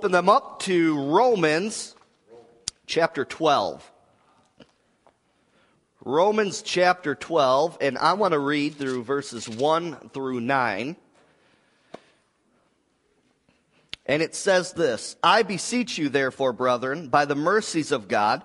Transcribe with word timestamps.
Open 0.00 0.12
them 0.12 0.30
up 0.30 0.60
to 0.60 0.98
Romans 1.10 1.94
chapter 2.86 3.26
12. 3.26 3.92
Romans 6.02 6.62
chapter 6.62 7.14
12, 7.14 7.76
and 7.82 7.98
I 7.98 8.14
want 8.14 8.32
to 8.32 8.38
read 8.38 8.76
through 8.76 9.04
verses 9.04 9.46
1 9.46 10.08
through 10.14 10.40
9. 10.40 10.96
And 14.06 14.22
it 14.22 14.34
says 14.34 14.72
this 14.72 15.16
I 15.22 15.42
beseech 15.42 15.98
you, 15.98 16.08
therefore, 16.08 16.54
brethren, 16.54 17.10
by 17.10 17.26
the 17.26 17.34
mercies 17.34 17.92
of 17.92 18.08
God, 18.08 18.42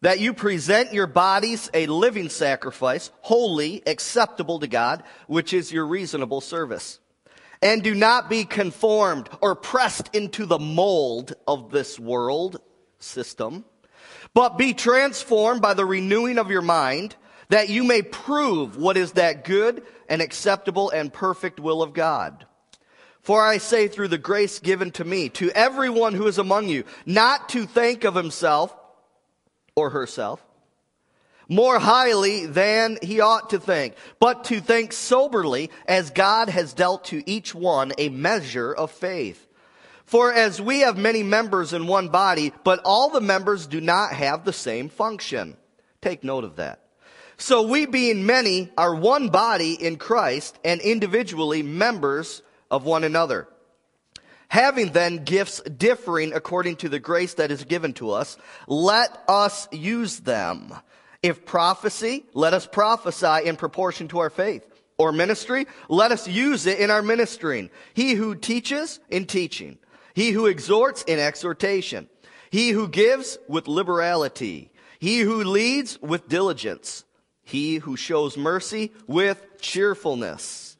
that 0.00 0.18
you 0.18 0.34
present 0.34 0.92
your 0.92 1.06
bodies 1.06 1.70
a 1.74 1.86
living 1.86 2.28
sacrifice, 2.28 3.12
holy, 3.20 3.84
acceptable 3.86 4.58
to 4.58 4.66
God, 4.66 5.04
which 5.28 5.52
is 5.52 5.70
your 5.70 5.86
reasonable 5.86 6.40
service. 6.40 6.98
And 7.62 7.82
do 7.82 7.94
not 7.94 8.28
be 8.28 8.44
conformed 8.44 9.28
or 9.40 9.54
pressed 9.54 10.14
into 10.14 10.46
the 10.46 10.58
mold 10.58 11.34
of 11.46 11.70
this 11.70 11.98
world 11.98 12.60
system, 12.98 13.64
but 14.34 14.58
be 14.58 14.74
transformed 14.74 15.62
by 15.62 15.74
the 15.74 15.86
renewing 15.86 16.38
of 16.38 16.50
your 16.50 16.62
mind, 16.62 17.16
that 17.48 17.68
you 17.68 17.84
may 17.84 18.02
prove 18.02 18.76
what 18.76 18.96
is 18.96 19.12
that 19.12 19.44
good 19.44 19.82
and 20.08 20.20
acceptable 20.20 20.90
and 20.90 21.12
perfect 21.12 21.60
will 21.60 21.82
of 21.82 21.92
God. 21.92 22.46
For 23.22 23.42
I 23.42 23.58
say 23.58 23.88
through 23.88 24.08
the 24.08 24.18
grace 24.18 24.58
given 24.58 24.92
to 24.92 25.04
me, 25.04 25.28
to 25.30 25.50
everyone 25.50 26.14
who 26.14 26.26
is 26.26 26.38
among 26.38 26.68
you, 26.68 26.84
not 27.04 27.48
to 27.50 27.66
think 27.66 28.04
of 28.04 28.14
himself 28.14 28.74
or 29.74 29.90
herself 29.90 30.44
more 31.48 31.78
highly 31.78 32.46
than 32.46 32.98
he 33.02 33.20
ought 33.20 33.50
to 33.50 33.58
think, 33.58 33.94
but 34.18 34.44
to 34.44 34.60
think 34.60 34.92
soberly 34.92 35.70
as 35.86 36.10
God 36.10 36.48
has 36.48 36.72
dealt 36.72 37.04
to 37.06 37.28
each 37.28 37.54
one 37.54 37.92
a 37.98 38.08
measure 38.08 38.72
of 38.72 38.90
faith. 38.90 39.46
For 40.04 40.32
as 40.32 40.60
we 40.60 40.80
have 40.80 40.96
many 40.96 41.22
members 41.22 41.72
in 41.72 41.86
one 41.86 42.08
body, 42.08 42.52
but 42.64 42.80
all 42.84 43.10
the 43.10 43.20
members 43.20 43.66
do 43.66 43.80
not 43.80 44.12
have 44.12 44.44
the 44.44 44.52
same 44.52 44.88
function. 44.88 45.56
Take 46.00 46.22
note 46.22 46.44
of 46.44 46.56
that. 46.56 46.80
So 47.38 47.66
we 47.66 47.86
being 47.86 48.24
many 48.24 48.70
are 48.78 48.94
one 48.94 49.28
body 49.28 49.74
in 49.74 49.96
Christ 49.96 50.58
and 50.64 50.80
individually 50.80 51.62
members 51.62 52.42
of 52.70 52.84
one 52.84 53.04
another. 53.04 53.48
Having 54.48 54.92
then 54.92 55.24
gifts 55.24 55.60
differing 55.62 56.32
according 56.32 56.76
to 56.76 56.88
the 56.88 57.00
grace 57.00 57.34
that 57.34 57.50
is 57.50 57.64
given 57.64 57.92
to 57.94 58.12
us, 58.12 58.38
let 58.68 59.18
us 59.28 59.68
use 59.72 60.20
them. 60.20 60.72
If 61.22 61.44
prophecy, 61.44 62.24
let 62.34 62.54
us 62.54 62.66
prophesy 62.66 63.46
in 63.48 63.56
proportion 63.56 64.08
to 64.08 64.18
our 64.20 64.30
faith. 64.30 64.66
Or 64.98 65.12
ministry, 65.12 65.66
let 65.88 66.12
us 66.12 66.26
use 66.26 66.66
it 66.66 66.78
in 66.78 66.90
our 66.90 67.02
ministering. 67.02 67.70
He 67.92 68.14
who 68.14 68.34
teaches 68.34 68.98
in 69.10 69.26
teaching. 69.26 69.78
He 70.14 70.30
who 70.30 70.46
exhorts 70.46 71.02
in 71.02 71.18
exhortation. 71.18 72.08
He 72.50 72.70
who 72.70 72.88
gives 72.88 73.38
with 73.48 73.68
liberality. 73.68 74.70
He 74.98 75.20
who 75.20 75.44
leads 75.44 76.00
with 76.00 76.28
diligence. 76.28 77.04
He 77.42 77.76
who 77.76 77.96
shows 77.96 78.36
mercy 78.36 78.92
with 79.06 79.44
cheerfulness. 79.60 80.76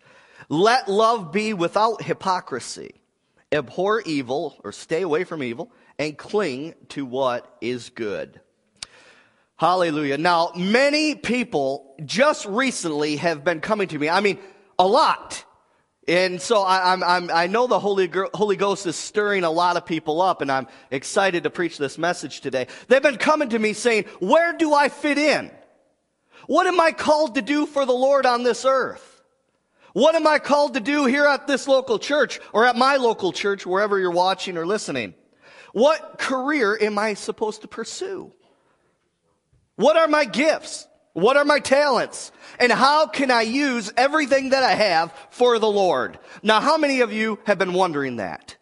Let 0.49 0.89
love 0.89 1.33
be 1.33 1.53
without 1.53 2.03
hypocrisy. 2.03 2.95
Abhor 3.53 4.01
evil 4.01 4.59
or 4.65 4.73
stay 4.73 5.03
away 5.03 5.25
from 5.25 5.43
evil 5.43 5.71
and 5.99 6.17
cling 6.17 6.75
to 6.91 7.05
what 7.05 7.57
is 7.61 7.91
good. 7.91 8.41
Hallelujah. 9.59 10.19
Now, 10.19 10.53
many 10.55 11.15
people 11.15 11.95
just 12.05 12.45
recently 12.45 13.17
have 13.17 13.43
been 13.43 13.61
coming 13.61 13.89
to 13.89 13.99
me. 13.99 14.09
I 14.09 14.21
mean, 14.21 14.39
a 14.79 14.87
lot. 14.87 15.45
And 16.07 16.41
so 16.41 16.63
I, 16.63 16.93
I'm, 16.93 17.03
I'm, 17.03 17.31
i 17.31 17.47
know 17.47 17.67
the 17.67 17.79
Holy, 17.79 18.11
Holy 18.35 18.57
Ghost 18.57 18.87
is 18.87 18.97
stirring 18.97 19.45
a 19.45 19.51
lot 19.51 19.79
of 19.79 19.87
people 19.87 20.21
up, 20.21 20.43
and 20.43 20.53
I'm 20.53 20.69
excited 20.91 21.45
to 21.45 21.51
preach 21.51 21.79
this 21.79 21.97
message 21.97 22.43
today. 22.43 22.67
They've 22.89 23.03
been 23.03 23.17
coming 23.17 23.49
to 23.49 23.59
me 23.59 23.73
saying, 23.73 24.05
Where 24.21 24.53
do 24.53 24.75
I 24.75 24.91
fit 24.91 25.17
in? 25.17 25.51
What 26.47 26.67
am 26.67 26.79
I 26.79 26.93
called 26.93 27.37
to 27.37 27.43
do 27.43 27.65
for 27.65 27.87
the 27.87 27.93
Lord 27.93 28.27
on 28.27 28.43
this 28.43 28.65
earth? 28.65 29.23
What 29.95 30.15
am 30.15 30.27
I 30.27 30.39
called 30.39 30.75
to 30.75 30.81
do 30.81 31.07
here 31.07 31.27
at 31.27 31.47
this 31.47 31.67
local 31.67 31.99
church 31.99 32.41
or 32.53 32.67
at 32.67 32.77
my 32.77 32.97
local 32.97 33.33
church, 33.33 33.65
wherever 33.65 33.99
you're 33.99 34.11
watching 34.11 34.59
or 34.59 34.67
listening? 34.67 35.15
What 35.73 36.19
career 36.19 36.79
am 36.79 36.99
I 36.99 37.15
supposed 37.15 37.63
to 37.63 37.69
pursue? 37.69 38.33
What 39.77 39.97
are 39.97 40.09
my 40.09 40.25
gifts? 40.25 40.89
What 41.13 41.37
are 41.37 41.45
my 41.45 41.61
talents? 41.61 42.33
And 42.59 42.71
how 42.71 43.07
can 43.07 43.31
I 43.31 43.43
use 43.43 43.93
everything 43.97 44.51
that 44.51 44.63
I 44.63 44.73
have 44.73 45.15
for 45.31 45.59
the 45.59 45.71
Lord? 45.71 46.19
Now, 46.43 46.61
how 46.61 46.77
many 46.77 47.01
of 47.01 47.13
you 47.13 47.39
have 47.45 47.59
been 47.59 47.73
wondering 47.73 48.17
that? 48.17 48.57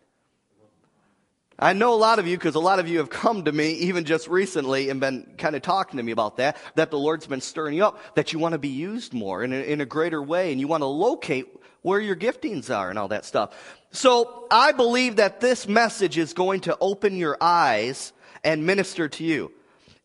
I 1.56 1.72
know 1.72 1.94
a 1.94 1.96
lot 1.96 2.18
of 2.18 2.26
you, 2.26 2.36
because 2.36 2.56
a 2.56 2.60
lot 2.60 2.80
of 2.80 2.88
you 2.88 2.98
have 2.98 3.10
come 3.10 3.44
to 3.44 3.52
me 3.52 3.72
even 3.74 4.04
just 4.04 4.26
recently 4.26 4.90
and 4.90 5.00
been 5.00 5.34
kind 5.38 5.54
of 5.54 5.62
talking 5.62 5.98
to 5.98 6.02
me 6.02 6.10
about 6.10 6.36
that, 6.38 6.56
that 6.74 6.90
the 6.90 6.98
Lord's 6.98 7.28
been 7.28 7.40
stirring 7.40 7.74
you 7.74 7.84
up, 7.84 8.16
that 8.16 8.32
you 8.32 8.40
want 8.40 8.54
to 8.54 8.58
be 8.58 8.68
used 8.68 9.14
more 9.14 9.44
in 9.44 9.52
a, 9.52 9.56
in 9.56 9.80
a 9.80 9.86
greater 9.86 10.20
way, 10.20 10.50
and 10.50 10.60
you 10.60 10.66
want 10.66 10.82
to 10.82 10.86
locate 10.86 11.46
where 11.82 12.00
your 12.00 12.16
giftings 12.16 12.76
are 12.76 12.90
and 12.90 12.98
all 12.98 13.08
that 13.08 13.24
stuff. 13.24 13.54
So 13.92 14.46
I 14.50 14.72
believe 14.72 15.16
that 15.16 15.40
this 15.40 15.68
message 15.68 16.18
is 16.18 16.32
going 16.32 16.60
to 16.62 16.76
open 16.80 17.16
your 17.16 17.36
eyes 17.40 18.12
and 18.42 18.66
minister 18.66 19.08
to 19.08 19.24
you 19.24 19.52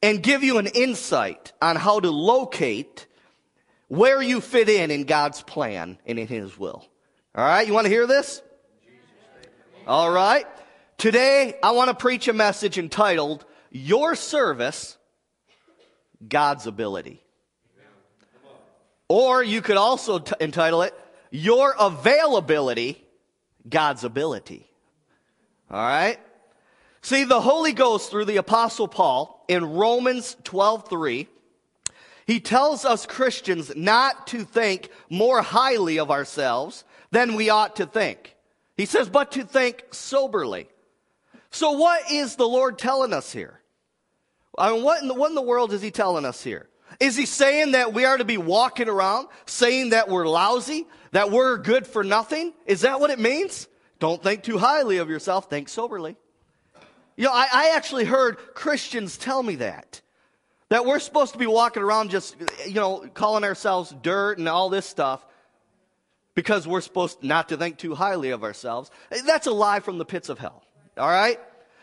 and 0.02 0.24
give 0.24 0.44
you 0.44 0.58
an 0.58 0.68
insight 0.68 1.52
on 1.62 1.76
how 1.76 2.00
to 2.00 2.10
locate 2.10 3.08
where 3.88 4.22
you 4.22 4.40
fit 4.40 4.70
in 4.70 4.92
in 4.92 5.04
God's 5.04 5.42
plan 5.42 5.98
and 6.06 6.20
in 6.20 6.28
His 6.28 6.58
will. 6.58 6.86
All 7.36 7.46
right, 7.46 7.66
you 7.68 7.74
want 7.74 7.86
to 7.86 7.92
hear 7.92 8.08
this? 8.08 8.42
All 9.88 10.12
right. 10.12 10.46
Today, 10.98 11.56
I 11.64 11.72
want 11.72 11.90
to 11.90 11.96
preach 11.96 12.28
a 12.28 12.34
message 12.34 12.78
entitled, 12.78 13.46
Your 13.72 14.16
Service, 14.16 14.98
God's 16.28 16.68
Ability. 16.68 17.24
Or 19.08 19.42
you 19.42 19.62
could 19.62 19.78
also 19.78 20.20
t- 20.20 20.34
entitle 20.40 20.84
it, 20.84 20.94
Your 21.32 21.74
Availability, 21.80 23.04
God's 23.68 24.04
Ability. 24.04 24.70
All 25.72 25.80
right? 25.80 26.20
See, 27.02 27.24
the 27.24 27.42
Holy 27.42 27.72
Ghost 27.72 28.12
through 28.12 28.26
the 28.26 28.38
Apostle 28.38 28.88
Paul 28.88 29.46
in 29.48 29.74
Romans 29.74 30.36
12:3, 30.44 31.28
he 32.26 32.40
tells 32.40 32.86
us 32.86 33.06
Christians 33.06 33.72
not 33.76 34.28
to 34.28 34.44
think 34.44 34.90
more 35.10 35.42
highly 35.42 35.98
of 35.98 36.12
ourselves 36.12 36.84
than 37.12 37.36
we 37.36 37.50
ought 37.50 37.78
to 37.78 37.86
think. 37.86 38.36
He 38.78 38.86
says, 38.86 39.10
but 39.10 39.32
to 39.32 39.44
think 39.44 39.84
soberly. 39.92 40.70
So 41.50 41.72
what 41.72 42.12
is 42.12 42.36
the 42.36 42.48
Lord 42.48 42.78
telling 42.78 43.14
us 43.14 43.32
here? 43.32 43.60
I 44.58 44.72
mean, 44.72 44.84
what 44.84 45.02
in 45.02 45.08
the, 45.08 45.14
what 45.14 45.30
in 45.30 45.36
the 45.36 45.42
world 45.42 45.74
is 45.74 45.82
he 45.82 45.92
telling 45.92 46.24
us 46.24 46.44
here? 46.44 46.70
Is 47.00 47.16
he 47.16 47.26
saying 47.26 47.72
that 47.72 47.94
we 47.94 48.06
are 48.06 48.18
to 48.18 48.26
be 48.26 48.38
walking 48.38 48.90
around 48.90 49.28
saying 49.46 49.90
that 49.90 50.10
we're 50.10 50.28
lousy, 50.28 50.86
that 51.12 51.32
we're 51.32 51.58
good 51.58 51.88
for 51.88 52.04
nothing? 52.04 52.54
Is 52.66 52.82
that 52.82 53.00
what 53.00 53.10
it 53.10 53.20
means? 53.20 53.68
Don't 54.00 54.22
think 54.22 54.44
too 54.44 54.58
highly 54.58 54.98
of 54.98 55.10
yourself, 55.10 55.50
think 55.50 55.70
soberly. 55.70 56.16
You 57.20 57.26
know, 57.26 57.34
I, 57.34 57.48
I 57.52 57.74
actually 57.76 58.06
heard 58.06 58.38
Christians 58.54 59.18
tell 59.18 59.44
me 59.44 59.56
that. 59.56 60.00
That 60.70 60.86
we're 60.86 61.00
supposed 61.00 61.34
to 61.34 61.38
be 61.38 61.48
walking 61.48 61.84
around 61.84 62.12
just, 62.12 62.38
you 62.66 62.76
know, 62.76 63.10
calling 63.14 63.44
ourselves 63.44 63.94
dirt 64.02 64.38
and 64.38 64.48
all 64.48 64.70
this 64.70 64.86
stuff 64.86 65.26
because 66.34 66.66
we're 66.66 66.80
supposed 66.80 67.22
not 67.22 67.50
to 67.50 67.58
think 67.58 67.78
too 67.78 67.94
highly 67.94 68.30
of 68.30 68.46
ourselves. 68.46 68.90
That's 69.26 69.48
a 69.48 69.52
lie 69.52 69.82
from 69.82 69.98
the 69.98 70.06
pits 70.06 70.30
of 70.30 70.40
hell. 70.40 70.64
All 70.98 71.10
right? 71.10 71.38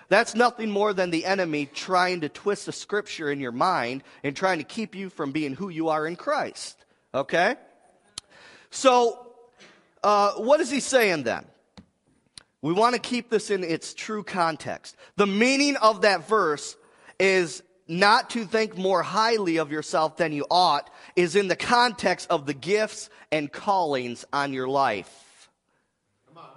That's 0.08 0.34
nothing 0.34 0.70
more 0.70 0.94
than 0.94 1.10
the 1.10 1.26
enemy 1.26 1.66
trying 1.66 2.22
to 2.22 2.30
twist 2.30 2.64
the 2.64 2.72
scripture 2.72 3.30
in 3.30 3.38
your 3.38 3.52
mind 3.52 4.04
and 4.24 4.34
trying 4.34 4.56
to 4.56 4.64
keep 4.64 4.94
you 4.94 5.10
from 5.10 5.32
being 5.32 5.52
who 5.52 5.68
you 5.68 5.90
are 5.90 6.06
in 6.06 6.16
Christ. 6.16 6.82
Okay? 7.12 7.56
So, 8.70 9.26
uh, 10.02 10.32
what 10.36 10.60
is 10.60 10.70
he 10.70 10.80
saying 10.80 11.24
then? 11.24 11.44
We 12.62 12.72
want 12.72 12.94
to 12.94 13.00
keep 13.00 13.30
this 13.30 13.50
in 13.50 13.62
its 13.62 13.94
true 13.94 14.22
context. 14.22 14.96
The 15.16 15.26
meaning 15.26 15.76
of 15.76 16.02
that 16.02 16.28
verse 16.28 16.76
is 17.20 17.62
not 17.88 18.30
to 18.30 18.44
think 18.44 18.76
more 18.76 19.02
highly 19.02 19.58
of 19.58 19.70
yourself 19.70 20.16
than 20.16 20.32
you 20.32 20.46
ought, 20.50 20.90
is 21.14 21.36
in 21.36 21.48
the 21.48 21.56
context 21.56 22.28
of 22.30 22.46
the 22.46 22.54
gifts 22.54 23.10
and 23.30 23.52
callings 23.52 24.24
on 24.32 24.52
your 24.52 24.68
life. 24.68 25.50
Come 26.28 26.38
on. 26.38 26.50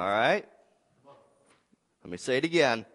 All 0.00 0.08
right. 0.08 0.46
Let 2.02 2.10
me 2.10 2.16
say 2.16 2.38
it 2.38 2.44
again. 2.44 2.86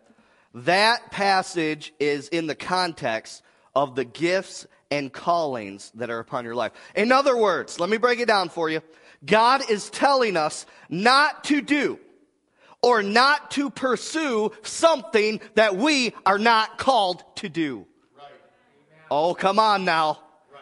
That 0.55 1.11
passage 1.11 1.93
is 1.99 2.29
in 2.29 2.47
the 2.47 2.55
context 2.55 3.43
of 3.75 3.95
the 3.95 4.05
gifts 4.05 4.65
and 4.89 5.11
callings 5.11 5.91
that 5.95 6.09
are 6.09 6.19
upon 6.19 6.45
your 6.45 6.55
life. 6.55 6.71
In 6.95 7.11
other 7.11 7.35
words, 7.35 7.79
let 7.79 7.89
me 7.89 7.97
break 7.97 8.19
it 8.19 8.27
down 8.27 8.49
for 8.49 8.69
you. 8.69 8.81
God 9.25 9.69
is 9.69 9.89
telling 9.89 10.37
us 10.37 10.65
not 10.89 11.45
to 11.45 11.61
do 11.61 11.99
or 12.81 13.01
not 13.01 13.51
to 13.51 13.69
pursue 13.69 14.51
something 14.61 15.39
that 15.55 15.75
we 15.75 16.13
are 16.25 16.37
not 16.37 16.77
called 16.77 17.23
to 17.37 17.49
do. 17.49 17.85
Right. 18.17 18.27
Oh, 19.09 19.33
come 19.33 19.57
on 19.57 19.85
now. 19.85 20.19
Right. 20.51 20.61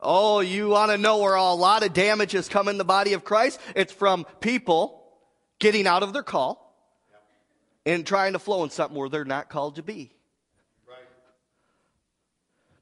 Oh, 0.00 0.40
you 0.40 0.68
want 0.68 0.90
to 0.90 0.98
know 0.98 1.18
where 1.18 1.34
a 1.34 1.52
lot 1.54 1.82
of 1.82 1.94
damage 1.94 2.32
has 2.32 2.48
come 2.48 2.68
in 2.68 2.76
the 2.76 2.84
body 2.84 3.14
of 3.14 3.24
Christ? 3.24 3.58
It's 3.74 3.92
from 3.92 4.26
people 4.40 5.02
getting 5.58 5.86
out 5.86 6.02
of 6.02 6.12
their 6.12 6.22
call 6.22 6.62
and 7.86 8.06
trying 8.06 8.34
to 8.34 8.38
flow 8.38 8.62
in 8.64 8.70
something 8.70 8.96
where 8.96 9.08
they're 9.08 9.24
not 9.24 9.48
called 9.48 9.76
to 9.76 9.82
be. 9.82 10.12
Right. 10.86 10.98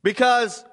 Because 0.02 0.64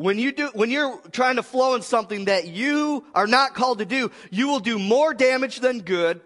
when 0.00 0.18
you 0.18 0.32
do 0.32 0.48
when 0.54 0.70
you're 0.70 0.98
trying 1.12 1.36
to 1.36 1.42
flow 1.42 1.74
in 1.74 1.82
something 1.82 2.24
that 2.24 2.48
you 2.48 3.04
are 3.14 3.26
not 3.26 3.52
called 3.52 3.80
to 3.80 3.84
do, 3.84 4.10
you 4.30 4.48
will 4.48 4.58
do 4.58 4.78
more 4.78 5.12
damage 5.12 5.60
than 5.60 5.80
good. 5.80 6.22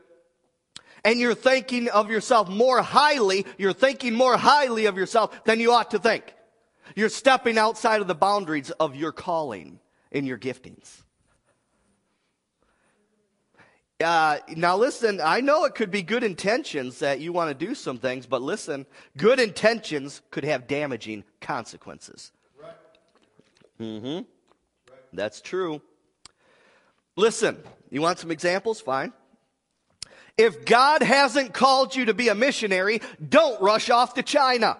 And 1.04 1.18
you're 1.18 1.34
thinking 1.34 1.88
of 1.88 2.08
yourself 2.08 2.48
more 2.48 2.82
highly, 2.82 3.44
you're 3.58 3.72
thinking 3.72 4.14
more 4.14 4.36
highly 4.36 4.86
of 4.86 4.96
yourself 4.96 5.42
than 5.42 5.58
you 5.58 5.72
ought 5.72 5.90
to 5.90 5.98
think. 5.98 6.22
You're 6.94 7.08
stepping 7.08 7.58
outside 7.58 8.00
of 8.00 8.06
the 8.06 8.14
boundaries 8.14 8.70
of 8.70 8.94
your 8.94 9.10
calling 9.10 9.80
and 10.12 10.24
your 10.24 10.38
giftings. 10.38 11.02
Uh, 14.00 14.38
now 14.50 14.76
listen, 14.76 15.20
I 15.20 15.40
know 15.40 15.64
it 15.64 15.74
could 15.74 15.90
be 15.90 16.02
good 16.02 16.22
intentions 16.22 17.00
that 17.00 17.18
you 17.18 17.32
want 17.32 17.50
to 17.50 17.66
do 17.66 17.74
some 17.74 17.98
things, 17.98 18.24
but 18.24 18.40
listen, 18.40 18.86
good 19.16 19.40
intentions 19.40 20.22
could 20.30 20.44
have 20.44 20.68
damaging 20.68 21.24
consequences. 21.40 22.30
Mm-hmm. 23.80 24.22
That's 25.12 25.40
true. 25.40 25.80
Listen, 27.16 27.58
you 27.90 28.00
want 28.00 28.18
some 28.18 28.30
examples? 28.30 28.80
Fine. 28.80 29.12
If 30.36 30.64
God 30.64 31.02
hasn't 31.02 31.54
called 31.54 31.94
you 31.94 32.06
to 32.06 32.14
be 32.14 32.28
a 32.28 32.34
missionary, 32.34 33.00
don't 33.26 33.60
rush 33.62 33.88
off 33.90 34.14
to 34.14 34.22
China. 34.22 34.78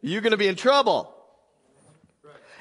You're 0.00 0.22
going 0.22 0.32
to 0.32 0.38
be 0.38 0.48
in 0.48 0.56
trouble. 0.56 1.14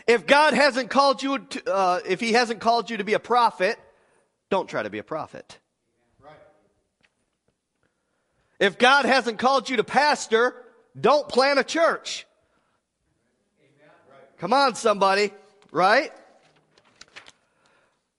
If 0.06 0.28
God 0.28 0.54
hasn't 0.54 0.90
called 0.90 1.24
you 1.24 1.40
to, 1.40 1.74
uh, 1.74 2.00
if 2.06 2.20
He 2.20 2.34
hasn't 2.34 2.60
called 2.60 2.90
you 2.90 2.98
to 2.98 3.04
be 3.04 3.14
a 3.14 3.20
prophet, 3.20 3.80
don't 4.50 4.68
try 4.68 4.84
to 4.84 4.90
be 4.90 5.00
a 5.00 5.04
prophet. 5.04 5.58
If 8.60 8.78
God 8.78 9.06
hasn't 9.06 9.40
called 9.40 9.70
you 9.70 9.78
to 9.78 9.84
pastor, 9.84 10.54
don't 11.00 11.28
plant 11.28 11.58
a 11.58 11.64
church. 11.64 12.28
Come 14.42 14.54
on, 14.54 14.74
somebody, 14.74 15.30
right? 15.72 16.12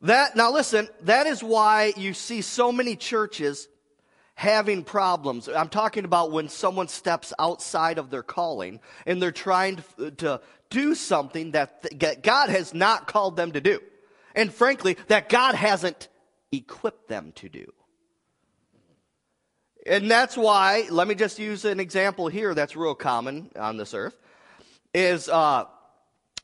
That, 0.02 0.36
now 0.36 0.52
listen, 0.52 0.88
that 1.00 1.26
is 1.26 1.42
why 1.42 1.94
you 1.96 2.14
see 2.14 2.42
so 2.42 2.70
many 2.70 2.94
churches 2.94 3.66
having 4.36 4.84
problems. 4.84 5.48
I'm 5.48 5.68
talking 5.68 6.04
about 6.04 6.30
when 6.30 6.48
someone 6.48 6.86
steps 6.86 7.32
outside 7.40 7.98
of 7.98 8.10
their 8.10 8.22
calling 8.22 8.78
and 9.04 9.20
they're 9.20 9.32
trying 9.32 9.82
to, 9.98 10.12
to 10.12 10.40
do 10.70 10.94
something 10.94 11.50
that 11.50 12.22
God 12.22 12.50
has 12.50 12.72
not 12.72 13.08
called 13.08 13.36
them 13.36 13.50
to 13.50 13.60
do. 13.60 13.80
And 14.36 14.54
frankly, 14.54 14.98
that 15.08 15.28
God 15.28 15.56
hasn't 15.56 16.06
equipped 16.52 17.08
them 17.08 17.32
to 17.34 17.48
do. 17.48 17.72
And 19.84 20.08
that's 20.08 20.36
why, 20.36 20.86
let 20.88 21.08
me 21.08 21.16
just 21.16 21.40
use 21.40 21.64
an 21.64 21.80
example 21.80 22.28
here 22.28 22.54
that's 22.54 22.76
real 22.76 22.94
common 22.94 23.50
on 23.58 23.76
this 23.76 23.92
earth, 23.92 24.16
is 24.94 25.28
uh, 25.28 25.64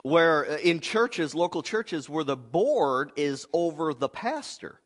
where 0.03 0.51
uh, 0.51 0.57
in 0.59 0.81
churches, 0.81 1.35
local 1.35 1.63
churches, 1.63 2.09
where 2.09 2.25
the 2.25 2.37
board 2.37 3.13
is 3.17 3.47
over 3.53 3.95
the 3.95 4.09
pastor. 4.09 4.81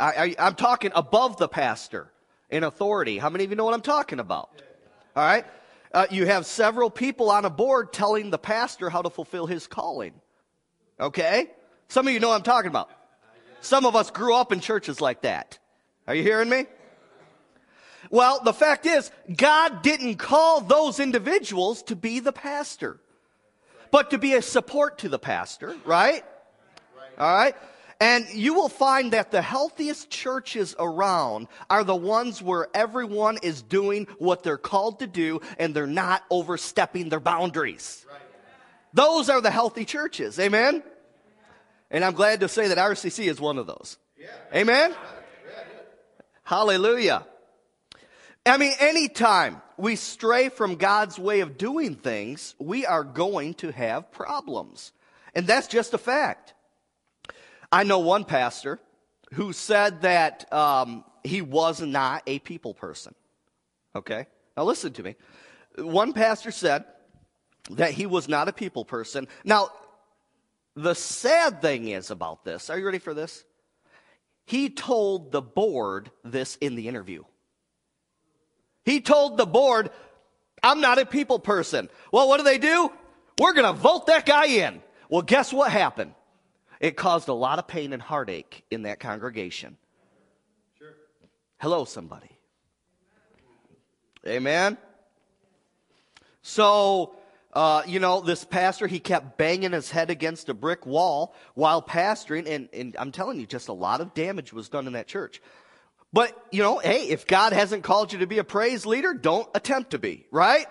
I, 0.00 0.36
am 0.38 0.54
talking 0.54 0.92
above 0.94 1.38
the 1.38 1.48
pastor 1.48 2.12
in 2.50 2.62
authority. 2.62 3.18
How 3.18 3.30
many 3.30 3.44
of 3.44 3.50
you 3.50 3.56
know 3.56 3.64
what 3.64 3.74
I'm 3.74 3.80
talking 3.80 4.20
about? 4.20 4.50
All 5.16 5.24
right. 5.24 5.44
Uh, 5.92 6.06
you 6.10 6.26
have 6.26 6.46
several 6.46 6.90
people 6.90 7.30
on 7.30 7.44
a 7.44 7.50
board 7.50 7.92
telling 7.92 8.30
the 8.30 8.38
pastor 8.38 8.90
how 8.90 9.02
to 9.02 9.10
fulfill 9.10 9.46
his 9.46 9.66
calling. 9.66 10.12
Okay? 11.00 11.50
Some 11.88 12.06
of 12.06 12.12
you 12.12 12.20
know 12.20 12.28
what 12.28 12.36
I'm 12.36 12.42
talking 12.42 12.68
about. 12.68 12.90
Some 13.60 13.86
of 13.86 13.96
us 13.96 14.10
grew 14.10 14.34
up 14.34 14.52
in 14.52 14.60
churches 14.60 15.00
like 15.00 15.22
that. 15.22 15.58
Are 16.06 16.14
you 16.14 16.22
hearing 16.22 16.48
me? 16.48 16.66
Well, 18.10 18.40
the 18.44 18.52
fact 18.52 18.86
is, 18.86 19.10
God 19.34 19.82
didn't 19.82 20.16
call 20.16 20.60
those 20.60 21.00
individuals 21.00 21.82
to 21.84 21.96
be 21.96 22.20
the 22.20 22.32
pastor 22.32 23.00
but 23.90 24.10
to 24.10 24.18
be 24.18 24.34
a 24.34 24.42
support 24.42 24.98
to 24.98 25.08
the 25.08 25.18
pastor, 25.18 25.74
right? 25.84 26.24
All 27.18 27.34
right? 27.34 27.54
And 28.00 28.26
you 28.32 28.54
will 28.54 28.68
find 28.68 29.12
that 29.12 29.32
the 29.32 29.42
healthiest 29.42 30.08
churches 30.08 30.76
around 30.78 31.48
are 31.68 31.82
the 31.82 31.96
ones 31.96 32.40
where 32.40 32.68
everyone 32.72 33.38
is 33.42 33.60
doing 33.60 34.06
what 34.18 34.44
they're 34.44 34.56
called 34.56 35.00
to 35.00 35.08
do 35.08 35.40
and 35.58 35.74
they're 35.74 35.86
not 35.86 36.22
overstepping 36.30 37.08
their 37.08 37.18
boundaries. 37.18 38.06
Those 38.94 39.28
are 39.28 39.40
the 39.40 39.50
healthy 39.50 39.84
churches. 39.84 40.38
Amen? 40.38 40.82
And 41.90 42.04
I'm 42.04 42.14
glad 42.14 42.40
to 42.40 42.48
say 42.48 42.68
that 42.68 42.78
RCC 42.78 43.26
is 43.28 43.40
one 43.40 43.58
of 43.58 43.66
those. 43.66 43.96
Amen? 44.54 44.94
Hallelujah. 46.44 47.26
I 48.46 48.58
mean, 48.58 48.72
anytime 48.78 49.60
we 49.78 49.96
stray 49.96 50.48
from 50.48 50.74
God's 50.74 51.18
way 51.18 51.40
of 51.40 51.56
doing 51.56 51.94
things, 51.94 52.54
we 52.58 52.84
are 52.84 53.04
going 53.04 53.54
to 53.54 53.70
have 53.70 54.10
problems. 54.10 54.92
And 55.34 55.46
that's 55.46 55.68
just 55.68 55.94
a 55.94 55.98
fact. 55.98 56.54
I 57.70 57.84
know 57.84 58.00
one 58.00 58.24
pastor 58.24 58.80
who 59.34 59.52
said 59.52 60.02
that 60.02 60.52
um, 60.52 61.04
he 61.22 61.42
was 61.42 61.80
not 61.80 62.22
a 62.26 62.40
people 62.40 62.74
person. 62.74 63.14
Okay? 63.94 64.26
Now 64.56 64.64
listen 64.64 64.92
to 64.94 65.02
me. 65.02 65.14
One 65.76 66.12
pastor 66.12 66.50
said 66.50 66.84
that 67.70 67.92
he 67.92 68.06
was 68.06 68.28
not 68.28 68.48
a 68.48 68.52
people 68.52 68.84
person. 68.84 69.28
Now, 69.44 69.70
the 70.74 70.94
sad 70.94 71.60
thing 71.60 71.88
is 71.88 72.10
about 72.10 72.44
this, 72.44 72.70
are 72.70 72.78
you 72.78 72.86
ready 72.86 72.98
for 72.98 73.14
this? 73.14 73.44
He 74.46 74.70
told 74.70 75.30
the 75.30 75.42
board 75.42 76.10
this 76.24 76.56
in 76.56 76.74
the 76.74 76.88
interview. 76.88 77.24
He 78.88 79.02
told 79.02 79.36
the 79.36 79.44
board, 79.44 79.90
I'm 80.62 80.80
not 80.80 80.98
a 80.98 81.04
people 81.04 81.38
person. 81.38 81.90
Well, 82.10 82.26
what 82.26 82.38
do 82.38 82.44
they 82.44 82.56
do? 82.56 82.90
We're 83.38 83.52
going 83.52 83.66
to 83.66 83.78
vote 83.78 84.06
that 84.06 84.24
guy 84.24 84.46
in. 84.46 84.80
Well, 85.10 85.20
guess 85.20 85.52
what 85.52 85.70
happened? 85.70 86.14
It 86.80 86.96
caused 86.96 87.28
a 87.28 87.34
lot 87.34 87.58
of 87.58 87.68
pain 87.68 87.92
and 87.92 88.00
heartache 88.00 88.64
in 88.70 88.84
that 88.84 88.98
congregation. 88.98 89.76
Sure. 90.78 90.94
Hello, 91.58 91.84
somebody. 91.84 92.30
Amen. 94.26 94.78
So, 96.40 97.14
uh, 97.52 97.82
you 97.86 98.00
know, 98.00 98.22
this 98.22 98.42
pastor, 98.42 98.86
he 98.86 99.00
kept 99.00 99.36
banging 99.36 99.72
his 99.72 99.90
head 99.90 100.08
against 100.08 100.48
a 100.48 100.54
brick 100.54 100.86
wall 100.86 101.34
while 101.52 101.82
pastoring, 101.82 102.48
and, 102.48 102.70
and 102.72 102.96
I'm 102.98 103.12
telling 103.12 103.38
you, 103.38 103.44
just 103.44 103.68
a 103.68 103.74
lot 103.74 104.00
of 104.00 104.14
damage 104.14 104.54
was 104.54 104.70
done 104.70 104.86
in 104.86 104.94
that 104.94 105.06
church. 105.08 105.42
But, 106.12 106.36
you 106.50 106.62
know, 106.62 106.78
hey, 106.78 107.08
if 107.08 107.26
God 107.26 107.52
hasn't 107.52 107.84
called 107.84 108.12
you 108.12 108.20
to 108.20 108.26
be 108.26 108.38
a 108.38 108.44
praise 108.44 108.86
leader, 108.86 109.12
don't 109.12 109.48
attempt 109.54 109.90
to 109.90 109.98
be, 109.98 110.26
right? 110.30 110.66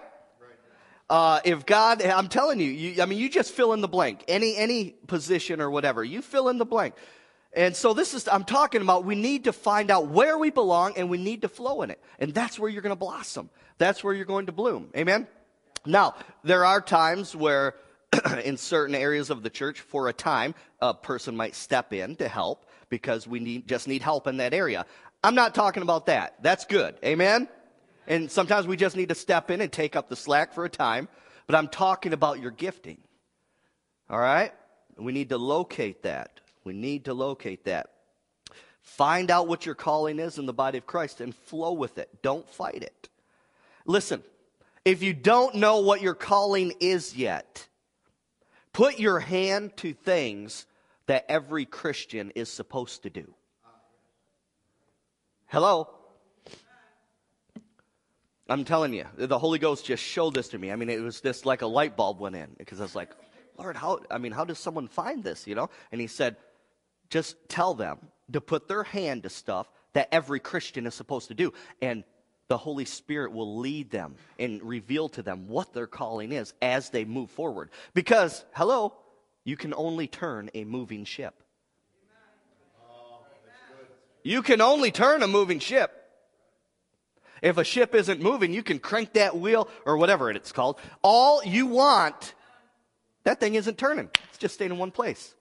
Uh, 1.10 1.40
if 1.46 1.66
God, 1.66 2.02
I'm 2.02 2.28
telling 2.28 2.60
you, 2.60 2.70
you, 2.70 3.02
I 3.02 3.06
mean, 3.06 3.20
you 3.20 3.30
just 3.30 3.54
fill 3.54 3.74
in 3.74 3.82
the 3.82 3.88
blank. 3.88 4.26
Any, 4.28 4.58
any 4.58 4.96
position 5.08 5.62
or 5.62 5.70
whatever, 5.70 6.04
you 6.04 6.22
fill 6.22 6.50
in 6.50 6.58
the 6.58 6.66
blank. 6.66 6.96
And 7.54 7.76
so 7.76 7.94
this 7.94 8.14
is, 8.14 8.28
I'm 8.28 8.44
talking 8.44 8.82
about, 8.82 9.06
we 9.06 9.16
need 9.16 9.46
to 9.46 9.54
find 9.54 9.90
out 9.90 10.08
where 10.08 10.38
we 10.38 10.50
belong 10.50 10.94
and 10.98 11.10
we 11.10 11.18
need 11.18 11.44
to 11.44 11.50
flow 11.50 11.82
in 11.82 11.92
it. 11.92 12.02
And 12.20 12.34
that's 12.34 12.60
where 12.60 12.70
you're 12.70 12.82
going 12.82 12.92
to 12.92 13.00
blossom. 13.00 13.50
That's 13.78 14.04
where 14.04 14.14
you're 14.14 14.26
going 14.26 14.48
to 14.48 14.52
bloom. 14.52 14.90
Amen? 14.98 15.28
Now, 15.86 16.16
there 16.44 16.66
are 16.66 16.82
times 16.82 17.36
where 17.36 17.76
in 18.44 18.58
certain 18.58 18.96
areas 18.96 19.30
of 19.30 19.44
the 19.44 19.50
church, 19.50 19.80
for 19.80 20.10
a 20.10 20.14
time, 20.14 20.56
a 20.82 20.94
person 20.94 21.36
might 21.36 21.56
step 21.56 21.94
in 21.94 22.16
to 22.18 22.28
help 22.28 22.66
because 22.90 23.28
we 23.28 23.40
need, 23.40 23.68
just 23.68 23.88
need 23.88 24.02
help 24.02 24.28
in 24.28 24.38
that 24.38 24.54
area. 24.54 24.86
I'm 25.24 25.36
not 25.36 25.56
talking 25.56 25.84
about 25.84 26.06
that. 26.08 26.36
That's 26.42 26.66
good. 26.66 26.96
Amen? 27.04 27.48
And 28.08 28.32
sometimes 28.32 28.68
we 28.68 28.78
just 28.78 28.96
need 28.96 29.10
to 29.10 29.16
step 29.16 29.52
in 29.52 29.62
and 29.62 29.72
take 29.72 29.96
up 29.96 30.10
the 30.10 30.16
slack 30.16 30.54
for 30.54 30.64
a 30.66 30.70
time. 30.70 31.10
But 31.46 31.56
I'm 31.56 31.68
talking 31.68 32.14
about 32.14 32.40
your 32.40 32.52
gifting. 32.52 33.00
All 34.10 34.20
right? 34.20 34.54
We 34.98 35.12
need 35.12 35.30
to 35.30 35.38
locate 35.38 36.04
that. 36.04 36.40
We 36.64 36.74
need 36.74 37.06
to 37.06 37.14
locate 37.14 37.66
that. 37.66 37.90
Find 38.82 39.30
out 39.30 39.48
what 39.48 39.66
your 39.66 39.76
calling 39.76 40.20
is 40.20 40.38
in 40.38 40.46
the 40.46 40.54
body 40.54 40.78
of 40.78 40.88
Christ 40.88 41.20
and 41.20 41.36
flow 41.36 41.74
with 41.74 41.98
it. 41.98 42.22
Don't 42.22 42.50
fight 42.50 42.84
it. 42.84 43.10
Listen, 43.86 44.24
if 44.86 45.04
you 45.04 45.14
don't 45.14 45.56
know 45.56 45.80
what 45.80 46.02
your 46.02 46.14
calling 46.14 46.74
is 46.80 47.16
yet, 47.16 47.68
put 48.72 49.00
your 49.00 49.20
hand 49.20 49.76
to 49.78 49.94
things 49.94 50.66
that 51.08 51.26
every 51.28 51.66
Christian 51.66 52.32
is 52.32 52.50
supposed 52.50 53.04
to 53.04 53.10
do. 53.10 53.34
Hello? 55.48 55.88
I'm 58.50 58.66
telling 58.66 58.94
you, 58.94 59.06
the 59.16 59.40
Holy 59.40 59.60
Ghost 59.60 59.86
just 59.86 60.04
showed 60.04 60.34
this 60.34 60.50
to 60.50 60.58
me. 60.58 60.72
I 60.72 60.76
mean, 60.76 60.90
it 60.90 61.02
was 61.02 61.22
just 61.22 61.46
like 61.46 61.62
a 61.62 61.68
light 61.68 61.96
bulb 61.96 62.20
went 62.20 62.36
in 62.36 62.50
because 62.58 62.80
I 62.80 62.84
was 62.84 62.96
like, 62.96 63.12
Lord, 63.58 63.78
how, 63.78 64.00
I 64.12 64.18
mean, 64.18 64.34
how 64.34 64.44
does 64.44 64.60
someone 64.60 64.88
find 64.88 65.24
this, 65.24 65.48
you 65.48 65.56
know? 65.56 65.70
And 65.92 66.02
he 66.02 66.08
said, 66.08 66.36
just 67.10 67.38
tell 67.48 67.74
them 67.74 67.98
to 68.34 68.42
put 68.42 68.68
their 68.68 68.84
hand 68.84 69.24
to 69.24 69.30
stuff 69.30 69.72
that 69.94 70.10
every 70.12 70.40
Christian 70.40 70.86
is 70.86 70.94
supposed 70.94 71.30
to 71.30 71.34
do. 71.34 71.54
And 71.82 72.04
the 72.50 72.58
Holy 72.58 72.86
Spirit 72.86 73.32
will 73.32 73.58
lead 73.58 73.90
them 73.90 74.16
and 74.38 74.62
reveal 74.62 75.08
to 75.10 75.22
them 75.22 75.48
what 75.48 75.74
their 75.74 75.88
calling 75.88 76.34
is 76.34 76.54
as 76.62 76.90
they 76.90 77.06
move 77.06 77.32
forward. 77.32 77.70
Because, 77.94 78.44
hello, 78.54 78.94
you 79.46 79.56
can 79.56 79.74
only 79.74 80.08
turn 80.08 80.50
a 80.54 80.66
moving 80.66 81.06
ship. 81.06 81.42
You 84.28 84.42
can 84.42 84.60
only 84.60 84.92
turn 84.92 85.24
a 85.24 85.28
moving 85.28 85.60
ship. 85.60 85.94
If 87.42 87.58
a 87.58 87.64
ship 87.64 87.96
isn't 87.96 88.20
moving, 88.20 88.54
you 88.54 88.62
can 88.62 88.78
crank 88.78 89.14
that 89.14 89.38
wheel 89.38 89.70
or 89.86 89.96
whatever 89.96 90.30
it's 90.30 90.52
called. 90.52 90.80
All 91.02 91.42
you 91.46 91.68
want, 91.68 92.34
that 93.24 93.40
thing 93.40 93.56
isn't 93.56 93.78
turning. 93.78 94.10
It's 94.28 94.38
just 94.38 94.56
staying 94.56 94.72
in 94.72 94.78
one 94.78 94.92
place. 94.92 95.34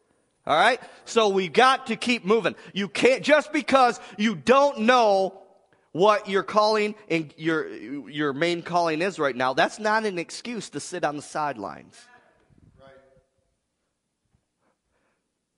All 0.47 0.57
right? 0.57 0.81
So 1.05 1.31
we've 1.31 1.53
got 1.53 1.89
to 1.89 1.97
keep 1.97 2.25
moving. 2.25 2.55
You 2.75 2.87
can't, 2.89 3.25
just 3.25 3.53
because 3.53 3.99
you 4.17 4.37
don't 4.37 4.81
know 4.81 5.43
what 5.91 6.29
your 6.29 6.45
calling 6.45 6.95
and 7.09 7.35
your, 7.37 7.69
your 8.09 8.33
main 8.35 8.63
calling 8.63 9.03
is 9.03 9.19
right 9.19 9.35
now, 9.35 9.53
that's 9.53 9.81
not 9.81 10.05
an 10.05 10.17
excuse 10.17 10.71
to 10.71 10.79
sit 10.79 11.03
on 11.03 11.17
the 11.17 11.23
sidelines. 11.23 11.99
Right. 12.81 12.91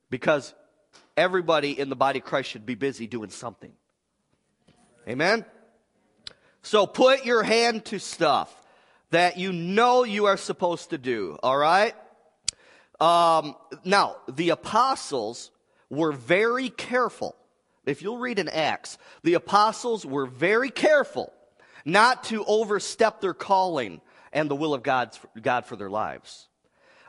Because 0.09 0.55
everybody 1.19 1.79
in 1.79 1.89
the 1.89 1.97
body 1.97 2.21
of 2.21 2.25
Christ 2.25 2.49
should 2.49 2.65
be 2.65 2.77
busy 2.77 3.07
doing 3.07 3.31
something. 3.31 3.73
Amen? 5.09 5.45
So 6.63 6.87
put 6.87 7.25
your 7.25 7.43
hand 7.43 7.85
to 7.87 7.99
stuff 7.99 8.55
that 9.11 9.37
you 9.37 9.53
know 9.53 10.05
you 10.05 10.27
are 10.27 10.37
supposed 10.37 10.91
to 10.91 10.99
do, 10.99 11.37
all 11.43 11.57
right? 11.57 11.95
Um, 13.01 13.57
now, 13.85 14.17
the 14.29 14.51
apostles 14.51 15.51
were 15.91 16.13
very 16.13 16.69
careful. 16.69 17.35
If 17.85 18.03
you'll 18.03 18.19
read 18.19 18.39
in 18.39 18.49
Acts, 18.49 18.99
the 19.23 19.35
apostles 19.35 20.07
were 20.07 20.27
very 20.27 20.71
careful 20.71 21.33
not 21.85 22.25
to 22.25 22.45
overstep 22.45 23.21
their 23.21 23.35
calling 23.35 24.01
and 24.33 24.51
the 24.51 24.57
will 24.57 24.75
of 24.75 24.83
God's, 24.83 25.19
God 25.41 25.65
for 25.65 25.75
their 25.75 25.91
lives. 25.91 26.49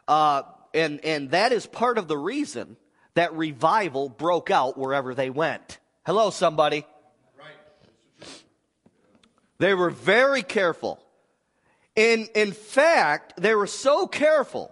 Uh, 0.07 0.43
and, 0.73 1.03
and 1.03 1.31
that 1.31 1.51
is 1.51 1.65
part 1.65 1.97
of 1.97 2.07
the 2.07 2.17
reason 2.17 2.77
that 3.19 3.35
revival 3.35 4.07
broke 4.07 4.49
out 4.49 4.77
wherever 4.77 5.13
they 5.13 5.29
went. 5.29 5.79
Hello, 6.05 6.29
somebody. 6.29 6.85
They 9.57 9.73
were 9.73 9.89
very 9.89 10.41
careful. 10.41 11.03
In, 11.97 12.29
in 12.33 12.53
fact, 12.53 13.33
they 13.35 13.53
were 13.55 13.67
so 13.67 14.07
careful. 14.07 14.71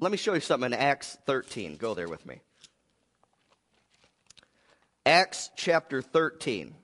Let 0.00 0.10
me 0.10 0.18
show 0.18 0.34
you 0.34 0.40
something 0.40 0.72
in 0.72 0.76
Acts 0.76 1.18
13. 1.26 1.76
Go 1.76 1.94
there 1.94 2.08
with 2.08 2.26
me. 2.26 2.40
Acts 5.06 5.50
chapter 5.54 6.02
13. 6.02 6.74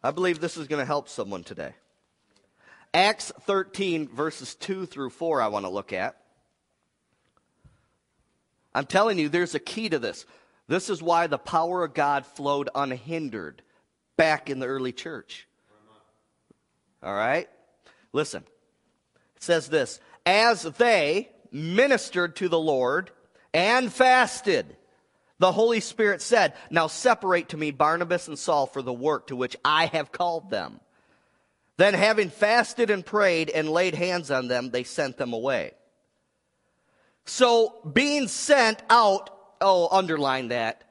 I 0.00 0.12
believe 0.12 0.38
this 0.38 0.56
is 0.56 0.68
going 0.68 0.80
to 0.80 0.86
help 0.86 1.08
someone 1.08 1.42
today. 1.42 1.72
Acts 2.94 3.32
13, 3.40 4.06
verses 4.06 4.54
2 4.54 4.86
through 4.86 5.10
4, 5.10 5.42
I 5.42 5.48
want 5.48 5.64
to 5.64 5.70
look 5.70 5.92
at. 5.92 6.20
I'm 8.74 8.86
telling 8.86 9.18
you, 9.18 9.28
there's 9.28 9.54
a 9.54 9.60
key 9.60 9.88
to 9.88 9.98
this. 9.98 10.26
This 10.66 10.90
is 10.90 11.02
why 11.02 11.26
the 11.26 11.38
power 11.38 11.84
of 11.84 11.94
God 11.94 12.26
flowed 12.26 12.70
unhindered 12.74 13.62
back 14.16 14.50
in 14.50 14.58
the 14.58 14.66
early 14.66 14.92
church. 14.92 15.46
All 17.02 17.14
right? 17.14 17.48
Listen. 18.12 18.44
It 19.36 19.42
says 19.42 19.68
this 19.68 20.00
As 20.24 20.62
they 20.62 21.28
ministered 21.52 22.36
to 22.36 22.48
the 22.48 22.58
Lord 22.58 23.10
and 23.52 23.92
fasted, 23.92 24.76
the 25.38 25.52
Holy 25.52 25.80
Spirit 25.80 26.22
said, 26.22 26.54
Now 26.70 26.86
separate 26.86 27.50
to 27.50 27.56
me 27.56 27.70
Barnabas 27.70 28.28
and 28.28 28.38
Saul 28.38 28.66
for 28.66 28.82
the 28.82 28.92
work 28.92 29.28
to 29.28 29.36
which 29.36 29.56
I 29.64 29.86
have 29.86 30.12
called 30.12 30.50
them. 30.50 30.80
Then, 31.76 31.94
having 31.94 32.30
fasted 32.30 32.88
and 32.88 33.04
prayed 33.04 33.50
and 33.50 33.68
laid 33.68 33.96
hands 33.96 34.30
on 34.30 34.46
them, 34.46 34.70
they 34.70 34.84
sent 34.84 35.16
them 35.16 35.32
away. 35.32 35.72
So, 37.24 37.76
being 37.92 38.28
sent 38.28 38.82
out, 38.90 39.30
oh, 39.60 39.88
underline 39.90 40.48
that 40.48 40.84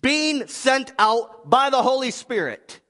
being 0.00 0.46
sent 0.46 0.92
out 0.98 1.48
by 1.48 1.70
the 1.70 1.82
Holy 1.82 2.10
Spirit. 2.10 2.80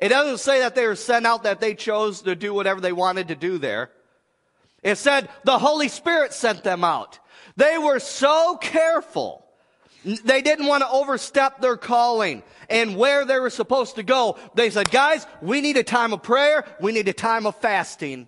It 0.00 0.08
doesn't 0.08 0.38
say 0.38 0.60
that 0.60 0.74
they 0.74 0.86
were 0.86 0.96
sent 0.96 1.24
out 1.24 1.44
that 1.44 1.60
they 1.60 1.74
chose 1.74 2.22
to 2.22 2.34
do 2.34 2.52
whatever 2.52 2.80
they 2.80 2.92
wanted 2.92 3.28
to 3.28 3.36
do 3.36 3.58
there. 3.58 3.90
It 4.82 4.98
said 4.98 5.28
the 5.44 5.58
Holy 5.58 5.88
Spirit 5.88 6.32
sent 6.32 6.64
them 6.64 6.84
out. 6.84 7.20
They 7.56 7.78
were 7.78 8.00
so 8.00 8.56
careful. 8.56 9.46
They 10.04 10.42
didn't 10.42 10.66
want 10.66 10.82
to 10.82 10.88
overstep 10.90 11.60
their 11.60 11.76
calling 11.76 12.42
and 12.68 12.96
where 12.96 13.24
they 13.24 13.38
were 13.38 13.50
supposed 13.50 13.94
to 13.94 14.02
go. 14.02 14.36
They 14.54 14.68
said, 14.68 14.90
guys, 14.90 15.26
we 15.40 15.60
need 15.60 15.76
a 15.76 15.84
time 15.84 16.12
of 16.12 16.22
prayer. 16.22 16.64
We 16.80 16.92
need 16.92 17.08
a 17.08 17.14
time 17.14 17.46
of 17.46 17.56
fasting. 17.56 18.26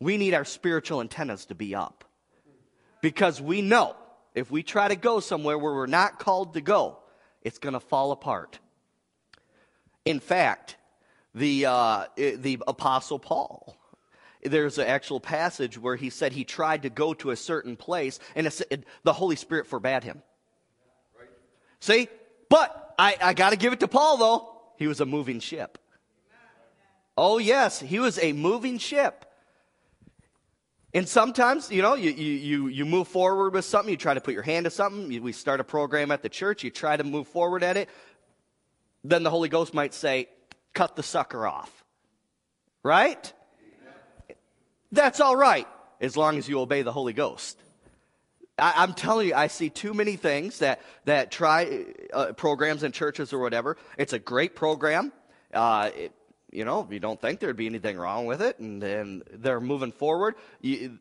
We 0.00 0.16
need 0.16 0.34
our 0.34 0.46
spiritual 0.46 1.00
antennas 1.00 1.46
to 1.46 1.54
be 1.54 1.74
up 1.74 2.04
because 3.02 3.40
we 3.40 3.60
know 3.60 3.96
if 4.34 4.50
we 4.50 4.62
try 4.62 4.88
to 4.88 4.96
go 4.96 5.20
somewhere 5.20 5.58
where 5.58 5.74
we're 5.74 5.86
not 5.86 6.18
called 6.18 6.54
to 6.54 6.60
go, 6.60 6.98
it's 7.42 7.58
going 7.58 7.74
to 7.74 7.80
fall 7.80 8.12
apart. 8.12 8.58
In 10.04 10.20
fact, 10.20 10.76
the, 11.34 11.66
uh, 11.66 12.04
the 12.16 12.58
Apostle 12.66 13.18
Paul, 13.18 13.76
there's 14.42 14.78
an 14.78 14.86
actual 14.86 15.20
passage 15.20 15.76
where 15.76 15.96
he 15.96 16.08
said 16.08 16.32
he 16.32 16.44
tried 16.44 16.82
to 16.82 16.90
go 16.90 17.12
to 17.14 17.30
a 17.30 17.36
certain 17.36 17.76
place 17.76 18.18
and 18.34 18.46
it, 18.46 18.84
the 19.02 19.12
Holy 19.12 19.36
Spirit 19.36 19.66
forbade 19.66 20.02
him. 20.02 20.22
Right. 21.18 21.28
See? 21.80 22.08
But 22.48 22.94
I, 22.98 23.16
I 23.20 23.34
got 23.34 23.50
to 23.50 23.56
give 23.56 23.72
it 23.72 23.80
to 23.80 23.88
Paul, 23.88 24.16
though. 24.16 24.60
He 24.76 24.86
was 24.86 25.00
a 25.00 25.06
moving 25.06 25.40
ship. 25.40 25.78
Oh, 27.18 27.36
yes, 27.36 27.80
he 27.80 27.98
was 27.98 28.18
a 28.18 28.32
moving 28.32 28.78
ship. 28.78 29.26
And 30.92 31.08
sometimes, 31.08 31.70
you 31.70 31.82
know, 31.82 31.94
you, 31.94 32.10
you, 32.10 32.66
you 32.66 32.84
move 32.84 33.06
forward 33.06 33.54
with 33.54 33.64
something, 33.64 33.90
you 33.90 33.96
try 33.96 34.14
to 34.14 34.20
put 34.20 34.34
your 34.34 34.42
hand 34.42 34.64
to 34.64 34.70
something, 34.70 35.22
we 35.22 35.32
start 35.32 35.60
a 35.60 35.64
program 35.64 36.10
at 36.10 36.22
the 36.22 36.28
church, 36.28 36.64
you 36.64 36.70
try 36.70 36.96
to 36.96 37.04
move 37.04 37.28
forward 37.28 37.62
at 37.62 37.76
it, 37.76 37.88
then 39.04 39.22
the 39.22 39.30
Holy 39.30 39.48
Ghost 39.48 39.72
might 39.72 39.94
say, 39.94 40.28
cut 40.74 40.96
the 40.96 41.02
sucker 41.02 41.46
off. 41.46 41.84
Right? 42.82 43.32
That's 44.90 45.20
all 45.20 45.36
right, 45.36 45.68
as 46.00 46.16
long 46.16 46.38
as 46.38 46.48
you 46.48 46.58
obey 46.58 46.82
the 46.82 46.92
Holy 46.92 47.12
Ghost. 47.12 47.56
I, 48.58 48.82
am 48.82 48.94
telling 48.94 49.28
you, 49.28 49.34
I 49.34 49.46
see 49.46 49.70
too 49.70 49.94
many 49.94 50.16
things 50.16 50.58
that, 50.58 50.80
that 51.04 51.30
try 51.30 51.84
uh, 52.12 52.32
programs 52.32 52.82
in 52.82 52.90
churches 52.90 53.32
or 53.32 53.38
whatever. 53.38 53.76
It's 53.96 54.12
a 54.12 54.18
great 54.18 54.56
program. 54.56 55.12
Uh, 55.54 55.90
it, 55.96 56.12
you 56.52 56.64
know, 56.64 56.86
you 56.90 57.00
don't 57.00 57.20
think 57.20 57.40
there'd 57.40 57.56
be 57.56 57.66
anything 57.66 57.96
wrong 57.96 58.26
with 58.26 58.42
it, 58.42 58.58
and 58.58 58.82
then 58.82 59.22
they're 59.32 59.60
moving 59.60 59.92
forward. 59.92 60.34
You, 60.60 60.98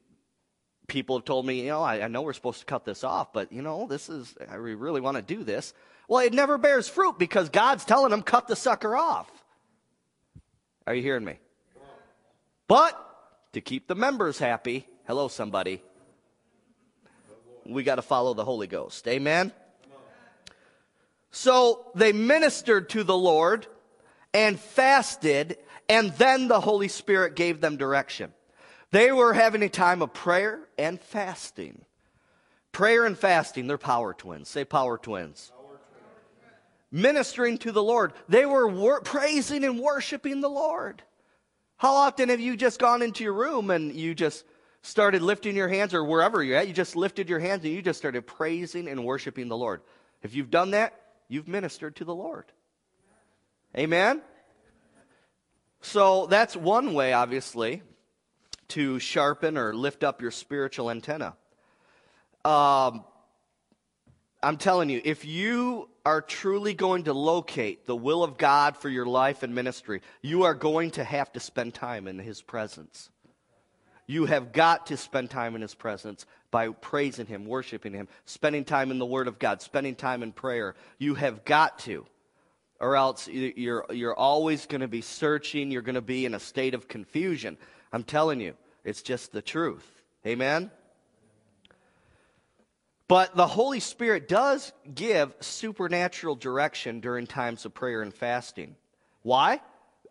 people 0.88 1.18
have 1.18 1.26
told 1.26 1.46
me, 1.46 1.62
you 1.62 1.68
know, 1.68 1.82
I, 1.82 2.04
I, 2.04 2.08
know 2.08 2.22
we're 2.22 2.34
supposed 2.34 2.60
to 2.60 2.66
cut 2.66 2.86
this 2.86 3.04
off, 3.04 3.32
but 3.34 3.52
you 3.52 3.62
know, 3.62 3.88
this 3.88 4.10
is, 4.10 4.36
I 4.50 4.56
really 4.56 5.02
want 5.02 5.18
to 5.18 5.24
do 5.24 5.44
this. 5.44 5.74
Well, 6.08 6.26
it 6.26 6.34
never 6.34 6.58
bears 6.58 6.90
fruit 6.90 7.20
because 7.20 7.50
God's 7.50 7.86
telling 7.86 8.12
them, 8.12 8.24
cut 8.24 8.48
the 8.48 8.56
sucker 8.56 8.96
off. 8.96 9.30
Are 10.88 10.96
you 10.96 11.04
hearing 11.04 11.24
me? 11.24 11.38
But 12.68 13.00
to 13.54 13.62
keep 13.62 13.88
the 13.88 13.96
members 13.96 14.40
happy, 14.40 14.88
hello, 15.08 15.28
somebody, 15.28 15.82
we 17.66 17.84
got 17.84 17.96
to 17.96 18.02
follow 18.02 18.34
the 18.34 18.46
Holy 18.46 18.68
Ghost. 18.68 19.08
Amen? 19.08 19.52
So 21.32 21.86
they 21.94 22.12
ministered 22.12 22.90
to 22.90 23.04
the 23.04 23.18
Lord 23.18 23.68
and 24.34 24.60
fasted, 24.60 25.58
and 25.88 26.12
then 26.14 26.48
the 26.48 26.60
Holy 26.60 26.88
Spirit 26.88 27.36
gave 27.36 27.62
them 27.62 27.78
direction. 27.78 28.34
They 28.92 29.12
were 29.12 29.34
having 29.34 29.64
a 29.64 29.70
time 29.70 30.02
of 30.02 30.14
prayer 30.14 30.60
and 30.78 31.00
fasting. 31.00 31.86
Prayer 32.72 33.06
and 33.06 33.18
fasting, 33.18 33.68
they're 33.68 33.78
power 33.78 34.14
twins. 34.14 34.50
Say 34.50 34.64
power 34.66 34.98
twins. 34.98 35.52
Ministering 36.92 37.60
to 37.60 37.72
the 37.72 37.84
Lord. 37.84 38.14
They 38.28 38.46
were 38.46 38.68
wor- 38.68 39.02
praising 39.02 39.64
and 39.64 39.80
worshiping 39.80 40.42
the 40.42 40.50
Lord. 40.50 41.04
How 41.78 41.94
often 41.94 42.30
have 42.30 42.40
you 42.40 42.58
just 42.58 42.80
gone 42.80 43.02
into 43.02 43.24
your 43.24 43.34
room 43.34 43.70
and 43.70 43.94
you 43.94 44.16
just 44.16 44.44
started 44.82 45.22
lifting 45.22 45.56
your 45.56 45.68
hands, 45.68 45.94
or 45.94 46.04
wherever 46.04 46.44
you're 46.44 46.58
at, 46.58 46.68
you 46.68 46.74
just 46.74 46.96
lifted 46.96 47.30
your 47.30 47.40
hands 47.40 47.64
and 47.64 47.74
you 47.74 47.82
just 47.82 48.00
started 48.00 48.26
praising 48.26 48.88
and 48.88 49.06
worshiping 49.06 49.50
the 49.50 49.58
Lord? 49.58 49.82
If 50.24 50.34
you've 50.36 50.50
done 50.50 50.72
that, 50.72 51.00
you've 51.28 51.48
ministered 51.48 51.96
to 51.98 52.06
the 52.06 52.16
Lord. 52.16 52.46
Amen? 53.78 54.22
So 55.82 56.26
that's 56.28 56.56
one 56.56 56.94
way, 56.94 57.14
obviously, 57.14 57.82
to 58.70 59.00
sharpen 59.00 59.58
or 59.58 59.74
lift 59.74 60.04
up 60.04 60.22
your 60.22 60.32
spiritual 60.32 60.90
antenna. 60.90 61.36
Um, 62.44 63.04
I'm 64.42 64.58
telling 64.58 64.90
you, 64.90 65.02
if 65.04 65.26
you 65.26 65.90
are 66.06 66.22
truly 66.22 66.74
going 66.74 67.04
to 67.04 67.14
locate 67.14 67.86
the 67.86 67.96
will 67.96 68.24
of 68.24 68.38
God 68.38 68.78
for 68.78 68.90
your 68.90 69.06
life 69.06 69.44
and 69.44 69.54
ministry, 69.54 70.02
you 70.22 70.44
are 70.44 70.54
going 70.54 70.92
to 70.92 71.04
have 71.04 71.32
to 71.34 71.40
spend 71.40 71.74
time 71.74 72.08
in 72.08 72.20
His 72.20 72.42
presence. 72.42 73.10
You 74.08 74.26
have 74.26 74.52
got 74.52 74.88
to 74.88 74.98
spend 74.98 75.30
time 75.30 75.56
in 75.56 75.62
His 75.62 75.76
presence 75.76 76.26
by 76.52 76.70
praising 76.70 77.28
Him, 77.28 77.46
worshiping 77.46 77.94
Him, 77.94 78.08
spending 78.26 78.66
time 78.66 78.92
in 78.92 78.98
the 78.98 79.06
Word 79.06 79.28
of 79.28 79.40
God, 79.40 79.62
spending 79.62 79.96
time 79.96 80.24
in 80.24 80.32
prayer. 80.32 80.76
You 80.98 81.16
have 81.16 81.46
got 81.46 81.80
to 81.80 82.06
or 82.80 82.96
else 82.96 83.28
you're, 83.28 83.86
you're 83.92 84.16
always 84.16 84.66
going 84.66 84.82
to 84.82 84.88
be 84.88 85.02
searching. 85.02 85.72
You're 85.72 85.82
going 85.82 85.96
to 85.96 86.02
be 86.02 86.26
in 86.26 86.34
a 86.34 86.40
state 86.40 86.74
of 86.74 86.88
confusion. 86.88 87.58
I'm 87.92 88.04
telling 88.04 88.40
you, 88.40 88.56
it's 88.84 89.02
just 89.02 89.32
the 89.32 89.42
truth. 89.42 89.88
Amen? 90.26 90.72
But 93.08 93.36
the 93.36 93.48
Holy 93.48 93.80
Spirit 93.80 94.28
does 94.28 94.72
give 94.94 95.34
supernatural 95.40 96.36
direction 96.36 97.00
during 97.00 97.26
times 97.26 97.66
of 97.66 97.74
prayer 97.74 98.02
and 98.02 98.14
fasting. 98.14 98.76
Why? 99.24 99.62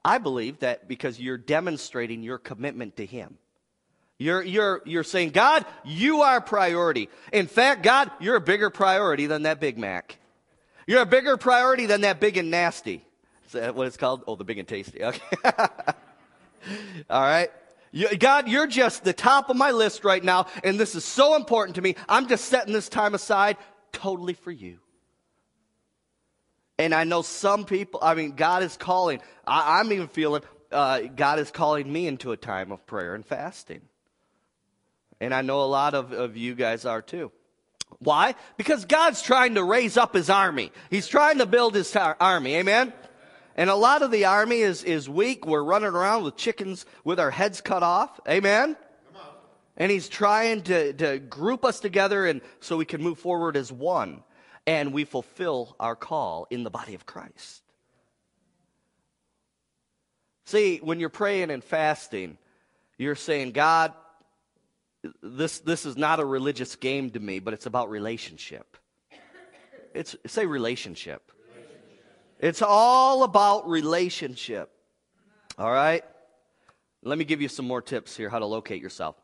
I 0.05 0.19
believe 0.19 0.59
that 0.61 0.89
because 0.89 1.21
you're 1.21 1.39
demonstrating 1.39 2.23
your 2.23 2.39
commitment 2.39 2.97
to 2.97 3.07
Him. 3.07 3.39
You're, 4.19 4.43
you're, 4.43 4.83
you're 4.85 5.05
saying, 5.05 5.31
God, 5.31 5.65
you 5.85 6.23
are 6.23 6.41
priority. 6.41 7.09
In 7.33 7.47
fact, 7.47 7.85
God, 7.85 8.11
you're 8.19 8.35
a 8.35 8.41
bigger 8.41 8.69
priority 8.69 9.27
than 9.27 9.43
that 9.43 9.61
Big 9.61 9.79
Mac. 9.79 10.19
You're 10.88 11.02
a 11.02 11.07
bigger 11.07 11.37
priority 11.37 11.85
than 11.85 12.00
that 12.00 12.18
big 12.18 12.38
and 12.38 12.50
nasty. 12.50 13.04
Is 13.45 13.52
that 13.52 13.75
what 13.75 13.87
it's 13.87 13.99
called? 13.99 14.25
Oh, 14.26 14.37
the 14.37 14.45
big 14.45 14.57
and 14.57 14.66
tasty. 14.66 15.04
Okay. 15.04 15.21
All 17.11 17.21
right. 17.21 17.50
You, 17.92 18.16
God, 18.16 18.49
you're 18.49 18.66
just 18.66 19.04
the 19.04 19.12
top 19.12 19.50
of 19.50 19.57
my 19.57 19.71
list 19.73 20.02
right 20.02 20.25
now, 20.25 20.47
and 20.64 20.80
this 20.80 20.95
is 20.95 21.04
so 21.04 21.37
important 21.37 21.76
to 21.76 21.83
me. 21.83 21.95
I'm 22.09 22.26
just 22.26 22.47
setting 22.47 22.73
this 22.73 22.88
time 22.88 23.14
aside 23.14 23.59
totally 23.92 24.33
for 24.33 24.50
you. 24.50 24.78
And 26.78 26.95
I 26.95 27.04
know 27.04 27.21
some 27.21 27.66
people, 27.66 28.00
I 28.02 28.14
mean, 28.14 28.33
God 28.35 28.62
is 28.62 28.78
calling. 28.78 29.21
I, 29.47 29.80
am 29.80 29.92
even 29.92 30.09
feeling 30.09 30.40
uh, 30.73 31.00
God 31.00 31.38
is 31.38 31.50
calling 31.50 31.92
me 31.92 32.07
into 32.07 32.33
a 32.33 32.37
time 32.38 32.73
of 32.73 32.87
prayer 32.87 33.14
and 33.14 33.26
fasting. 33.26 33.83
And 35.21 35.35
I 35.35 35.42
know 35.42 35.61
a 35.61 35.68
lot 35.68 35.92
of, 35.92 36.12
of 36.12 36.38
you 36.38 36.54
guys 36.54 36.87
are 36.87 37.02
too. 37.02 37.30
Why? 38.00 38.35
Because 38.57 38.85
God's 38.85 39.23
trying 39.23 39.57
to 39.57 39.64
raise 39.64 39.97
up 39.97 40.14
his 40.14 40.31
army. 40.31 40.71
He's 40.90 41.09
trying 41.09 41.38
to 41.38 41.47
build 41.47 41.75
his 41.75 41.90
tar- 41.90 42.17
army. 42.21 42.57
Amen? 42.57 42.93
And 43.57 43.69
a 43.69 43.75
lot 43.75 44.02
of 44.02 44.12
the 44.12 44.26
army 44.26 44.61
is, 44.61 44.85
is 44.85 45.09
weak. 45.09 45.45
We're 45.45 45.64
running 45.64 45.88
around 45.88 46.23
with 46.23 46.37
chickens 46.37 46.87
with 47.02 47.19
our 47.19 47.33
heads 47.33 47.61
cut 47.61 47.83
off. 47.83 48.21
Amen? 48.28 48.76
And 49.76 49.90
he's 49.90 50.09
trying 50.09 50.62
to, 50.62 50.93
to 50.93 51.19
group 51.19 51.64
us 51.64 51.81
together 51.81 52.26
and 52.26 52.40
so 52.61 52.76
we 52.76 52.85
can 52.85 53.02
move 53.02 53.19
forward 53.19 53.57
as 53.57 53.73
one. 53.73 54.23
And 54.67 54.93
we 54.93 55.05
fulfill 55.05 55.75
our 55.81 55.97
call 55.97 56.47
in 56.50 56.62
the 56.62 56.71
body 56.71 56.95
of 56.95 57.07
Christ. 57.07 57.62
See, 60.45 60.78
when 60.78 61.00
you're 61.00 61.09
praying 61.09 61.50
and 61.50 61.62
fasting, 61.64 62.38
you're 62.97 63.14
saying, 63.14 63.52
God, 63.52 63.93
this, 65.23 65.61
this 65.61 65.87
is 65.87 65.97
not 65.97 66.21
a 66.21 66.25
religious 66.25 66.76
game 66.76 67.11
to 67.11 67.21
me, 67.21 67.38
but 67.38 67.55
it's 67.55 67.67
about 67.67 67.90
relationship. 67.90 68.76
It's, 69.95 70.17
say 70.26 70.47
relationship. 70.47 71.33
It's 72.38 72.62
all 72.62 73.25
about 73.25 73.69
relationship. 73.69 74.71
All 75.59 75.71
right? 75.71 76.05
Let 77.02 77.19
me 77.19 77.25
give 77.25 77.40
you 77.40 77.49
some 77.49 77.67
more 77.67 77.83
tips 77.83 78.17
here 78.17 78.28
how 78.28 78.38
to 78.38 78.47
locate 78.47 78.83
yourself. 78.83 79.17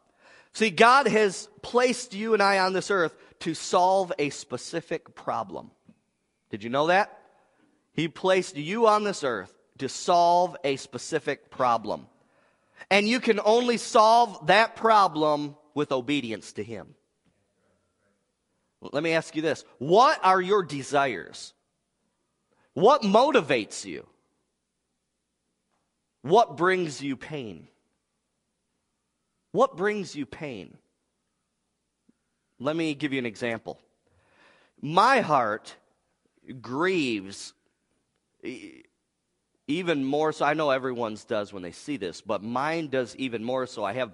See, 0.53 0.71
God 0.71 1.09
has 1.09 1.49
placed 1.63 2.15
you 2.15 2.35
and 2.35 2.43
I 2.43 2.59
on 2.61 2.73
this 2.73 2.91
earth 2.91 3.15
to 3.41 3.55
solve 3.55 4.13
a 4.19 4.31
specific 4.31 5.15
problem. 5.15 5.71
Did 6.51 6.63
you 6.63 6.71
know 6.71 6.87
that? 6.87 7.19
He 7.93 8.09
placed 8.09 8.57
you 8.57 8.87
on 8.87 9.05
this 9.05 9.25
earth 9.25 9.53
to 9.79 9.89
solve 9.89 10.57
a 10.65 10.77
specific 10.77 11.51
problem. 11.51 12.07
And 12.91 13.09
you 13.09 13.19
can 13.21 13.41
only 13.45 13.77
solve 13.77 14.47
that 14.47 14.77
problem 14.77 15.57
with 15.75 15.93
obedience 15.93 16.53
to 16.55 16.63
Him. 16.65 16.95
Let 18.81 19.03
me 19.03 19.13
ask 19.13 19.35
you 19.35 19.43
this 19.43 19.65
What 19.79 20.21
are 20.25 20.41
your 20.41 20.63
desires? 20.63 21.53
What 22.75 23.03
motivates 23.03 23.85
you? 23.85 24.07
What 26.23 26.57
brings 26.57 27.03
you 27.03 27.17
pain? 27.17 27.69
What 29.53 29.77
brings 29.77 30.17
you 30.17 30.27
pain? 30.27 30.77
Let 32.59 32.75
me 32.75 32.95
give 32.95 33.13
you 33.13 33.19
an 33.19 33.27
example. 33.27 33.79
My 34.81 35.21
heart 35.21 35.77
grieves 36.61 37.53
even 39.67 40.05
more 40.05 40.33
so. 40.33 40.45
I 40.45 40.55
know 40.55 40.71
everyone's 40.71 41.25
does 41.25 41.53
when 41.53 41.63
they 41.63 41.73
see 41.73 41.97
this, 41.97 42.21
but 42.21 42.43
mine 42.43 42.89
does 42.89 43.15
even 43.17 43.45
more 43.45 43.67
so. 43.67 43.85
I 43.85 43.93
have 43.95 44.11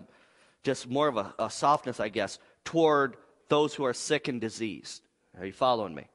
just 0.63 0.89
more 0.89 1.09
of 1.09 1.17
a, 1.17 1.35
a 1.39 1.51
softness, 1.51 2.01
I 2.01 2.09
guess, 2.09 2.39
toward 2.65 3.17
those 3.49 3.75
who 3.75 3.85
are 3.85 3.95
sick 3.95 4.29
and 4.29 4.41
diseased. 4.41 5.03
Are 5.39 5.47
you 5.47 5.53
following 5.53 5.95
me? 5.95 6.07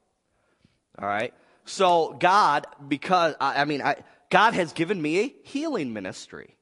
All 0.99 1.07
right. 1.07 1.33
So 1.65 2.15
God, 2.19 2.67
because 2.87 3.35
I, 3.39 3.61
I 3.61 3.65
mean, 3.65 3.81
I, 3.81 3.97
God 4.29 4.53
has 4.53 4.73
given 4.73 5.01
me 5.01 5.19
a 5.19 5.35
healing 5.43 5.93
ministry. 5.93 6.55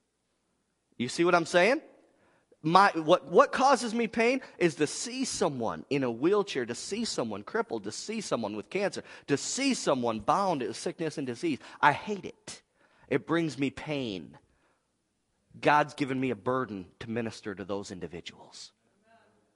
You 0.97 1.09
see 1.09 1.23
what 1.23 1.35
I'm 1.35 1.45
saying? 1.45 1.81
My, 2.65 2.91
what, 2.95 3.27
what 3.27 3.51
causes 3.51 3.93
me 3.93 4.07
pain 4.07 4.39
is 4.57 4.75
to 4.75 4.87
see 4.87 5.25
someone 5.25 5.83
in 5.89 6.03
a 6.03 6.11
wheelchair, 6.11 6.65
to 6.65 6.75
see 6.75 7.03
someone 7.03 7.43
crippled, 7.43 7.83
to 7.83 7.91
see 7.91 8.21
someone 8.21 8.55
with 8.55 8.69
cancer, 8.69 9.03
to 9.27 9.35
see 9.35 9.73
someone 9.73 10.21
bound 10.21 10.61
to 10.61 10.73
sickness 10.73 11.17
and 11.17 11.27
disease. 11.27 11.59
I 11.81 11.91
hate 11.91 12.23
it. 12.23 12.61
It 13.09 13.27
brings 13.27 13.59
me 13.59 13.69
pain. 13.69 14.37
God's 15.59 15.93
given 15.93 16.19
me 16.19 16.31
a 16.31 16.35
burden 16.35 16.85
to 16.99 17.09
minister 17.09 17.53
to 17.53 17.63
those 17.63 17.91
individuals. 17.91 18.71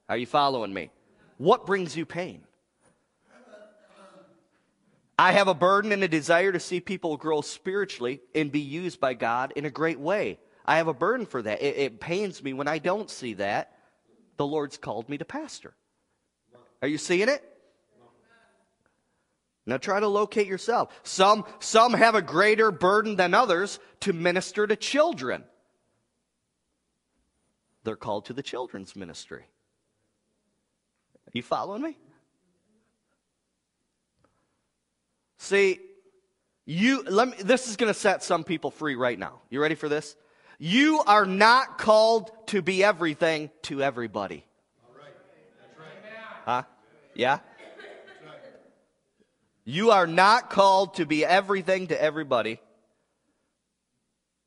Are 0.09 0.17
you 0.17 0.25
following 0.25 0.73
me? 0.73 0.91
What 1.37 1.65
brings 1.65 1.95
you 1.95 2.05
pain? 2.05 2.43
I 5.19 5.31
have 5.31 5.47
a 5.47 5.55
burden 5.55 5.91
and 5.91 6.03
a 6.03 6.07
desire 6.07 6.51
to 6.51 6.59
see 6.59 6.79
people 6.79 7.17
grow 7.17 7.41
spiritually 7.41 8.21
and 8.35 8.51
be 8.51 8.59
used 8.59 8.99
by 8.99 9.15
God 9.15 9.51
in 9.55 9.65
a 9.65 9.71
great 9.71 9.99
way. 9.99 10.39
I 10.63 10.77
have 10.77 10.87
a 10.87 10.93
burden 10.93 11.25
for 11.25 11.41
that. 11.41 11.61
It, 11.61 11.77
it, 11.77 11.99
pains 11.99 12.43
me 12.43 12.53
when 12.53 12.67
I 12.67 12.77
don't 12.77 13.09
see 13.09 13.33
that. 13.35 13.73
The 14.35 14.45
Lord's 14.45 14.77
called 14.77 15.09
me 15.09 15.17
to 15.17 15.25
pastor. 15.25 15.73
Are 16.83 16.87
you 16.87 16.99
seeing 16.99 17.29
it? 17.29 17.43
Now 19.65 19.77
try 19.77 19.99
to 19.99 20.07
locate 20.07 20.47
yourself. 20.47 20.93
Some, 21.01 21.45
some 21.59 21.93
have 21.93 22.13
a 22.13 22.21
greater 22.21 22.69
burden 22.69 23.15
than 23.15 23.33
others 23.33 23.79
to 24.01 24.13
minister 24.13 24.67
to 24.67 24.75
children 24.75 25.43
they're 27.87 27.95
called 27.95 28.25
to 28.25 28.33
the 28.33 28.43
children's 28.43 28.97
ministry. 28.97 29.45
You 31.31 31.41
following 31.41 31.81
me? 31.81 31.97
See, 35.37 35.79
you 36.65 37.03
let 37.03 37.29
me 37.29 37.37
this 37.39 37.69
is 37.69 37.77
going 37.77 37.93
to 37.93 37.97
set 37.97 38.23
some 38.23 38.43
people 38.43 38.71
free 38.71 38.95
right 38.95 39.17
now. 39.17 39.39
You 39.49 39.61
ready 39.61 39.75
for 39.75 39.87
this? 39.87 40.17
You 40.59 41.01
are 41.07 41.25
not 41.25 41.77
called 41.77 42.29
to 42.47 42.61
be 42.61 42.83
everything 42.83 43.51
to 43.63 43.81
everybody. 43.81 44.43
All 44.83 44.95
right. 45.01 45.13
Huh? 46.45 46.63
Yeah? 47.15 47.39
You 49.63 49.91
are 49.91 50.07
not 50.07 50.49
called 50.49 50.95
to 50.95 51.05
be 51.05 51.23
everything 51.23 51.87
to 51.87 52.01
everybody. 52.01 52.59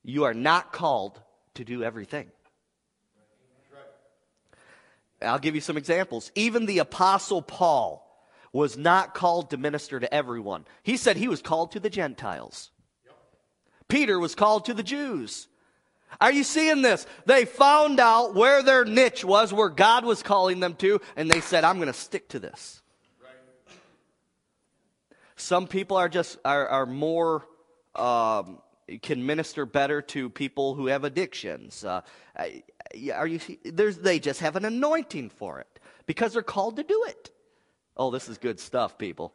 You 0.03 0.25
are 0.25 0.35
not 0.35 0.73
called 0.73 1.19
to 1.55 1.65
do 1.65 1.83
everything. 1.83 2.31
I'll 5.23 5.39
give 5.39 5.55
you 5.55 5.61
some 5.61 5.77
examples. 5.77 6.31
Even 6.35 6.67
the 6.67 6.79
Apostle 6.79 7.43
Paul 7.43 8.07
was 8.53 8.77
not 8.77 9.15
called 9.15 9.51
to 9.51 9.57
minister 9.57 10.01
to 10.01 10.13
everyone. 10.13 10.65
He 10.83 10.97
said 10.97 11.17
he 11.17 11.29
was 11.29 11.43
called 11.43 11.73
to 11.73 11.81
the 11.81 11.91
Gentiles. 11.91 12.71
Peter 13.89 14.19
was 14.19 14.35
called 14.35 14.65
to 14.65 14.75
the 14.75 14.83
Jews. 14.83 15.49
Are 16.21 16.33
you 16.33 16.43
seeing 16.43 16.83
this? 16.83 17.07
They 17.27 17.45
found 17.45 18.01
out 18.01 18.35
where 18.35 18.63
their 18.63 18.85
niche 18.85 19.25
was, 19.25 19.53
where 19.53 19.69
God 19.69 20.05
was 20.05 20.23
calling 20.23 20.61
them 20.61 20.75
to, 20.77 21.01
and 21.17 21.31
they 21.31 21.41
said, 21.41 21.65
I'm 21.65 21.77
going 21.77 21.87
to 21.87 21.93
stick 21.93 22.29
to 22.31 22.39
this. 22.39 22.83
Right. 23.23 23.77
Some 25.37 25.67
people 25.67 25.97
are 25.97 26.09
just, 26.09 26.39
are, 26.45 26.67
are 26.67 26.87
more, 26.87 27.47
um, 27.95 28.59
can 29.03 29.25
minister 29.25 29.67
better 29.67 30.03
to 30.03 30.31
people 30.31 30.75
who 30.75 30.87
have 30.87 31.05
addictions. 31.05 31.85
Uh, 31.85 32.01
are 33.15 33.27
you? 33.27 33.41
There's, 33.65 33.99
they 33.99 34.19
just 34.19 34.41
have 34.41 34.57
an 34.57 34.65
anointing 34.65 35.31
for 35.31 35.61
it 35.61 35.81
because 36.07 36.33
they're 36.33 36.43
called 36.43 36.77
to 36.77 36.83
do 36.83 37.05
it. 37.09 37.31
Oh, 37.97 38.11
this 38.11 38.29
is 38.29 38.39
good 38.39 38.59
stuff, 38.59 38.99
people. 38.99 39.35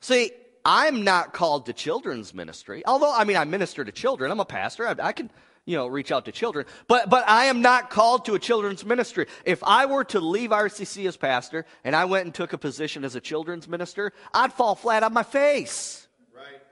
See, 0.00 0.30
I'm 0.64 1.04
not 1.04 1.32
called 1.32 1.66
to 1.66 1.72
children's 1.72 2.34
ministry. 2.34 2.82
Although, 2.86 3.12
I 3.14 3.24
mean, 3.24 3.36
I 3.36 3.44
minister 3.44 3.84
to 3.84 3.92
children. 3.92 4.30
I'm 4.30 4.40
a 4.40 4.44
pastor. 4.44 4.86
I, 4.86 4.94
I 5.00 5.12
can, 5.12 5.30
you 5.64 5.76
know, 5.76 5.86
reach 5.86 6.12
out 6.12 6.24
to 6.26 6.32
children. 6.32 6.66
But, 6.88 7.10
but 7.10 7.28
I 7.28 7.46
am 7.46 7.62
not 7.62 7.90
called 7.90 8.24
to 8.26 8.34
a 8.34 8.38
children's 8.38 8.84
ministry. 8.84 9.26
If 9.44 9.62
I 9.64 9.86
were 9.86 10.04
to 10.04 10.20
leave 10.20 10.50
RCC 10.50 11.06
as 11.06 11.16
pastor 11.16 11.66
and 11.84 11.94
I 11.94 12.04
went 12.04 12.24
and 12.24 12.34
took 12.34 12.52
a 12.52 12.58
position 12.58 13.04
as 13.04 13.14
a 13.14 13.20
children's 13.20 13.68
minister, 13.68 14.12
I'd 14.32 14.52
fall 14.52 14.74
flat 14.74 15.02
on 15.02 15.12
my 15.12 15.22
face. 15.22 16.06
Right. 16.34 16.62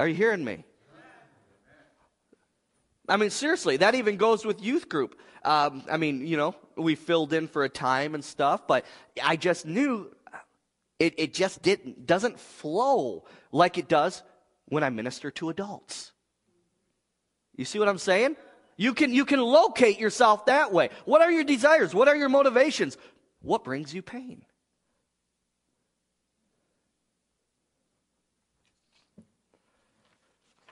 Are 0.00 0.08
you 0.08 0.14
hearing 0.14 0.44
me? 0.44 0.64
I 3.08 3.16
mean, 3.16 3.30
seriously, 3.30 3.78
that 3.78 3.94
even 3.94 4.16
goes 4.16 4.44
with 4.44 4.62
youth 4.62 4.88
group. 4.88 5.18
Um, 5.44 5.82
I 5.90 5.96
mean, 5.96 6.26
you 6.26 6.36
know, 6.36 6.54
we 6.76 6.94
filled 6.94 7.32
in 7.32 7.48
for 7.48 7.64
a 7.64 7.68
time 7.68 8.14
and 8.14 8.24
stuff, 8.24 8.66
but 8.66 8.84
I 9.22 9.36
just 9.36 9.66
knew 9.66 10.14
it, 10.98 11.14
it 11.16 11.34
just 11.34 11.62
didn't, 11.62 12.06
doesn't 12.06 12.38
flow 12.38 13.24
like 13.52 13.78
it 13.78 13.88
does 13.88 14.22
when 14.66 14.82
I 14.82 14.90
minister 14.90 15.30
to 15.32 15.48
adults. 15.48 16.12
You 17.56 17.64
see 17.64 17.78
what 17.78 17.88
I'm 17.88 17.98
saying? 17.98 18.36
You 18.76 18.94
can, 18.94 19.12
you 19.12 19.24
can 19.24 19.40
locate 19.40 19.98
yourself 19.98 20.46
that 20.46 20.72
way. 20.72 20.90
What 21.04 21.22
are 21.22 21.32
your 21.32 21.44
desires? 21.44 21.94
What 21.94 22.08
are 22.08 22.16
your 22.16 22.28
motivations? 22.28 22.96
What 23.40 23.64
brings 23.64 23.94
you 23.94 24.02
pain? 24.02 24.44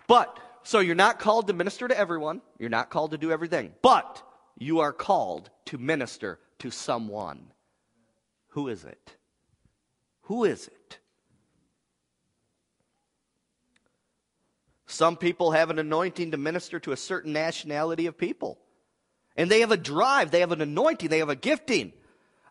But, 0.07 0.39
so 0.67 0.81
you're 0.81 0.97
not 0.97 1.21
called 1.21 1.47
to 1.47 1.53
minister 1.53 1.87
to 1.87 1.97
everyone. 1.97 2.43
You're 2.59 2.71
not 2.71 2.91
called 2.91 3.13
to 3.13 3.19
do 3.19 3.31
everything. 3.31 3.73
But 3.83 4.21
you 4.59 4.81
are 4.81 4.93
called 4.93 5.49
to 5.67 5.79
minister 5.79 6.41
to 6.59 6.73
someone. 6.73 7.53
Who 8.49 8.67
is 8.67 8.83
it? 8.83 9.17
Who 10.23 10.43
is 10.43 10.67
it? 10.67 10.99
Some 14.87 15.17
people 15.17 15.53
have 15.53 15.71
an 15.71 15.79
anointing 15.79 16.33
to 16.33 16.37
minister 16.37 16.81
to 16.81 16.91
a 16.91 16.97
certain 16.97 17.33
nationality 17.33 18.07
of 18.07 18.19
people. 18.19 18.59
And 19.37 19.49
they 19.49 19.61
have 19.61 19.71
a 19.71 19.77
drive, 19.77 20.33
they 20.33 20.41
have 20.41 20.51
an 20.51 20.63
anointing, 20.63 21.11
they 21.11 21.19
have 21.19 21.29
a 21.29 21.37
gifting. 21.37 21.93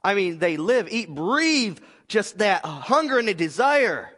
I 0.01 0.13
mean, 0.13 0.39
they 0.39 0.55
live, 0.55 0.87
eat, 0.89 1.09
breathe 1.09 1.79
just 2.07 2.37
that 2.37 2.63
hunger 2.63 3.19
and 3.19 3.27
a 3.27 3.33
desire 3.33 4.09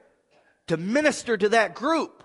to 0.67 0.77
minister 0.77 1.35
to 1.35 1.49
that 1.49 1.73
group. 1.73 2.23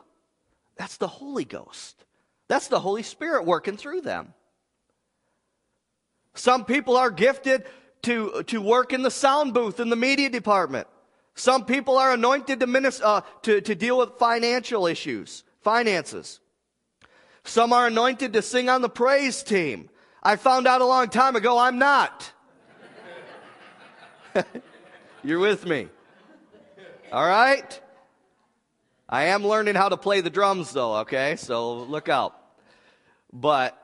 That's 0.76 0.96
the 0.96 1.08
Holy 1.08 1.44
Ghost. 1.44 2.04
That's 2.48 2.68
the 2.68 2.80
Holy 2.80 3.02
Spirit 3.02 3.44
working 3.44 3.76
through 3.76 4.02
them. 4.02 4.35
Some 6.35 6.64
people 6.64 6.96
are 6.96 7.11
gifted 7.11 7.64
to, 8.02 8.42
to 8.48 8.61
work 8.61 8.92
in 8.92 9.02
the 9.02 9.11
sound 9.11 9.54
booth 9.54 9.80
in 9.80 9.90
the 9.90 9.96
media 9.96 10.28
department. 10.28 10.87
Some 11.35 11.64
people 11.64 11.96
are 11.96 12.12
anointed 12.12 12.61
to, 12.61 12.66
minister, 12.66 13.04
uh, 13.04 13.20
to, 13.42 13.61
to 13.61 13.74
deal 13.74 13.98
with 13.98 14.18
financial 14.18 14.87
issues, 14.87 15.44
finances. 15.61 16.40
Some 17.44 17.72
are 17.72 17.87
anointed 17.87 18.32
to 18.35 18.42
sing 18.42 18.68
on 18.68 18.82
the 18.82 18.88
praise 18.88 19.42
team. 19.42 19.88
I 20.22 20.37
found 20.37 20.66
out 20.66 20.80
a 20.80 20.87
long 20.87 21.08
time 21.08 21.37
ago 21.37 21.58
I'm 21.58 21.78
not. 21.78 22.32
You're 25.24 25.38
with 25.38 25.66
me. 25.66 25.88
All 27.11 27.26
right? 27.26 27.80
I 29.12 29.25
am 29.25 29.46
learning 29.46 29.75
how 29.75 29.90
to 29.90 29.98
play 29.98 30.22
the 30.22 30.31
drums 30.31 30.72
though, 30.72 30.96
okay? 31.01 31.37
So 31.37 31.83
look 31.83 32.09
out. 32.09 32.35
But 33.31 33.79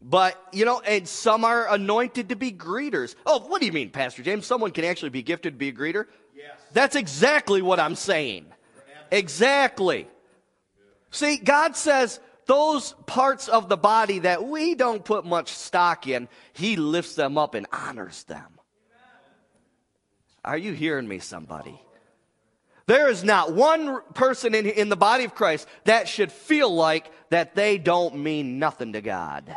but, 0.00 0.40
you 0.52 0.64
know, 0.64 0.80
and 0.80 1.08
some 1.08 1.44
are 1.44 1.68
anointed 1.68 2.28
to 2.28 2.36
be 2.36 2.52
greeters. 2.52 3.16
Oh, 3.26 3.40
what 3.40 3.60
do 3.60 3.66
you 3.66 3.72
mean, 3.72 3.90
Pastor 3.90 4.22
James? 4.22 4.46
Someone 4.46 4.70
can 4.70 4.84
actually 4.84 5.08
be 5.08 5.24
gifted 5.24 5.54
to 5.54 5.58
be 5.58 5.68
a 5.68 5.72
greeter? 5.72 6.06
Yes. 6.36 6.56
That's 6.72 6.94
exactly 6.94 7.62
what 7.62 7.80
I'm 7.80 7.96
saying. 7.96 8.46
Exactly. 9.10 10.06
See, 11.10 11.38
God 11.38 11.74
says 11.74 12.20
those 12.46 12.92
parts 13.06 13.48
of 13.48 13.68
the 13.68 13.76
body 13.76 14.20
that 14.20 14.44
we 14.44 14.76
don't 14.76 15.04
put 15.04 15.24
much 15.24 15.48
stock 15.48 16.06
in, 16.06 16.28
He 16.52 16.76
lifts 16.76 17.16
them 17.16 17.36
up 17.36 17.56
and 17.56 17.66
honors 17.72 18.22
them. 18.24 18.60
Are 20.44 20.56
you 20.56 20.72
hearing 20.74 21.08
me, 21.08 21.18
somebody? 21.18 21.82
There 22.88 23.10
is 23.10 23.22
not 23.22 23.52
one 23.52 24.00
person 24.14 24.54
in, 24.54 24.64
in 24.64 24.88
the 24.88 24.96
body 24.96 25.24
of 25.24 25.34
Christ 25.34 25.68
that 25.84 26.08
should 26.08 26.32
feel 26.32 26.74
like 26.74 27.12
that 27.28 27.54
they 27.54 27.76
don't 27.76 28.16
mean 28.16 28.58
nothing 28.58 28.94
to 28.94 29.02
God 29.02 29.54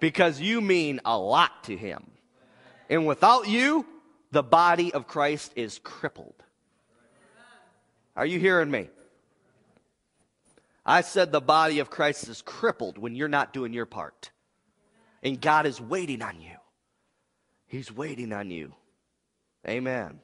because 0.00 0.40
you 0.40 0.62
mean 0.62 0.98
a 1.04 1.18
lot 1.18 1.64
to 1.64 1.76
him. 1.76 2.10
And 2.88 3.06
without 3.06 3.48
you, 3.48 3.84
the 4.30 4.42
body 4.42 4.94
of 4.94 5.06
Christ 5.06 5.52
is 5.56 5.78
crippled. 5.84 6.42
Are 8.16 8.24
you 8.24 8.38
hearing 8.38 8.70
me? 8.70 8.88
I 10.86 11.02
said 11.02 11.32
the 11.32 11.42
body 11.42 11.80
of 11.80 11.90
Christ 11.90 12.28
is 12.28 12.40
crippled 12.40 12.96
when 12.96 13.14
you're 13.14 13.28
not 13.28 13.52
doing 13.52 13.74
your 13.74 13.84
part. 13.84 14.30
And 15.22 15.38
God 15.38 15.66
is 15.66 15.82
waiting 15.82 16.22
on 16.22 16.40
you. 16.40 16.56
He's 17.66 17.92
waiting 17.92 18.32
on 18.32 18.50
you. 18.50 18.72
Amen. 19.68 20.20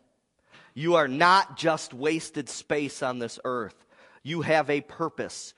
You 0.74 0.96
are 0.96 1.08
not 1.08 1.56
just 1.56 1.94
wasted 1.94 2.48
space 2.48 3.02
on 3.02 3.20
this 3.20 3.38
earth. 3.44 3.86
You 4.22 4.42
have 4.42 4.68
a 4.70 4.80
purpose. 4.80 5.54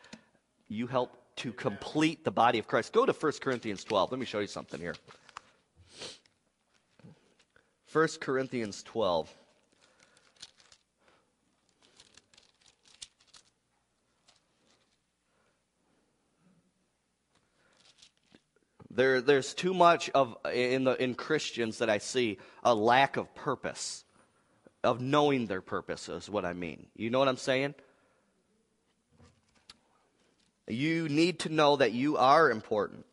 You 0.68 0.86
help 0.86 1.16
to 1.36 1.52
complete 1.52 2.24
the 2.24 2.30
body 2.30 2.58
of 2.58 2.66
Christ. 2.66 2.92
Go 2.92 3.06
to 3.06 3.12
1 3.12 3.32
Corinthians 3.40 3.84
12. 3.84 4.10
Let 4.10 4.20
me 4.20 4.26
show 4.26 4.40
you 4.40 4.46
something 4.46 4.80
here. 4.80 4.94
1 7.92 8.08
Corinthians 8.20 8.82
12. 8.82 9.32
There, 18.90 19.20
there's 19.20 19.52
too 19.52 19.74
much 19.74 20.08
of 20.10 20.38
in 20.50 20.84
the 20.84 21.02
in 21.02 21.14
Christians 21.14 21.78
that 21.78 21.90
I 21.90 21.98
see 21.98 22.38
a 22.64 22.74
lack 22.74 23.18
of 23.18 23.34
purpose, 23.34 24.05
of 24.86 25.00
knowing 25.00 25.46
their 25.46 25.60
purpose 25.60 26.08
is 26.08 26.30
what 26.30 26.44
I 26.44 26.52
mean. 26.52 26.86
You 26.96 27.10
know 27.10 27.18
what 27.18 27.28
I'm 27.28 27.36
saying? 27.36 27.74
You 30.68 31.08
need 31.08 31.40
to 31.40 31.48
know 31.48 31.76
that 31.76 31.92
you 31.92 32.16
are 32.16 32.50
important. 32.50 33.04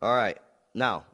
All 0.00 0.14
right. 0.14 0.38
Now, 0.72 1.04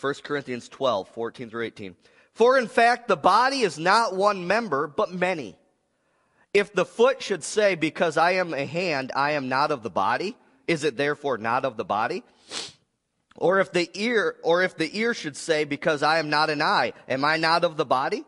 1 0.00 0.14
Corinthians 0.22 0.68
12, 0.68 1.08
14 1.08 1.50
through 1.50 1.64
18. 1.64 1.96
For 2.32 2.58
in 2.58 2.68
fact, 2.68 3.08
the 3.08 3.16
body 3.16 3.60
is 3.60 3.78
not 3.78 4.14
one 4.14 4.46
member, 4.46 4.86
but 4.86 5.12
many. 5.12 5.56
If 6.52 6.72
the 6.72 6.84
foot 6.84 7.22
should 7.22 7.44
say, 7.44 7.74
Because 7.74 8.16
I 8.16 8.32
am 8.32 8.52
a 8.52 8.66
hand, 8.66 9.10
I 9.16 9.32
am 9.32 9.48
not 9.48 9.70
of 9.70 9.82
the 9.82 9.90
body, 9.90 10.36
is 10.68 10.84
it 10.84 10.96
therefore 10.96 11.38
not 11.38 11.64
of 11.64 11.76
the 11.78 11.84
body? 11.84 12.24
Or 13.36 13.60
if 13.60 13.72
the 13.72 13.90
ear, 13.94 14.36
or 14.42 14.62
if 14.62 14.76
the 14.76 14.98
ear 14.98 15.14
should 15.14 15.36
say, 15.36 15.64
Because 15.64 16.02
I 16.02 16.18
am 16.18 16.30
not 16.30 16.50
an 16.50 16.60
eye, 16.60 16.92
am 17.08 17.24
I 17.24 17.38
not 17.38 17.64
of 17.64 17.76
the 17.76 17.86
body? 17.86 18.24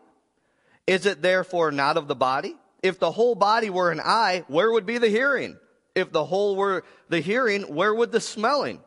Is 0.89 1.05
it 1.05 1.21
therefore 1.21 1.71
not 1.71 1.97
of 1.97 2.07
the 2.07 2.15
body? 2.15 2.55
If 2.81 2.97
the 2.97 3.11
whole 3.11 3.35
body 3.35 3.69
were 3.69 3.91
an 3.91 3.99
eye, 3.99 4.43
where 4.47 4.71
would 4.71 4.87
be 4.87 4.97
the 4.97 5.07
hearing? 5.07 5.55
If 5.93 6.11
the 6.11 6.25
whole 6.25 6.55
were 6.55 6.83
the 7.09 7.19
hearing, 7.19 7.75
where 7.75 7.93
would 7.93 8.11
the 8.11 8.19
smelling? 8.19 8.79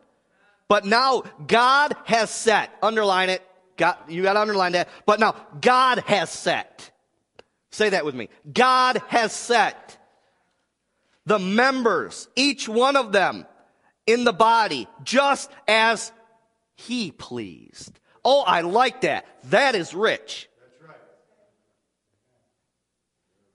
But 0.66 0.84
now 0.84 1.22
God 1.46 1.94
has 2.06 2.28
set, 2.28 2.76
underline 2.82 3.28
it, 3.28 3.40
God, 3.76 3.96
you 4.08 4.24
got 4.24 4.32
to 4.32 4.40
underline 4.40 4.72
that. 4.72 4.88
But 5.06 5.20
now 5.20 5.36
God 5.60 6.00
has 6.00 6.28
set. 6.28 6.90
Say 7.70 7.90
that 7.90 8.04
with 8.04 8.16
me. 8.16 8.30
God 8.52 9.00
has 9.06 9.32
set 9.32 9.96
the 11.24 11.38
members, 11.38 12.26
each 12.34 12.68
one 12.68 12.96
of 12.96 13.12
them 13.12 13.46
in 14.08 14.24
the 14.24 14.32
body, 14.32 14.88
just 15.04 15.52
as 15.68 16.10
he 16.74 17.12
pleased. 17.12 18.00
Oh, 18.24 18.42
I 18.42 18.62
like 18.62 19.02
that. 19.02 19.24
That 19.50 19.76
is 19.76 19.94
rich. 19.94 20.48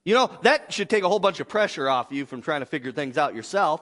You 0.08 0.14
know, 0.14 0.32
that 0.44 0.72
should 0.72 0.90
take 0.90 1.04
a 1.04 1.10
whole 1.10 1.20
bunch 1.20 1.42
of 1.42 1.50
pressure 1.50 1.90
off 1.90 2.14
you 2.14 2.26
from 2.26 2.42
trying 2.42 2.62
to 2.62 2.66
figure 2.66 2.94
things 2.94 3.18
out 3.18 3.36
yourself. 3.36 3.82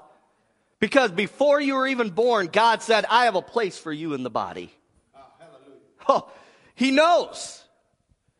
Because 0.79 1.11
before 1.11 1.61
you 1.61 1.75
were 1.75 1.85
even 1.85 2.09
born, 2.09 2.47
God 2.47 2.81
said, 2.81 3.05
I 3.11 3.25
have 3.25 3.35
a 3.35 3.43
place 3.43 3.77
for 3.77 3.93
you 3.93 4.15
in 4.15 4.23
the 4.23 4.31
body. 4.31 4.73
Ah, 5.15 5.27
oh, 6.09 6.31
he 6.73 6.89
knows. 6.89 7.63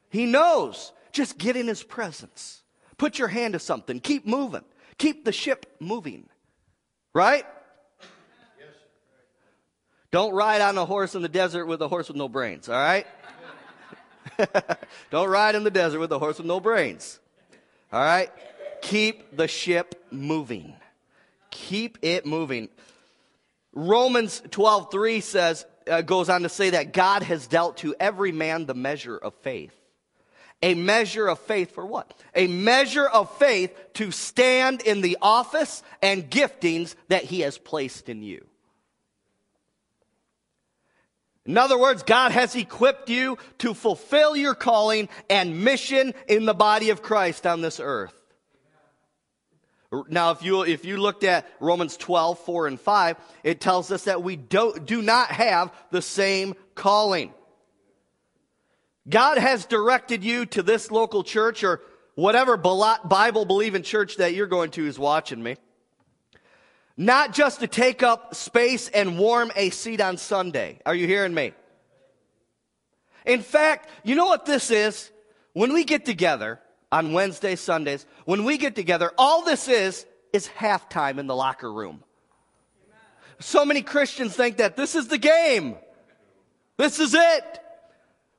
He 0.10 0.26
knows. 0.26 0.94
Just 1.12 1.38
get 1.38 1.56
in 1.56 1.68
his 1.68 1.84
presence. 1.84 2.64
Put 2.98 3.20
your 3.20 3.28
hand 3.28 3.54
to 3.54 3.60
something. 3.60 4.00
Keep 4.00 4.26
moving. 4.26 4.66
Keep 4.98 5.24
the 5.24 5.32
ship 5.32 5.68
moving. 5.80 6.28
Right? 7.14 7.46
Yes. 8.58 8.68
Don't 10.10 10.34
ride 10.34 10.62
on 10.62 10.76
a 10.80 10.86
horse 10.86 11.14
in 11.14 11.22
the 11.22 11.30
desert 11.30 11.68
with 11.68 11.84
a 11.84 11.88
horse 11.88 12.08
with 12.08 12.18
no 12.18 12.30
brains, 12.30 12.68
all 12.68 12.74
right? 12.74 13.06
Don't 15.12 15.30
ride 15.30 15.54
in 15.54 15.64
the 15.64 15.70
desert 15.70 16.00
with 16.00 16.12
a 16.12 16.18
horse 16.18 16.40
with 16.40 16.48
no 16.48 16.60
brains. 16.60 17.20
All 17.92 18.00
right? 18.00 18.32
Keep 18.82 19.36
the 19.36 19.48
ship 19.48 20.06
moving. 20.12 20.76
Keep 21.52 22.00
it 22.02 22.26
moving. 22.26 22.70
Romans 23.74 24.42
12:3 24.50 25.22
says 25.22 25.66
uh, 25.90 26.02
goes 26.02 26.30
on 26.30 26.44
to 26.44 26.50
say 26.50 26.72
that 26.72 26.94
God 26.94 27.24
has 27.24 27.48
dealt 27.48 27.78
to 27.78 27.96
every 28.00 28.32
man 28.32 28.66
the 28.66 28.74
measure 28.74 29.18
of 29.18 29.34
faith. 29.36 29.76
A 30.62 30.74
measure 30.74 31.28
of 31.28 31.40
faith 31.40 31.72
for 31.72 31.86
what? 31.86 32.12
A 32.34 32.48
measure 32.48 33.06
of 33.06 33.36
faith 33.38 33.72
to 33.96 34.12
stand 34.12 34.82
in 34.82 35.02
the 35.02 35.18
office 35.22 35.84
and 36.02 36.30
giftings 36.30 36.96
that 37.10 37.24
he 37.24 37.42
has 37.42 37.58
placed 37.58 38.10
in 38.10 38.24
you. 38.24 38.46
In 41.46 41.58
other 41.58 41.78
words, 41.78 42.02
God 42.02 42.32
has 42.32 42.56
equipped 42.56 43.10
you 43.10 43.38
to 43.60 43.74
fulfill 43.74 44.36
your 44.36 44.56
calling 44.56 45.10
and 45.30 45.64
mission 45.64 46.14
in 46.28 46.46
the 46.46 46.56
body 46.56 46.90
of 46.90 47.04
Christ 47.04 47.46
on 47.46 47.62
this 47.62 47.80
earth. 47.80 48.14
Now, 50.10 50.32
if 50.32 50.44
you, 50.44 50.64
if 50.64 50.84
you 50.84 50.98
looked 50.98 51.24
at 51.24 51.48
Romans 51.60 51.96
12, 51.98 52.40
4 52.40 52.68
and 52.68 52.80
5, 52.80 53.18
it 53.44 53.62
tells 53.62 53.92
us 53.92 54.06
that 54.06 54.24
we 54.24 54.36
do, 54.36 54.74
do 54.84 55.02
not 55.02 55.32
have 55.32 55.72
the 55.92 56.02
same 56.02 56.56
calling. 56.74 57.34
God 59.08 59.38
has 59.38 59.66
directed 59.66 60.24
you 60.24 60.48
to 60.48 60.64
this 60.64 60.90
local 60.90 61.24
church 61.24 61.64
or 61.64 61.82
whatever 62.16 62.58
Bible 62.58 63.46
believing 63.46 63.84
church 63.84 64.18
that 64.18 64.34
you're 64.34 64.48
going 64.48 64.72
to 64.72 64.88
is 64.88 64.98
watching 64.98 65.42
me. 65.42 65.58
Not 66.98 67.34
just 67.34 67.60
to 67.60 67.68
take 67.68 68.04
up 68.04 68.36
space 68.36 68.88
and 68.90 69.20
warm 69.20 69.52
a 69.56 69.70
seat 69.70 70.00
on 70.00 70.18
Sunday. 70.18 70.80
Are 70.86 70.96
you 70.96 71.08
hearing 71.08 71.34
me? 71.34 71.54
In 73.26 73.42
fact, 73.42 73.90
you 74.04 74.16
know 74.16 74.26
what 74.26 74.46
this 74.46 74.72
is? 74.72 75.12
When 75.54 75.74
we 75.74 75.84
get 75.84 76.06
together 76.06 76.60
on 76.92 77.14
Wednesday, 77.14 77.56
Sundays, 77.56 78.06
when 78.26 78.46
we 78.46 78.58
get 78.58 78.76
together, 78.76 79.12
all 79.18 79.44
this 79.44 79.68
is, 79.68 80.06
is 80.32 80.48
halftime 80.48 81.18
in 81.18 81.28
the 81.28 81.36
locker 81.36 81.72
room. 81.72 82.04
So 83.40 83.66
many 83.66 83.82
Christians 83.82 84.36
think 84.36 84.58
that 84.58 84.78
this 84.78 84.96
is 84.96 85.08
the 85.08 85.18
game. 85.18 85.76
This 86.78 87.00
is 87.00 87.14
it. 87.14 87.60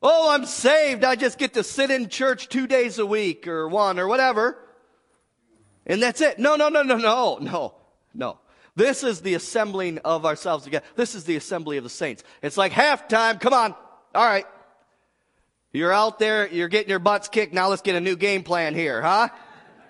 Oh, 0.02 0.30
I'm 0.32 0.46
saved. 0.46 1.04
I 1.04 1.16
just 1.16 1.38
get 1.38 1.54
to 1.54 1.64
sit 1.64 1.90
in 1.90 2.08
church 2.08 2.48
two 2.48 2.66
days 2.66 2.98
a 2.98 3.06
week 3.06 3.46
or 3.46 3.68
one 3.68 3.98
or 3.98 4.06
whatever. 4.06 4.56
And 5.86 6.02
that's 6.02 6.20
it. 6.20 6.38
No, 6.38 6.56
no, 6.56 6.68
no, 6.68 6.82
no, 6.82 6.96
no, 6.96 7.38
no, 7.40 7.74
no. 8.14 8.38
This 8.76 9.02
is 9.02 9.22
the 9.22 9.34
assembling 9.34 9.98
of 10.04 10.26
ourselves 10.26 10.64
together. 10.64 10.84
This 10.94 11.14
is 11.14 11.24
the 11.24 11.36
assembly 11.36 11.78
of 11.78 11.84
the 11.84 11.90
saints. 11.90 12.22
It's 12.42 12.58
like 12.58 12.72
halftime. 12.72 13.40
Come 13.40 13.54
on. 13.54 13.74
All 14.14 14.26
right. 14.26 14.46
You're 15.72 15.92
out 15.92 16.18
there. 16.18 16.46
You're 16.46 16.68
getting 16.68 16.90
your 16.90 16.98
butts 16.98 17.28
kicked. 17.28 17.54
Now 17.54 17.68
let's 17.68 17.82
get 17.82 17.96
a 17.96 18.00
new 18.00 18.16
game 18.16 18.42
plan 18.42 18.74
here, 18.74 19.00
huh? 19.00 19.28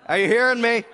Are 0.07 0.17
you 0.17 0.29
hearing 0.29 0.61
me? 0.61 0.85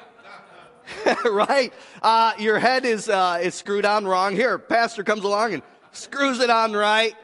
right? 1.27 1.73
Uh, 2.03 2.33
your 2.39 2.59
head 2.59 2.87
is, 2.87 3.11
uh, 3.11 3.39
is 3.43 3.55
screwed 3.55 3.85
on 3.85 4.07
wrong. 4.07 4.35
Here, 4.35 4.59
pastor 4.59 5.05
comes 5.05 5.23
along 5.23 5.55
and 5.55 5.63
screws 5.93 6.41
it 6.41 6.49
on 6.49 6.73
right. 6.73 7.15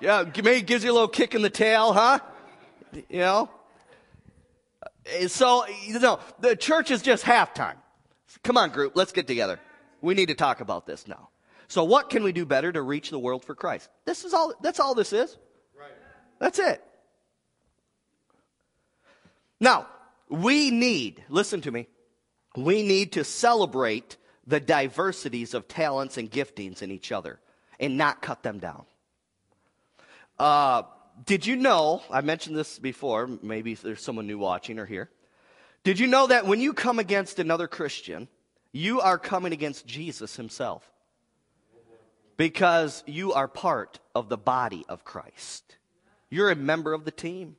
Yeah, 0.00 0.24
maybe 0.42 0.62
gives 0.62 0.84
you 0.84 0.90
a 0.90 0.94
little 0.94 1.06
kick 1.06 1.34
in 1.34 1.42
the 1.42 1.50
tail, 1.50 1.92
huh? 1.92 2.18
You 3.08 3.18
know? 3.18 3.50
So, 5.28 5.66
you 5.86 5.98
know, 5.98 6.18
the 6.40 6.56
church 6.56 6.90
is 6.90 7.02
just 7.02 7.24
halftime. 7.24 7.76
Come 8.42 8.56
on, 8.56 8.70
group, 8.70 8.96
let's 8.96 9.12
get 9.12 9.26
together. 9.26 9.60
We 10.02 10.14
need 10.14 10.26
to 10.26 10.34
talk 10.34 10.60
about 10.60 10.86
this 10.86 11.08
now. 11.08 11.30
So, 11.68 11.84
what 11.84 12.10
can 12.10 12.22
we 12.22 12.32
do 12.32 12.44
better 12.44 12.70
to 12.70 12.82
reach 12.82 13.08
the 13.08 13.18
world 13.18 13.44
for 13.44 13.54
Christ? 13.54 13.88
This 14.04 14.24
is 14.24 14.34
all, 14.34 14.52
that's 14.60 14.78
all 14.78 14.94
this 14.94 15.12
is. 15.14 15.38
Right. 15.78 15.92
That's 16.38 16.58
it. 16.58 16.84
Now, 19.58 19.86
we 20.28 20.70
need, 20.70 21.24
listen 21.28 21.60
to 21.62 21.70
me, 21.70 21.86
we 22.56 22.82
need 22.82 23.12
to 23.12 23.24
celebrate 23.24 24.16
the 24.46 24.60
diversities 24.60 25.54
of 25.54 25.68
talents 25.68 26.18
and 26.18 26.30
giftings 26.30 26.82
in 26.82 26.90
each 26.90 27.12
other 27.12 27.38
and 27.78 27.96
not 27.96 28.20
cut 28.20 28.42
them 28.42 28.58
down. 28.58 28.84
Uh, 30.38 30.82
did 31.24 31.46
you 31.46 31.56
know, 31.56 32.02
I 32.10 32.22
mentioned 32.22 32.56
this 32.56 32.78
before, 32.78 33.28
maybe 33.40 33.74
there's 33.74 34.02
someone 34.02 34.26
new 34.26 34.38
watching 34.38 34.78
or 34.78 34.86
here. 34.86 35.10
Did 35.84 35.98
you 35.98 36.06
know 36.06 36.26
that 36.26 36.46
when 36.46 36.60
you 36.60 36.72
come 36.72 36.98
against 36.98 37.38
another 37.38 37.68
Christian, 37.68 38.28
you 38.72 39.00
are 39.00 39.18
coming 39.18 39.52
against 39.52 39.86
Jesus 39.86 40.36
himself? 40.36 40.90
Because 42.36 43.04
you 43.06 43.34
are 43.34 43.46
part 43.46 44.00
of 44.14 44.28
the 44.28 44.38
body 44.38 44.84
of 44.88 45.04
Christ. 45.04 45.76
You're 46.30 46.50
a 46.50 46.56
member 46.56 46.92
of 46.92 47.04
the 47.04 47.10
team. 47.10 47.56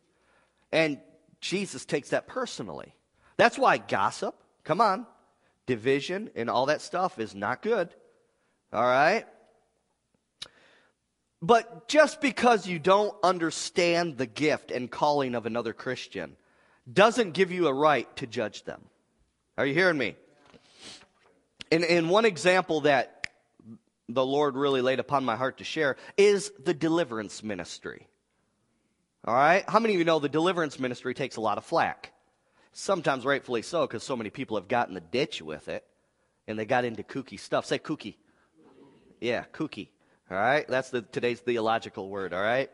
And 0.72 1.00
Jesus 1.40 1.86
takes 1.86 2.10
that 2.10 2.28
personally. 2.28 2.96
That's 3.38 3.58
why 3.58 3.78
gossip, 3.78 4.36
come 4.64 4.82
on, 4.82 5.06
division 5.68 6.32
and 6.36 6.50
all 6.50 6.66
that 6.66 6.82
stuff 6.82 7.20
is 7.20 7.36
not 7.36 7.62
good. 7.62 7.90
All 8.72 8.84
right? 8.84 9.26
But 11.42 11.88
just 11.88 12.22
because 12.22 12.66
you 12.66 12.80
don't 12.80 13.16
understand 13.22 14.18
the 14.18 14.26
gift 14.26 14.72
and 14.72 14.90
calling 14.90 15.36
of 15.36 15.46
another 15.46 15.74
Christian 15.74 16.38
doesn't 16.92 17.34
give 17.34 17.52
you 17.52 17.68
a 17.68 17.74
right 17.74 18.14
to 18.18 18.28
judge 18.28 18.64
them. 18.64 18.82
Are 19.58 19.66
you 19.66 19.74
hearing 19.74 19.98
me? 19.98 20.16
And, 21.72 21.84
and 21.84 22.10
one 22.10 22.26
example 22.26 22.82
that 22.82 23.28
the 24.10 24.26
Lord 24.26 24.56
really 24.56 24.82
laid 24.82 25.00
upon 25.00 25.24
my 25.24 25.36
heart 25.36 25.58
to 25.58 25.64
share 25.64 25.98
is 26.18 26.52
the 26.64 26.74
deliverance 26.74 27.44
ministry. 27.44 28.08
All 29.26 29.34
right? 29.34 29.64
How 29.68 29.80
many 29.80 29.94
of 29.94 30.00
you 30.00 30.06
know 30.06 30.20
the 30.20 30.30
deliverance 30.30 30.80
ministry 30.80 31.14
takes 31.14 31.38
a 31.38 31.42
lot 31.42 31.58
of 31.58 31.66
flack? 31.66 32.12
Sometimes 32.74 33.26
rightfully 33.26 33.62
so, 33.62 33.88
because 33.88 34.04
so 34.04 34.16
many 34.16 34.30
people 34.30 34.58
have 34.58 34.68
gotten 34.68 34.94
the 34.94 35.02
ditch 35.02 35.42
with 35.42 35.70
it 35.70 35.86
and 36.48 36.60
they 36.60 36.66
got 36.66 36.86
into 36.86 37.04
kooky 37.04 37.40
stuff. 37.40 37.66
Say 37.66 37.80
kooky. 37.80 38.16
Yeah, 39.22 39.46
kooky. 39.54 39.90
All 40.30 40.38
right? 40.38 40.68
That's 40.68 40.90
the, 40.90 41.02
today's 41.02 41.40
theological 41.40 42.10
word, 42.10 42.34
all 42.34 42.42
right? 42.42 42.70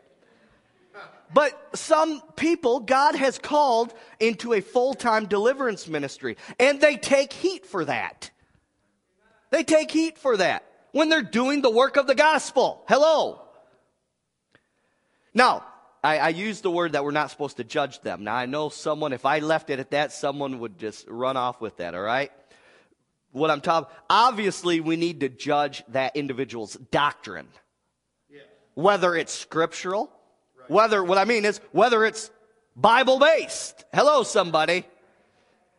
But 1.32 1.76
some 1.76 2.20
people 2.34 2.80
God 2.80 3.14
has 3.14 3.38
called 3.38 3.94
into 4.18 4.52
a 4.52 4.60
full 4.60 4.94
time 4.94 5.26
deliverance 5.26 5.86
ministry, 5.86 6.36
and 6.58 6.80
they 6.80 6.96
take 6.96 7.32
heat 7.32 7.64
for 7.64 7.84
that. 7.84 8.30
They 9.50 9.64
take 9.64 9.90
heat 9.90 10.18
for 10.18 10.36
that 10.36 10.64
when 10.92 11.08
they're 11.08 11.22
doing 11.22 11.62
the 11.62 11.70
work 11.70 11.96
of 11.96 12.06
the 12.06 12.14
gospel. 12.14 12.84
Hello. 12.88 13.42
Now, 15.34 15.64
I, 16.02 16.18
I 16.18 16.28
use 16.30 16.60
the 16.60 16.70
word 16.70 16.92
that 16.92 17.04
we're 17.04 17.10
not 17.10 17.30
supposed 17.30 17.58
to 17.58 17.64
judge 17.64 18.00
them. 18.00 18.24
Now, 18.24 18.34
I 18.34 18.46
know 18.46 18.68
someone, 18.68 19.12
if 19.12 19.26
I 19.26 19.40
left 19.40 19.70
it 19.70 19.78
at 19.78 19.90
that, 19.90 20.12
someone 20.12 20.60
would 20.60 20.78
just 20.78 21.06
run 21.08 21.36
off 21.36 21.60
with 21.60 21.76
that, 21.76 21.94
all 21.94 22.00
right? 22.00 22.32
what 23.32 23.50
I'm 23.50 23.60
talking 23.60 23.94
obviously 24.08 24.80
we 24.80 24.96
need 24.96 25.20
to 25.20 25.28
judge 25.28 25.82
that 25.88 26.16
individual's 26.16 26.74
doctrine. 26.90 27.48
Yeah. 28.28 28.40
Whether 28.74 29.14
it's 29.14 29.32
scriptural, 29.32 30.10
right. 30.58 30.70
whether 30.70 31.02
what 31.02 31.18
I 31.18 31.24
mean 31.24 31.44
is 31.44 31.60
whether 31.72 32.04
it's 32.04 32.30
Bible 32.76 33.18
based. 33.18 33.84
Hello 33.92 34.22
somebody. 34.22 34.84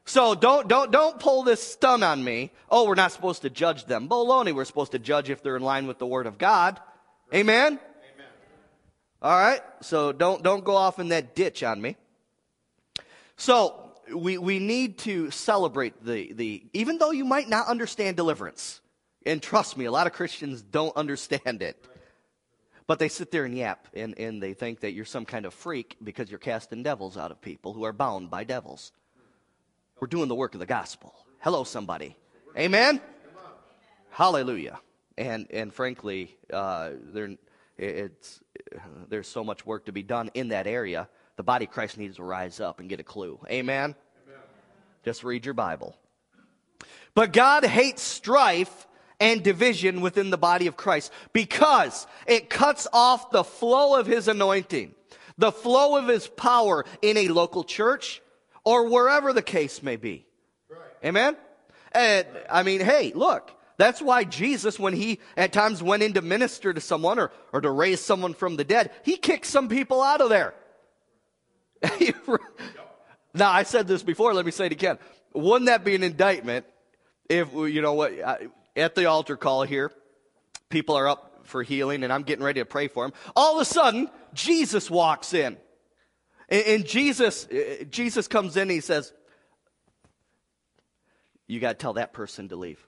So 0.06 0.36
don't 0.36 0.68
don't 0.68 0.92
don't 0.92 1.20
pull 1.20 1.44
this 1.44 1.62
stun 1.62 2.04
on 2.04 2.24
me. 2.24 2.52
Oh, 2.70 2.88
we're 2.88 2.96
not 2.96 3.12
supposed 3.12 3.44
to 3.44 3.50
judge 3.50 3.86
them. 3.86 4.10
Baloney, 4.10 4.54
we're 4.54 4.66
supposed 4.66 4.94
to 4.94 5.00
judge 5.00 5.30
if 5.30 5.44
they're 5.44 5.58
in 5.58 5.64
line 5.64 5.88
with 5.88 6.00
the 6.00 6.08
word 6.08 6.28
of 6.28 6.38
God. 6.38 6.80
Amen? 7.34 7.74
Amen. 7.74 7.80
All 9.22 9.38
right. 9.38 9.62
So 9.82 10.12
don't 10.12 10.44
don't 10.44 10.64
go 10.64 10.76
off 10.76 11.00
in 11.00 11.10
that 11.10 11.36
ditch 11.36 11.64
on 11.64 11.82
me. 11.82 11.96
So 13.38 13.92
we, 14.14 14.38
we 14.38 14.60
need 14.60 15.00
to 15.00 15.32
celebrate 15.32 16.04
the, 16.04 16.32
the, 16.34 16.64
even 16.74 16.98
though 16.98 17.12
you 17.12 17.26
might 17.26 17.50
not 17.50 17.68
understand 17.68 18.18
deliverance. 18.18 18.82
And 19.26 19.42
trust 19.42 19.78
me, 19.78 19.86
a 19.86 19.92
lot 19.92 20.08
of 20.08 20.14
Christians 20.14 20.62
don't 20.62 20.96
understand 20.96 21.62
it. 21.62 21.84
But 22.88 23.00
they 23.00 23.08
sit 23.08 23.32
there 23.32 23.46
and 23.46 23.56
yap, 23.56 23.88
and, 23.94 24.18
and 24.20 24.42
they 24.42 24.54
think 24.54 24.82
that 24.82 24.92
you're 24.94 25.06
some 25.06 25.26
kind 25.26 25.46
of 25.46 25.54
freak 25.54 25.96
because 26.04 26.30
you're 26.30 26.40
casting 26.40 26.84
devils 26.84 27.16
out 27.16 27.32
of 27.32 27.40
people 27.40 27.74
who 27.74 27.84
are 27.84 27.94
bound 27.94 28.30
by 28.30 28.44
devils. 28.44 28.92
We're 30.02 30.08
doing 30.08 30.30
the 30.30 30.36
work 30.36 30.56
of 30.56 30.60
the 30.60 30.66
gospel. 30.66 31.14
Hello, 31.42 31.64
somebody. 31.64 32.18
Amen? 32.58 33.00
Hallelujah. 34.10 34.80
And, 35.16 35.46
and 35.52 35.72
frankly, 35.72 36.36
uh, 36.52 36.94
there, 37.14 37.36
it's, 37.78 38.42
there's 39.10 39.28
so 39.28 39.44
much 39.44 39.64
work 39.64 39.86
to 39.86 39.92
be 39.92 40.02
done 40.02 40.32
in 40.34 40.48
that 40.48 40.66
area 40.66 41.08
the 41.36 41.44
body 41.44 41.66
of 41.66 41.72
Christ 41.72 42.00
needs 42.00 42.16
to 42.16 42.24
rise 42.24 42.60
up 42.60 42.80
and 42.80 42.90
get 42.90 43.00
a 43.00 43.04
clue. 43.04 43.40
Amen? 43.48 43.96
Amen? 44.28 44.40
Just 45.06 45.24
read 45.24 45.46
your 45.46 45.54
Bible. 45.54 45.96
But 47.14 47.32
God 47.32 47.64
hates 47.64 48.02
strife 48.02 48.88
and 49.20 49.44
division 49.44 50.02
within 50.02 50.32
the 50.32 50.38
body 50.38 50.66
of 50.66 50.76
Christ 50.76 51.12
because 51.32 52.08
it 52.26 52.50
cuts 52.50 52.88
off 52.92 53.30
the 53.30 53.44
flow 53.44 54.00
of 54.00 54.08
his 54.08 54.28
anointing, 54.28 54.96
the 55.38 55.52
flow 55.52 55.96
of 55.96 56.08
his 56.08 56.28
power 56.28 56.86
in 57.04 57.18
a 57.18 57.28
local 57.28 57.64
church 57.64 58.21
or 58.64 58.90
wherever 58.90 59.34
the 59.34 59.42
case 59.42 59.82
may 59.82 59.96
be. 59.96 60.26
Right. 60.70 60.80
Amen? 61.06 61.36
And 61.92 62.28
I 62.50 62.64
mean, 62.64 62.82
hey, 62.82 63.12
look, 63.14 63.52
that's 63.78 64.02
why 64.02 64.24
Jesus, 64.24 64.80
when 64.80 64.94
he 64.94 65.20
at 65.36 65.52
times 65.52 65.82
went 65.82 66.04
in 66.04 66.14
to 66.14 66.22
minister 66.22 66.74
to 66.74 66.82
someone 66.82 67.20
or, 67.20 67.32
or 67.52 67.62
to 67.62 67.72
raise 67.72 68.00
someone 68.00 68.34
from 68.34 68.56
the 68.56 68.64
dead, 68.64 68.92
he 69.04 69.18
kicked 69.18 69.46
some 69.46 69.68
people 69.68 70.02
out 70.02 70.22
of 70.22 70.30
there. 70.30 70.54
now, 73.34 73.50
I 73.50 73.64
said 73.64 73.88
this 73.88 74.04
before, 74.04 74.34
let 74.34 74.46
me 74.46 74.52
say 74.52 74.68
it 74.68 74.72
again. 74.72 75.00
Wouldn't 75.34 75.66
that 75.66 75.84
be 75.84 75.96
an 75.96 76.04
indictment 76.04 76.66
if, 77.28 77.52
you 77.54 77.82
know 77.82 77.94
what, 77.94 78.14
at 78.76 78.96
the 78.96 79.06
altar 79.06 79.38
call 79.38 79.64
here, 79.64 79.92
people 80.70 80.96
are 80.96 81.08
up 81.08 81.42
for 81.44 81.64
healing 81.64 82.04
and 82.04 82.14
I'm 82.14 82.24
getting 82.24 82.44
ready 82.44 82.62
to 82.62 82.66
pray 82.66 82.88
for 82.88 83.06
them. 83.06 83.14
All 83.36 83.56
of 83.56 83.62
a 83.62 83.66
sudden, 83.66 84.10
Jesus 84.34 84.92
walks 84.92 85.34
in. 85.34 85.58
And, 86.52 86.86
Jesus, 86.86 87.48
uh, 87.48 87.86
Jesus 87.90 88.28
comes 88.28 88.58
in 88.58 88.64
and 88.64 88.72
he 88.72 88.82
says, 88.82 89.14
You 91.48 91.62
got 91.62 91.80
to 91.80 91.82
tell 91.82 91.94
that 91.94 92.12
person 92.12 92.50
to 92.50 92.58
leave. 92.58 92.86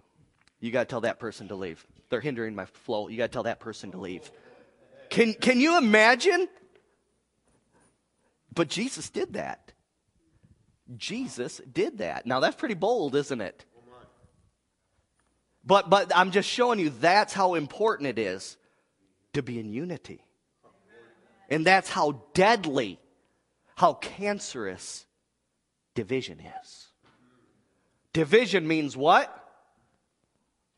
You 0.59 0.71
got 0.71 0.81
to 0.81 0.85
tell 0.85 1.01
that 1.01 1.19
person 1.19 1.47
to 1.47 1.55
leave. 1.55 1.85
They're 2.09 2.21
hindering 2.21 2.55
my 2.55 2.65
flow. 2.65 3.07
You 3.07 3.17
got 3.17 3.27
to 3.27 3.33
tell 3.33 3.43
that 3.43 3.61
person 3.61 3.91
to 3.91 3.97
leave. 3.97 4.29
Can, 5.09 5.33
can 5.33 5.59
you 5.59 5.77
imagine? 5.77 6.49
But 8.53 8.67
Jesus 8.67 9.09
did 9.09 9.33
that. 9.33 9.71
Jesus 10.97 11.61
did 11.71 11.99
that. 11.99 12.25
Now 12.25 12.39
that's 12.39 12.55
pretty 12.55 12.75
bold, 12.75 13.15
isn't 13.15 13.41
it? 13.41 13.65
But 15.65 15.89
but 15.89 16.11
I'm 16.13 16.31
just 16.31 16.49
showing 16.49 16.79
you 16.79 16.89
that's 16.89 17.33
how 17.33 17.53
important 17.53 18.09
it 18.09 18.19
is 18.19 18.57
to 19.33 19.41
be 19.41 19.59
in 19.59 19.71
unity. 19.71 20.25
And 21.49 21.65
that's 21.65 21.89
how 21.89 22.23
deadly, 22.33 22.99
how 23.75 23.93
cancerous 23.93 25.05
division 25.95 26.39
is. 26.39 26.87
Division 28.13 28.67
means 28.67 28.95
what? 28.95 29.39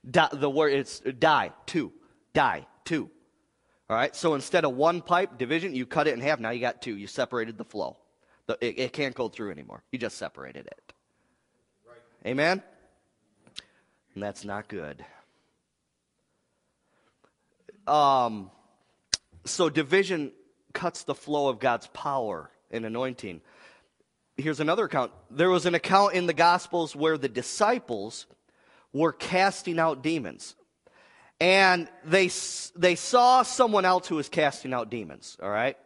The 0.03 0.49
word 0.49 0.73
it's 0.73 0.99
die, 0.99 1.51
two. 1.65 1.91
Die, 2.33 2.65
two. 2.85 3.09
All 3.89 3.95
right, 3.95 4.15
so 4.15 4.33
instead 4.33 4.65
of 4.65 4.73
one 4.73 5.01
pipe 5.01 5.37
division, 5.37 5.75
you 5.75 5.85
cut 5.85 6.07
it 6.07 6.13
in 6.13 6.21
half. 6.21 6.39
Now 6.39 6.49
you 6.51 6.59
got 6.59 6.81
two. 6.81 6.95
You 6.95 7.07
separated 7.07 7.57
the 7.57 7.65
flow. 7.65 7.97
The, 8.47 8.57
it, 8.61 8.79
it, 8.79 8.93
can't 8.93 9.13
go 9.13 9.27
through 9.27 9.51
anymore. 9.51 9.83
You 9.91 9.99
just 9.99 10.17
separated 10.17 10.67
it. 10.67 10.93
Right. 11.87 12.31
Amen? 12.31 12.63
And 14.13 14.23
that's 14.23 14.45
not 14.45 14.67
good. 14.67 15.03
Um, 17.87 18.49
so 19.45 19.69
division 19.69 20.31
cuts 20.73 21.03
the 21.03 21.15
flow 21.15 21.49
of 21.49 21.59
God's 21.59 21.87
power 21.87 22.49
anointing. 22.83 23.41
Here's 24.37 24.59
another 24.59 24.85
account. 24.85 25.11
There 25.31 25.49
was 25.49 25.65
an 25.65 25.75
account 25.75 26.13
in 26.13 26.25
the 26.25 26.33
Gospels 26.33 26.95
where 26.95 27.17
the 27.17 27.29
disciples 27.29 28.25
were 28.91 29.13
casting 29.13 29.79
out 29.79 30.03
demons. 30.03 30.55
And 31.39 31.87
they, 32.03 32.29
they 32.75 32.95
saw 32.95 33.43
someone 33.43 33.85
else 33.85 34.07
who 34.07 34.15
was 34.15 34.29
casting 34.29 34.73
out 34.73 34.89
demons, 34.89 35.37
all 35.41 35.49
right? 35.49 35.77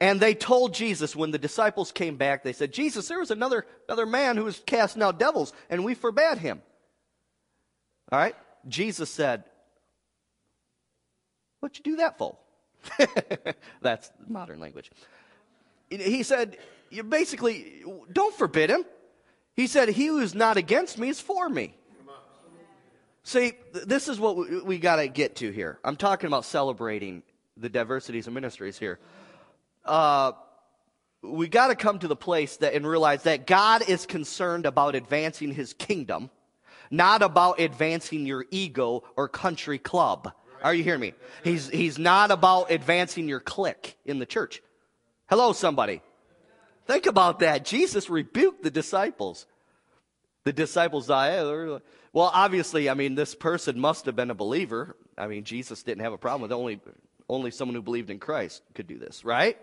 And 0.00 0.20
they 0.20 0.34
told 0.34 0.74
Jesus, 0.74 1.16
when 1.16 1.30
the 1.30 1.38
disciples 1.38 1.90
came 1.90 2.16
back, 2.16 2.44
they 2.44 2.52
said, 2.52 2.72
Jesus, 2.72 3.08
there 3.08 3.18
was 3.18 3.30
another, 3.30 3.66
another 3.88 4.06
man 4.06 4.36
who 4.36 4.44
was 4.44 4.62
casting 4.66 5.02
out 5.02 5.18
devils, 5.18 5.52
and 5.70 5.84
we 5.84 5.94
forbade 5.94 6.38
him. 6.38 6.62
All 8.12 8.18
right? 8.18 8.36
Jesus 8.66 9.10
said, 9.10 9.44
What'd 11.60 11.78
you 11.78 11.84
do 11.84 11.96
that 11.96 12.18
for? 12.18 12.36
That's 13.82 14.10
modern 14.28 14.60
language. 14.60 14.90
He 15.90 16.22
said, 16.22 16.58
You 16.90 17.02
basically, 17.02 17.84
don't 18.12 18.34
forbid 18.34 18.70
him. 18.70 18.84
He 19.54 19.66
said, 19.66 19.88
He 19.88 20.06
who 20.06 20.18
is 20.18 20.34
not 20.34 20.56
against 20.56 20.98
me 20.98 21.08
is 21.08 21.20
for 21.20 21.48
me. 21.48 21.74
See, 23.24 23.52
this 23.72 24.08
is 24.08 24.18
what 24.18 24.36
we, 24.36 24.62
we 24.62 24.78
got 24.78 24.96
to 24.96 25.08
get 25.08 25.36
to 25.36 25.50
here. 25.50 25.78
I'm 25.84 25.96
talking 25.96 26.28
about 26.28 26.44
celebrating 26.46 27.22
the 27.58 27.68
diversities 27.68 28.26
of 28.26 28.32
ministries 28.32 28.78
here. 28.78 28.98
Uh, 29.84 30.32
we 31.22 31.48
got 31.48 31.68
to 31.68 31.74
come 31.74 31.98
to 31.98 32.08
the 32.08 32.16
place 32.16 32.56
that 32.58 32.74
and 32.74 32.86
realize 32.86 33.24
that 33.24 33.46
God 33.46 33.88
is 33.88 34.06
concerned 34.06 34.64
about 34.64 34.94
advancing 34.94 35.52
His 35.52 35.72
kingdom, 35.72 36.30
not 36.90 37.22
about 37.22 37.60
advancing 37.60 38.24
your 38.24 38.46
ego 38.50 39.02
or 39.16 39.28
country 39.28 39.78
club. 39.78 40.32
Are 40.62 40.74
you 40.74 40.82
hearing 40.82 41.00
me? 41.00 41.14
He's, 41.44 41.68
he's 41.68 41.98
not 41.98 42.30
about 42.30 42.70
advancing 42.70 43.28
your 43.28 43.40
clique 43.40 43.96
in 44.04 44.18
the 44.18 44.26
church. 44.26 44.62
Hello, 45.28 45.52
somebody. 45.52 46.00
Think 46.86 47.06
about 47.06 47.40
that. 47.40 47.64
Jesus 47.64 48.08
rebuked 48.08 48.62
the 48.62 48.70
disciples. 48.70 49.46
The 50.44 50.54
disciples 50.54 51.06
die. 51.06 51.38
Well, 52.12 52.30
obviously, 52.32 52.88
I 52.88 52.94
mean, 52.94 53.14
this 53.14 53.34
person 53.34 53.78
must 53.78 54.06
have 54.06 54.16
been 54.16 54.30
a 54.30 54.34
believer. 54.34 54.96
I 55.18 55.26
mean, 55.26 55.44
Jesus 55.44 55.82
didn't 55.82 56.02
have 56.02 56.14
a 56.14 56.18
problem 56.18 56.42
with 56.42 56.52
only 56.52 56.80
only 57.28 57.50
someone 57.50 57.74
who 57.74 57.82
believed 57.82 58.08
in 58.08 58.18
Christ 58.18 58.62
could 58.72 58.86
do 58.86 58.98
this, 58.98 59.22
right? 59.22 59.58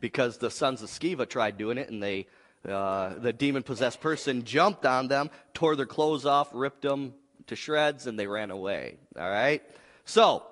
Because 0.00 0.38
the 0.38 0.50
sons 0.50 0.82
of 0.82 0.88
Sceva 0.88 1.28
tried 1.28 1.58
doing 1.58 1.78
it, 1.78 1.88
and 1.88 2.02
they 2.02 2.26
uh, 2.68 3.14
the 3.18 3.32
demon 3.32 3.62
possessed 3.62 4.00
person 4.00 4.42
jumped 4.44 4.84
on 4.84 5.06
them, 5.06 5.30
tore 5.54 5.76
their 5.76 5.86
clothes 5.86 6.26
off, 6.26 6.48
ripped 6.52 6.82
them 6.82 7.14
to 7.46 7.54
shreds, 7.54 8.08
and 8.08 8.18
they 8.18 8.26
ran 8.26 8.50
away. 8.50 8.96
All 9.16 9.30
right. 9.30 9.62
So, 10.04 10.42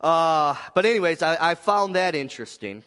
uh, 0.00 0.56
but 0.74 0.84
anyways, 0.84 1.22
I, 1.22 1.52
I, 1.52 1.54
found 1.54 1.96
that 1.96 2.14
interesting, 2.14 2.82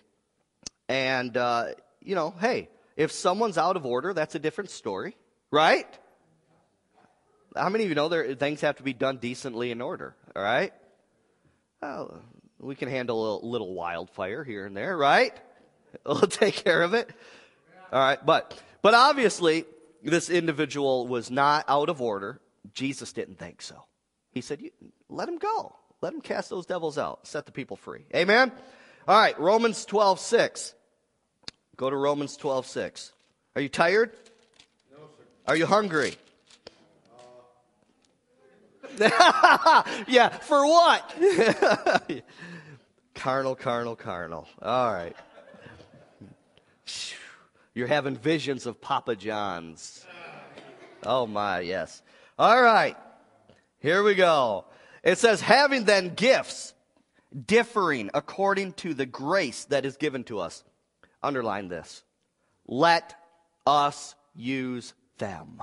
and 0.87 1.35
uh, 1.37 1.67
you 2.01 2.15
know, 2.15 2.33
hey, 2.39 2.69
if 2.95 3.11
someone's 3.11 3.57
out 3.57 3.75
of 3.75 3.85
order, 3.85 4.13
that's 4.13 4.35
a 4.35 4.39
different 4.39 4.69
story, 4.69 5.15
right? 5.51 5.87
How 7.55 7.69
many 7.69 7.83
of 7.83 7.89
you 7.89 7.95
know 7.95 8.09
there 8.09 8.33
things 8.35 8.61
have 8.61 8.77
to 8.77 8.83
be 8.83 8.93
done 8.93 9.17
decently 9.17 9.71
in 9.71 9.81
order? 9.81 10.15
All 10.35 10.43
right. 10.43 10.73
Well, 11.81 12.21
we 12.59 12.75
can 12.75 12.89
handle 12.89 13.43
a 13.43 13.45
little 13.45 13.73
wildfire 13.73 14.43
here 14.43 14.65
and 14.65 14.75
there, 14.75 14.97
right? 14.97 15.33
We'll 16.07 16.21
take 16.21 16.55
care 16.55 16.81
of 16.81 16.95
it. 16.95 17.07
All 17.91 17.99
right, 17.99 18.17
but 18.25 18.59
but 18.81 18.95
obviously 18.95 19.65
this 20.01 20.31
individual 20.31 21.07
was 21.07 21.29
not 21.29 21.65
out 21.67 21.87
of 21.87 22.01
order. 22.01 22.41
Jesus 22.73 23.13
didn't 23.13 23.37
think 23.37 23.61
so. 23.61 23.75
He 24.31 24.41
said, 24.41 24.59
"Let 25.07 25.29
him 25.29 25.37
go. 25.37 25.75
Let 26.01 26.15
him 26.15 26.21
cast 26.21 26.49
those 26.49 26.65
devils 26.65 26.97
out. 26.97 27.27
Set 27.27 27.45
the 27.45 27.51
people 27.51 27.77
free." 27.77 28.05
Amen. 28.15 28.51
All 29.07 29.19
right, 29.19 29.37
Romans 29.39 29.85
12:6. 29.85 30.73
Go 31.75 31.89
to 31.89 31.95
Romans 31.95 32.37
12:6. 32.37 33.11
Are 33.55 33.61
you 33.61 33.69
tired? 33.69 34.11
No, 34.91 34.97
sir. 34.97 35.23
Are 35.47 35.55
you 35.55 35.65
hungry? 35.65 36.15
yeah, 40.07 40.29
for 40.29 40.65
what? 40.65 41.15
carnal, 43.15 43.55
carnal, 43.55 43.95
carnal. 43.95 44.47
All 44.61 44.93
right. 44.93 45.15
You're 47.73 47.87
having 47.87 48.15
visions 48.15 48.65
of 48.65 48.79
Papa 48.79 49.15
John's. 49.15 50.05
Oh, 51.03 51.25
my, 51.25 51.61
yes. 51.61 52.01
All 52.37 52.61
right. 52.61 52.95
Here 53.79 54.03
we 54.03 54.15
go. 54.15 54.65
It 55.03 55.17
says, 55.17 55.41
having 55.41 55.85
then 55.85 56.13
gifts 56.13 56.72
differing 57.33 58.09
according 58.13 58.73
to 58.73 58.93
the 58.93 59.05
grace 59.05 59.65
that 59.65 59.85
is 59.85 59.97
given 59.97 60.23
to 60.25 60.39
us. 60.39 60.63
Underline 61.21 61.67
this. 61.67 62.03
Let 62.67 63.15
us 63.65 64.15
use 64.35 64.93
them. 65.17 65.61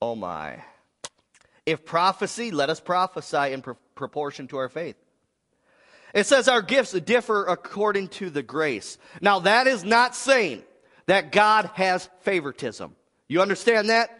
Oh, 0.00 0.14
my. 0.14 0.62
If 1.66 1.84
prophecy, 1.84 2.50
let 2.50 2.70
us 2.70 2.80
prophesy 2.80 3.52
in 3.52 3.62
proportion 3.94 4.48
to 4.48 4.56
our 4.56 4.68
faith. 4.68 4.96
It 6.14 6.26
says 6.26 6.48
our 6.48 6.62
gifts 6.62 6.92
differ 6.92 7.44
according 7.44 8.08
to 8.08 8.30
the 8.30 8.42
grace. 8.42 8.98
Now, 9.20 9.40
that 9.40 9.66
is 9.66 9.84
not 9.84 10.16
saying 10.16 10.62
that 11.06 11.32
God 11.32 11.70
has 11.74 12.08
favoritism. 12.22 12.96
You 13.28 13.42
understand 13.42 13.90
that? 13.90 14.16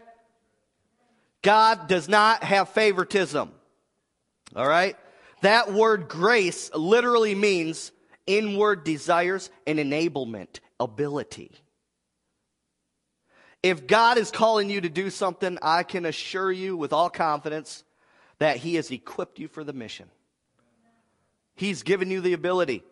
God 1.41 1.87
does 1.87 2.07
not 2.07 2.43
have 2.43 2.69
favoritism. 2.69 3.51
All 4.55 4.67
right? 4.67 4.95
That 5.41 5.73
word 5.73 6.07
grace 6.07 6.73
literally 6.73 7.35
means 7.35 7.91
inward 8.27 8.83
desires 8.83 9.49
and 9.67 9.79
enablement, 9.79 10.59
ability. 10.79 11.51
If 13.63 13.85
God 13.85 14.17
is 14.17 14.31
calling 14.31 14.69
you 14.69 14.81
to 14.81 14.89
do 14.89 15.09
something, 15.09 15.57
I 15.61 15.83
can 15.83 16.05
assure 16.05 16.51
you 16.51 16.75
with 16.75 16.93
all 16.93 17.09
confidence 17.09 17.83
that 18.39 18.57
He 18.57 18.75
has 18.75 18.89
equipped 18.89 19.39
you 19.39 19.47
for 19.47 19.63
the 19.63 19.73
mission. 19.73 20.09
He's 21.55 21.83
given 21.83 22.09
you 22.09 22.21
the 22.21 22.33
ability. 22.33 22.83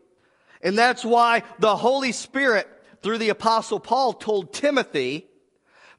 And 0.61 0.77
that's 0.77 1.03
why 1.03 1.43
the 1.59 1.75
Holy 1.75 2.11
Spirit, 2.11 2.67
through 3.01 3.17
the 3.17 3.29
Apostle 3.29 3.79
Paul, 3.79 4.13
told 4.13 4.53
Timothy 4.53 5.25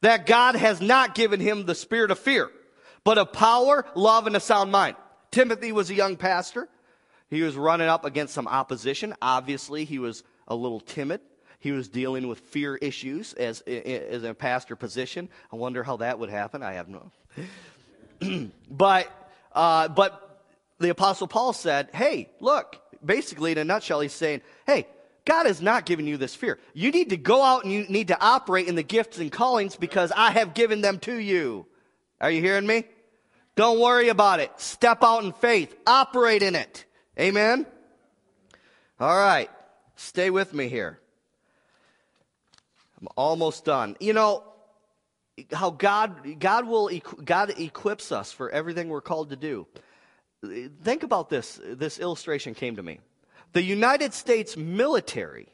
that 0.02 0.26
God 0.26 0.54
has 0.54 0.80
not 0.80 1.14
given 1.14 1.40
him 1.40 1.64
the 1.64 1.74
spirit 1.74 2.10
of 2.10 2.18
fear, 2.18 2.50
but 3.04 3.18
of 3.18 3.32
power, 3.32 3.84
love, 3.94 4.26
and 4.26 4.36
a 4.36 4.40
sound 4.40 4.70
mind. 4.70 4.96
Timothy 5.30 5.72
was 5.72 5.90
a 5.90 5.94
young 5.94 6.16
pastor. 6.16 6.68
He 7.28 7.42
was 7.42 7.56
running 7.56 7.88
up 7.88 8.04
against 8.04 8.34
some 8.34 8.48
opposition. 8.48 9.14
Obviously, 9.22 9.84
he 9.84 9.98
was 9.98 10.24
a 10.48 10.54
little 10.54 10.80
timid. 10.80 11.20
He 11.60 11.72
was 11.72 11.88
dealing 11.88 12.26
with 12.26 12.40
fear 12.40 12.76
issues 12.76 13.34
as, 13.34 13.60
as 13.60 14.24
a 14.24 14.34
pastor 14.34 14.76
position. 14.76 15.28
I 15.52 15.56
wonder 15.56 15.82
how 15.82 15.98
that 15.98 16.18
would 16.18 16.30
happen. 16.30 16.62
I 16.62 16.72
have 16.72 16.88
no. 16.88 17.12
but, 18.70 19.30
uh, 19.52 19.88
but 19.88 20.44
the 20.78 20.88
Apostle 20.88 21.28
Paul 21.28 21.52
said, 21.52 21.90
hey, 21.92 22.30
look, 22.40 22.80
basically 23.04 23.52
in 23.52 23.58
a 23.58 23.64
nutshell, 23.64 24.00
he's 24.00 24.12
saying, 24.12 24.40
hey, 24.66 24.86
God 25.26 25.46
has 25.46 25.60
not 25.60 25.84
given 25.84 26.06
you 26.06 26.16
this 26.16 26.34
fear. 26.34 26.58
You 26.72 26.90
need 26.90 27.10
to 27.10 27.16
go 27.16 27.42
out 27.42 27.64
and 27.64 27.72
you 27.72 27.84
need 27.88 28.08
to 28.08 28.20
operate 28.20 28.66
in 28.66 28.74
the 28.74 28.82
gifts 28.82 29.18
and 29.18 29.30
callings 29.30 29.76
because 29.76 30.10
I 30.16 30.30
have 30.32 30.54
given 30.54 30.80
them 30.80 30.98
to 31.00 31.14
you. 31.14 31.66
Are 32.20 32.30
you 32.30 32.40
hearing 32.40 32.66
me? 32.66 32.84
Don't 33.60 33.78
worry 33.78 34.08
about 34.08 34.40
it. 34.40 34.50
Step 34.56 35.04
out 35.04 35.22
in 35.22 35.34
faith. 35.34 35.76
Operate 35.86 36.42
in 36.42 36.54
it. 36.54 36.86
Amen? 37.18 37.66
All 38.98 39.14
right. 39.14 39.50
Stay 39.96 40.30
with 40.30 40.54
me 40.54 40.68
here. 40.68 40.98
I'm 42.98 43.08
almost 43.18 43.66
done. 43.66 43.98
You 44.00 44.14
know, 44.14 44.44
how 45.52 45.68
God, 45.68 46.40
God 46.40 46.66
will, 46.68 46.88
God 47.22 47.52
equips 47.58 48.12
us 48.12 48.32
for 48.32 48.48
everything 48.48 48.88
we're 48.88 49.02
called 49.02 49.28
to 49.28 49.36
do. 49.36 49.66
Think 50.82 51.02
about 51.02 51.28
this. 51.28 51.60
This 51.62 51.98
illustration 51.98 52.54
came 52.54 52.76
to 52.76 52.82
me. 52.82 53.00
The 53.52 53.62
United 53.62 54.14
States 54.14 54.56
military 54.56 55.48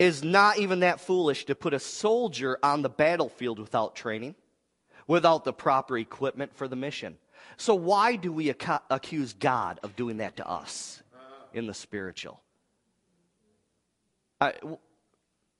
is 0.00 0.24
not 0.24 0.58
even 0.58 0.80
that 0.80 0.98
foolish 0.98 1.44
to 1.44 1.54
put 1.54 1.72
a 1.72 1.78
soldier 1.78 2.58
on 2.64 2.82
the 2.82 2.90
battlefield 2.90 3.60
without 3.60 3.94
training, 3.94 4.34
without 5.06 5.44
the 5.44 5.52
proper 5.52 5.98
equipment 5.98 6.54
for 6.56 6.68
the 6.68 6.76
mission. 6.76 7.16
So, 7.56 7.74
why 7.74 8.16
do 8.16 8.32
we 8.32 8.50
ac- 8.50 8.82
accuse 8.90 9.32
God 9.32 9.80
of 9.82 9.96
doing 9.96 10.18
that 10.18 10.36
to 10.36 10.48
us 10.48 11.02
in 11.52 11.66
the 11.66 11.74
spiritual? 11.74 12.40
I, 14.40 14.54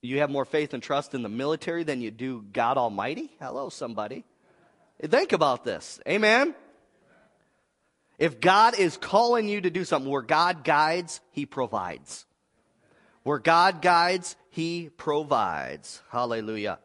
you 0.03 0.19
have 0.19 0.31
more 0.31 0.45
faith 0.45 0.75
and 0.75 0.83
trust 0.83 1.15
in 1.15 1.23
the 1.23 1.29
military 1.29 1.85
than 1.85 2.01
you 2.01 2.11
do 2.11 2.45
God 2.53 2.77
Almighty? 2.77 3.31
Hello, 3.41 3.69
somebody. 3.69 4.25
Think 5.03 5.33
about 5.33 5.65
this. 5.65 6.01
Amen? 6.09 6.55
If 8.19 8.41
God 8.41 8.79
is 8.79 8.97
calling 8.97 9.49
you 9.49 9.61
to 9.61 9.71
do 9.71 9.85
something, 9.85 10.11
where 10.11 10.23
God 10.23 10.63
guides, 10.65 11.21
He 11.33 11.47
provides. 11.47 12.27
Where 13.23 13.39
God 13.39 13.83
guides, 13.83 14.37
He 14.51 14.91
provides. 14.97 16.01
Hallelujah. 16.11 16.79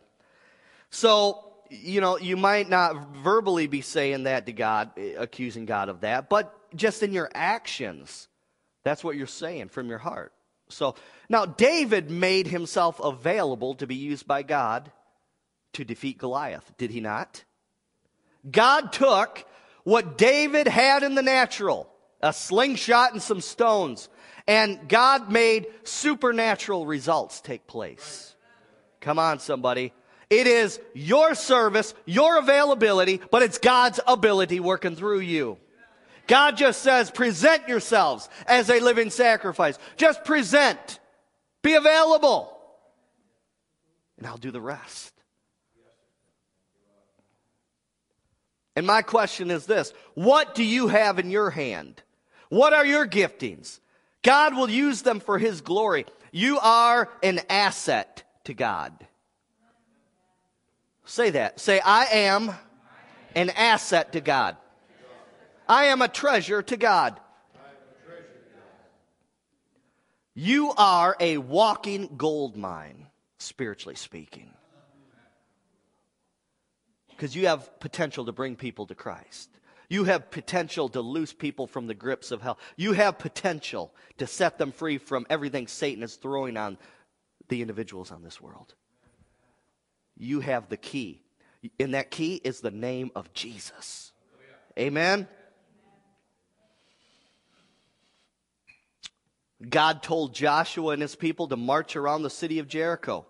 So, 0.90 1.49
you 1.70 2.02
know, 2.02 2.18
you 2.18 2.38
might 2.38 2.70
not 2.70 3.18
verbally 3.18 3.68
be 3.68 3.82
saying 3.82 4.24
that 4.24 4.46
to 4.48 4.54
God, 4.54 4.92
eh, 4.98 5.14
accusing 5.18 5.66
God 5.66 5.90
of 5.90 6.02
that, 6.02 6.30
but 6.30 6.56
just 6.76 7.04
in 7.04 7.14
your 7.14 7.30
actions, 7.34 8.28
that's 8.84 9.04
what 9.04 9.16
you're 9.16 9.28
saying 9.28 9.70
from 9.70 9.90
your 9.90 9.98
heart. 9.98 10.34
So, 10.70 10.96
now 11.30 11.46
David 11.46 12.12
made 12.12 12.48
himself 12.48 13.00
available 13.00 13.76
to 13.76 13.88
be 13.88 13.96
used 13.96 14.28
by 14.28 14.44
God 14.44 14.92
to 15.74 15.84
defeat 15.84 16.18
Goliath, 16.18 16.72
did 16.78 16.92
he 16.92 17.00
not? 17.00 17.44
God 18.50 18.92
took 18.92 19.46
what 19.84 20.18
David 20.18 20.68
had 20.68 21.04
in 21.04 21.16
the 21.16 21.22
natural, 21.22 21.90
a 22.22 22.34
slingshot 22.34 23.14
and 23.14 23.22
some 23.22 23.42
stones, 23.42 24.10
and 24.48 24.88
God 24.88 25.32
made 25.32 25.68
supernatural 25.84 26.86
results 26.86 27.42
take 27.42 27.68
place. 27.68 28.36
Come 29.00 29.20
on, 29.20 29.40
somebody. 29.40 29.94
It 30.30 30.46
is 30.46 30.80
your 30.94 31.34
service, 31.34 31.94
your 32.06 32.38
availability, 32.38 33.20
but 33.32 33.42
it's 33.42 33.58
God's 33.58 34.00
ability 34.06 34.60
working 34.60 34.96
through 34.96 35.22
you. 35.22 35.58
God 36.28 36.58
just 36.58 36.84
says, 36.84 37.10
present 37.10 37.68
yourselves 37.68 38.30
as 38.46 38.70
a 38.70 38.80
living 38.80 39.10
sacrifice. 39.10 39.80
Just 39.98 40.24
present. 40.24 41.00
Be 41.64 41.74
available. 41.74 42.56
And 44.20 44.28
I'll 44.28 44.38
do 44.38 44.52
the 44.52 44.62
rest. 44.62 45.14
And 48.76 48.86
my 48.86 49.02
question 49.02 49.50
is 49.50 49.66
this 49.66 49.92
What 50.14 50.54
do 50.54 50.64
you 50.64 50.88
have 50.88 51.18
in 51.18 51.32
your 51.32 51.50
hand? 51.50 52.02
What 52.50 52.74
are 52.74 52.86
your 52.86 53.08
giftings? 53.08 53.80
God 54.22 54.56
will 54.56 54.70
use 54.70 55.02
them 55.02 55.20
for 55.20 55.40
His 55.40 55.62
glory. 55.62 56.06
You 56.32 56.60
are 56.60 57.10
an 57.24 57.42
asset 57.50 58.24
to 58.44 58.54
God. 58.54 58.94
Say 61.10 61.32
that. 61.32 61.60
Say, 61.60 61.80
I 61.80 62.06
am 62.06 62.52
an 63.34 63.50
asset 63.50 64.14
to 64.14 64.22
God. 64.22 64.58
I 65.68 65.86
am 65.86 66.04
a 66.04 66.08
treasure 66.08 66.62
to 66.62 66.78
God. 66.78 67.20
You 70.36 70.72
are 70.78 71.18
a 71.20 71.38
walking 71.38 72.14
gold 72.16 72.56
mine, 72.56 73.08
spiritually 73.40 73.96
speaking 73.96 74.52
because 77.10 77.36
you 77.36 77.48
have 77.48 77.80
potential 77.80 78.26
to 78.26 78.32
bring 78.32 78.56
people 78.56 78.86
to 78.86 78.96
Christ. 78.96 79.50
You 79.90 80.04
have 80.04 80.30
potential 80.30 80.90
to 80.90 81.02
loose 81.02 81.34
people 81.34 81.66
from 81.66 81.88
the 81.88 81.96
grips 81.96 82.30
of 82.30 82.44
hell. 82.44 82.60
You 82.78 82.94
have 82.94 83.18
potential 83.18 83.96
to 84.20 84.28
set 84.28 84.60
them 84.60 84.72
free 84.72 85.00
from 85.00 85.26
everything 85.28 85.66
Satan 85.66 86.04
is 86.04 86.18
throwing 86.18 86.56
on 86.56 86.78
the 87.48 87.64
individuals 87.64 88.12
on 88.12 88.22
this 88.22 88.40
world. 88.40 88.76
You 90.20 90.42
have 90.42 90.70
the 90.70 90.78
key. 90.78 91.24
And 91.80 91.96
that 91.96 92.12
key 92.12 92.36
is 92.36 92.62
the 92.62 92.70
name 92.70 93.10
of 93.16 93.34
Jesus. 93.34 94.12
Amen. 94.78 95.28
God 99.68 100.04
told 100.04 100.36
Joshua 100.36 100.94
and 100.94 101.02
his 101.02 101.16
people 101.16 101.48
to 101.48 101.58
march 101.58 101.96
around 101.96 102.22
the 102.22 102.30
city 102.30 102.60
of 102.60 102.68
Jericho. 102.68 103.26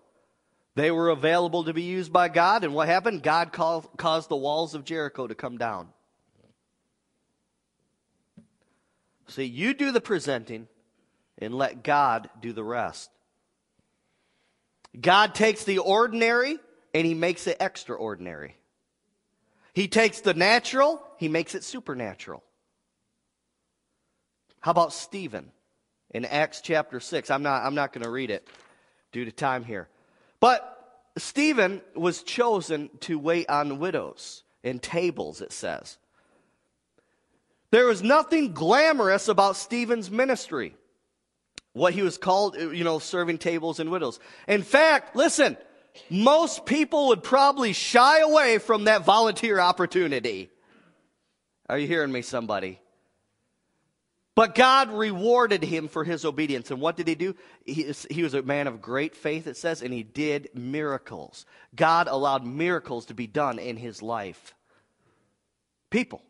They 0.75 0.91
were 0.91 1.09
available 1.09 1.63
to 1.63 1.73
be 1.73 1.81
used 1.81 2.13
by 2.13 2.29
God, 2.29 2.63
and 2.63 2.73
what 2.73 2.87
happened? 2.87 3.23
God 3.23 3.51
caused 3.51 4.29
the 4.29 4.35
walls 4.35 4.75
of 4.75 4.85
Jericho 4.85 5.25
to 5.25 5.33
come 5.33 5.57
down. 5.57 5.89
See, 9.27 9.45
you 9.45 9.73
do 9.73 9.91
the 9.91 10.01
presenting 10.01 10.67
and 11.39 11.53
let 11.53 11.83
God 11.83 12.29
do 12.39 12.53
the 12.53 12.63
rest. 12.63 13.09
God 14.99 15.35
takes 15.35 15.63
the 15.63 15.79
ordinary 15.79 16.59
and 16.93 17.05
he 17.05 17.13
makes 17.13 17.47
it 17.47 17.57
extraordinary. 17.59 18.55
He 19.73 19.87
takes 19.87 20.21
the 20.21 20.33
natural, 20.33 21.01
he 21.17 21.27
makes 21.27 21.55
it 21.55 21.63
supernatural. 21.63 22.43
How 24.61 24.71
about 24.71 24.93
Stephen 24.93 25.51
in 26.11 26.25
Acts 26.25 26.61
chapter 26.61 26.99
6? 26.99 27.29
I'm 27.29 27.43
not, 27.43 27.63
I'm 27.63 27.75
not 27.75 27.93
going 27.93 28.03
to 28.03 28.09
read 28.09 28.29
it 28.29 28.47
due 29.11 29.25
to 29.25 29.31
time 29.31 29.63
here. 29.63 29.87
But 30.39 30.75
Stephen 31.17 31.81
was 31.95 32.23
chosen 32.23 32.89
to 33.01 33.17
wait 33.17 33.49
on 33.49 33.79
widows 33.79 34.43
and 34.63 34.81
tables, 34.81 35.41
it 35.41 35.51
says. 35.51 35.97
There 37.71 37.85
was 37.85 38.01
nothing 38.01 38.53
glamorous 38.53 39.27
about 39.27 39.55
Stephen's 39.55 40.09
ministry. 40.09 40.75
What 41.73 41.93
he 41.93 42.01
was 42.01 42.17
called, 42.17 42.55
you 42.57 42.83
know, 42.83 42.99
serving 42.99 43.37
tables 43.37 43.79
and 43.79 43.91
widows. 43.91 44.19
In 44.47 44.63
fact, 44.63 45.15
listen, 45.15 45.55
most 46.09 46.65
people 46.65 47.07
would 47.09 47.23
probably 47.23 47.73
shy 47.73 48.19
away 48.19 48.57
from 48.57 48.85
that 48.85 49.05
volunteer 49.05 49.59
opportunity. 49.59 50.49
Are 51.67 51.77
you 51.77 51.87
hearing 51.87 52.11
me, 52.11 52.21
somebody? 52.21 52.79
But 54.39 54.55
God 54.55 54.93
rewarded 54.93 55.63
him 55.63 55.89
for 55.89 56.05
his 56.05 56.23
obedience. 56.23 56.71
And 56.71 56.79
what 56.79 56.95
did 56.95 57.09
he 57.09 57.15
do? 57.15 57.35
He, 57.65 57.91
he, 58.09 58.23
was 58.23 58.33
a 58.33 58.41
man 58.41 58.67
of 58.67 58.81
great 58.81 59.13
faith, 59.13 59.47
it 59.47 59.57
says, 59.57 59.81
and 59.81 59.93
he 59.93 60.01
did 60.01 60.49
miracles. 60.53 61.45
God 61.75 62.07
allowed 62.07 62.45
miracles 62.45 63.07
to 63.07 63.13
be 63.13 63.27
done 63.27 63.59
in 63.59 63.75
his 63.75 64.01
life. 64.01 64.55
People. 65.89 66.21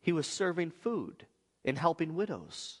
He 0.00 0.12
was 0.12 0.26
serving 0.26 0.72
food 0.72 1.26
and 1.64 1.78
helping 1.78 2.16
widows. 2.16 2.80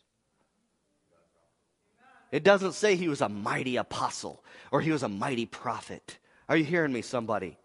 It 2.30 2.44
doesn't 2.44 2.72
say 2.72 2.96
he 2.96 3.08
was 3.08 3.20
a 3.20 3.28
mighty 3.28 3.76
apostle 3.76 4.42
or 4.70 4.80
he 4.80 4.90
was 4.90 5.02
a 5.02 5.08
mighty 5.08 5.46
prophet. 5.46 6.18
Are 6.48 6.56
you 6.56 6.64
hearing 6.64 6.92
me, 6.92 7.02
somebody? 7.02 7.56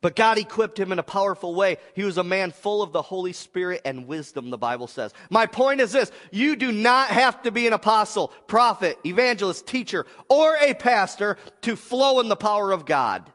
But 0.00 0.16
God 0.16 0.36
equipped 0.36 0.78
him 0.78 0.92
in 0.92 0.98
a 0.98 1.02
powerful 1.02 1.54
way. 1.54 1.78
He 1.94 2.02
was 2.02 2.18
a 2.18 2.24
man 2.24 2.50
full 2.50 2.82
of 2.82 2.92
the 2.92 3.00
Holy 3.00 3.32
Spirit 3.32 3.80
and 3.86 4.06
wisdom, 4.06 4.50
the 4.50 4.58
Bible 4.58 4.86
says. 4.86 5.14
My 5.30 5.46
point 5.46 5.80
is 5.80 5.92
this 5.92 6.12
you 6.30 6.56
do 6.56 6.72
not 6.72 7.08
have 7.08 7.40
to 7.44 7.50
be 7.50 7.66
an 7.66 7.72
apostle, 7.72 8.28
prophet, 8.46 8.98
evangelist, 9.06 9.66
teacher, 9.66 10.04
or 10.28 10.56
a 10.60 10.74
pastor 10.74 11.38
to 11.62 11.74
flow 11.74 12.20
in 12.20 12.28
the 12.28 12.36
power 12.36 12.70
of 12.70 12.84
God. 12.84 13.32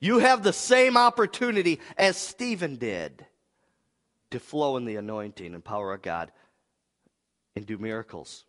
You 0.00 0.18
have 0.18 0.42
the 0.42 0.52
same 0.52 0.96
opportunity 0.96 1.80
as 1.96 2.16
Stephen 2.16 2.74
did 2.74 3.24
to 4.32 4.40
flow 4.40 4.76
in 4.76 4.84
the 4.84 4.96
anointing 4.96 5.54
and 5.54 5.64
power 5.64 5.94
of 5.94 6.02
God 6.02 6.32
and 7.56 7.66
do 7.66 7.78
miracles. 7.78 8.44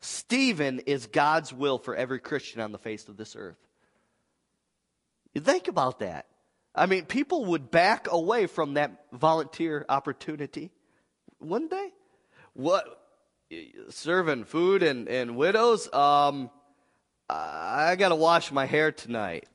Stephen 0.00 0.78
is 0.80 1.06
God's 1.06 1.52
will 1.52 1.78
for 1.78 1.94
every 1.96 2.20
Christian 2.20 2.60
on 2.60 2.72
the 2.72 2.78
face 2.78 3.08
of 3.08 3.16
this 3.16 3.34
earth. 3.36 3.58
You 5.34 5.40
think 5.40 5.66
about 5.68 5.98
that. 5.98 6.26
I 6.74 6.86
mean, 6.86 7.04
people 7.06 7.46
would 7.46 7.70
back 7.70 8.10
away 8.10 8.46
from 8.46 8.74
that 8.74 9.06
volunteer 9.12 9.84
opportunity, 9.88 10.70
wouldn't 11.40 11.70
they? 11.70 11.92
What 12.52 13.00
serving 13.88 14.44
food 14.44 14.82
and, 14.82 15.08
and 15.08 15.36
widows? 15.36 15.92
Um, 15.92 16.50
I 17.28 17.96
got 17.96 18.10
to 18.10 18.16
wash 18.16 18.52
my 18.52 18.66
hair 18.66 18.92
tonight. 18.92 19.48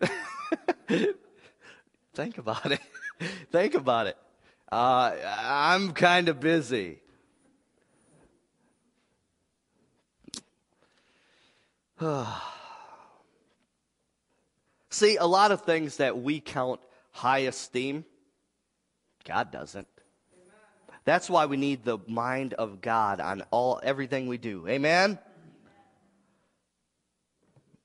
Think 2.14 2.38
about 2.38 2.72
it. 2.72 2.80
Think 3.52 3.74
about 3.74 4.06
it. 4.06 4.16
Uh, 4.70 5.12
I'm 5.24 5.92
kind 5.92 6.28
of 6.28 6.40
busy. 6.40 7.00
See, 14.90 15.16
a 15.16 15.26
lot 15.26 15.52
of 15.52 15.62
things 15.62 15.96
that 15.96 16.18
we 16.18 16.40
count 16.40 16.80
high 17.10 17.40
esteem, 17.40 18.04
God 19.24 19.50
doesn't. 19.50 19.88
That's 21.04 21.28
why 21.30 21.46
we 21.46 21.56
need 21.56 21.84
the 21.84 21.98
mind 22.06 22.54
of 22.54 22.80
God 22.80 23.20
on 23.20 23.42
all 23.50 23.80
everything 23.82 24.28
we 24.28 24.38
do. 24.38 24.68
Amen. 24.68 25.18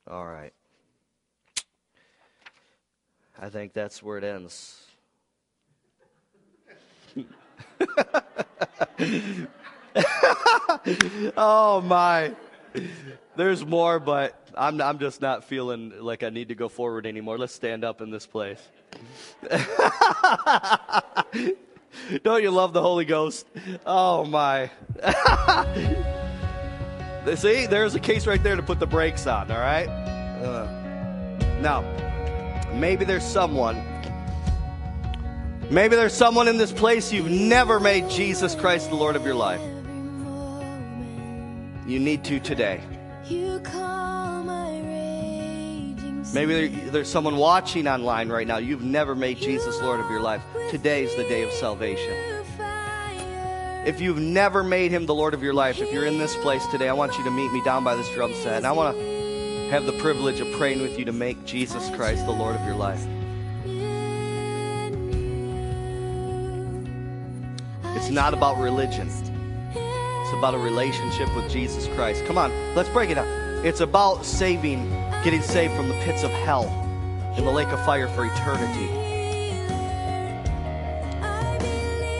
All 0.07 0.26
right. 0.26 0.53
I 3.41 3.49
think 3.49 3.74
that's 3.74 4.03
where 4.03 4.18
it 4.18 4.24
ends. 4.24 4.86
oh 11.38 11.82
my. 11.82 12.34
There's 13.36 13.65
more, 13.65 13.99
but 13.99 14.39
I'm, 14.55 14.80
I'm 14.82 14.99
just 14.99 15.21
not 15.21 15.43
feeling 15.43 15.93
like 15.99 16.24
I 16.24 16.30
need 16.30 16.49
to 16.49 16.55
go 16.55 16.69
forward 16.69 17.05
anymore. 17.05 17.38
Let's 17.38 17.53
stand 17.53 17.84
up 17.84 18.01
in 18.01 18.11
this 18.11 18.26
place. 18.26 18.61
Don't 22.24 22.43
you 22.43 22.51
love 22.51 22.74
the 22.74 22.82
Holy 22.82 23.05
Ghost? 23.05 23.47
Oh, 23.86 24.26
my. 24.26 24.69
See, 27.36 27.67
there's 27.67 27.95
a 27.95 27.99
case 27.99 28.28
right 28.28 28.43
there 28.43 28.55
to 28.55 28.63
put 28.63 28.80
the 28.80 28.88
brakes 28.88 29.28
on, 29.28 29.51
all 29.51 29.59
right? 29.59 29.88
Uh. 29.88 30.65
Now, 31.61 31.82
maybe 32.74 33.05
there's 33.05 33.26
someone, 33.26 33.82
maybe 35.69 35.95
there's 35.95 36.13
someone 36.13 36.47
in 36.47 36.57
this 36.57 36.71
place 36.71 37.13
you've 37.13 37.32
never 37.32 37.80
made 37.80 38.09
Jesus 38.09 38.53
Christ 38.53 38.89
the 38.89 38.95
Lord 38.95 39.15
of 39.15 39.26
your 39.26 39.36
life. 39.36 39.61
You 41.86 41.99
need 41.99 42.23
to 42.25 42.39
today. 42.39 42.81
Maybe 46.34 46.67
there's 46.67 47.09
someone 47.09 47.36
watching 47.36 47.88
online 47.88 48.29
right 48.29 48.47
now. 48.47 48.57
You've 48.57 48.81
never 48.81 49.13
made 49.13 49.38
Jesus 49.38 49.79
Lord 49.81 49.99
of 49.99 50.09
your 50.09 50.21
life. 50.21 50.41
Today 50.71 51.03
is 51.03 51.15
the 51.15 51.23
day 51.23 51.43
of 51.43 51.51
salvation. 51.51 52.13
If 53.86 53.99
you've 53.99 54.19
never 54.19 54.63
made 54.63 54.91
him 54.91 55.05
the 55.05 55.13
Lord 55.13 55.34
of 55.34 55.43
your 55.43 55.53
life, 55.53 55.79
if 55.79 55.91
you're 55.91 56.05
in 56.05 56.17
this 56.17 56.36
place 56.38 56.65
today, 56.67 56.88
I 56.88 56.93
want 56.93 57.17
you 57.17 57.23
to 57.25 57.31
meet 57.31 57.51
me 57.51 57.61
down 57.63 57.84
by 57.84 57.95
this 57.95 58.09
drum 58.11 58.34
set. 58.34 58.57
And 58.57 58.65
I 58.65 58.71
want 58.71 58.95
to 58.95 59.69
have 59.69 59.86
the 59.86 59.91
privilege 59.93 60.39
of 60.39 60.49
praying 60.53 60.81
with 60.81 60.97
you 60.97 61.03
to 61.05 61.11
make 61.11 61.43
Jesus 61.45 61.89
Christ 61.89 62.25
the 62.25 62.31
Lord 62.31 62.55
of 62.55 62.65
your 62.65 62.75
life. 62.75 63.05
It's 67.97 68.09
not 68.09 68.34
about 68.34 68.57
religion. 68.57 69.09
About 70.38 70.55
a 70.55 70.57
relationship 70.57 71.34
with 71.36 71.49
Jesus 71.49 71.88
Christ. 71.95 72.25
Come 72.25 72.38
on, 72.38 72.51
let's 72.75 72.89
break 72.89 73.09
it 73.09 73.17
up. 73.17 73.27
It's 73.63 73.79
about 73.79 74.25
saving, 74.25 74.89
getting 75.23 75.41
saved 75.41 75.73
from 75.73 75.88
the 75.88 75.93
pits 76.03 76.23
of 76.23 76.31
hell 76.31 76.65
in 77.38 77.45
the 77.45 77.51
lake 77.51 77.69
of 77.69 77.84
fire 77.86 78.09
for 78.09 78.25
eternity. 78.25 78.88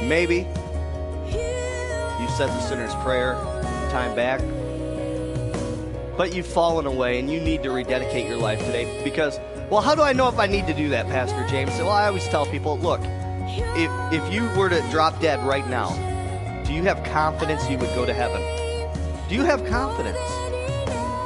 Maybe 0.08 0.48
you 1.28 2.30
said 2.30 2.48
the 2.48 2.62
sinner's 2.62 2.96
prayer 3.04 3.34
time 3.90 4.16
back, 4.16 4.40
but 6.16 6.34
you've 6.34 6.48
fallen 6.48 6.86
away 6.86 7.20
and 7.20 7.30
you 7.30 7.42
need 7.42 7.62
to 7.64 7.72
rededicate 7.72 8.26
your 8.26 8.38
life 8.38 8.60
today 8.60 9.04
because, 9.04 9.38
well, 9.70 9.82
how 9.82 9.96
do 9.96 10.02
I 10.02 10.14
know 10.14 10.30
if 10.30 10.40
I 10.40 10.48
need 10.48 10.66
to 10.68 10.74
do 10.74 10.88
that, 10.90 11.08
Pastor 11.08 11.46
James? 11.50 11.72
Well, 11.72 11.90
I 11.90 12.08
always 12.08 12.28
tell 12.30 12.46
people, 12.46 12.80
look, 12.80 13.02
if, 13.76 14.14
if 14.14 14.34
you 14.34 14.50
were 14.58 14.70
to 14.70 14.82
drop 14.92 15.20
dead 15.20 15.46
right 15.46 15.68
now, 15.68 15.90
do 16.66 16.74
you 16.74 16.84
have 16.84 17.04
confidence 17.04 17.70
you 17.70 17.78
would 17.78 17.90
go 17.96 18.06
to 18.06 18.14
heaven? 18.14 18.42
Do 19.30 19.36
you 19.36 19.44
have 19.44 19.66
confidence? 19.66 20.18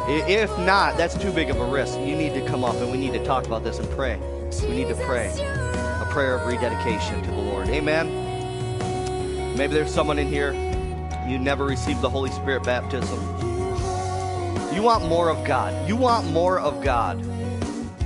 If 0.09 0.49
not, 0.59 0.97
that's 0.97 1.17
too 1.17 1.31
big 1.31 1.49
of 1.49 1.59
a 1.59 1.65
risk. 1.65 1.99
You 1.99 2.15
need 2.15 2.33
to 2.33 2.45
come 2.47 2.63
up 2.63 2.75
and 2.75 2.91
we 2.91 2.97
need 2.97 3.13
to 3.13 3.23
talk 3.25 3.45
about 3.45 3.63
this 3.63 3.79
and 3.79 3.89
pray. 3.91 4.17
We 4.63 4.75
need 4.75 4.87
to 4.87 4.95
pray 4.95 5.27
a 6.01 6.07
prayer 6.11 6.35
of 6.35 6.47
rededication 6.47 7.21
to 7.23 7.31
the 7.31 7.37
Lord. 7.37 7.67
Amen. 7.69 9.55
Maybe 9.57 9.73
there's 9.73 9.93
someone 9.93 10.17
in 10.17 10.27
here, 10.27 10.53
you 11.27 11.37
never 11.37 11.65
received 11.65 12.01
the 12.01 12.09
Holy 12.09 12.31
Spirit 12.31 12.63
baptism. 12.63 13.19
You 14.73 14.81
want 14.83 15.07
more 15.07 15.29
of 15.29 15.43
God. 15.43 15.87
You 15.89 15.95
want 15.95 16.31
more 16.31 16.59
of 16.59 16.81
God. 16.83 17.19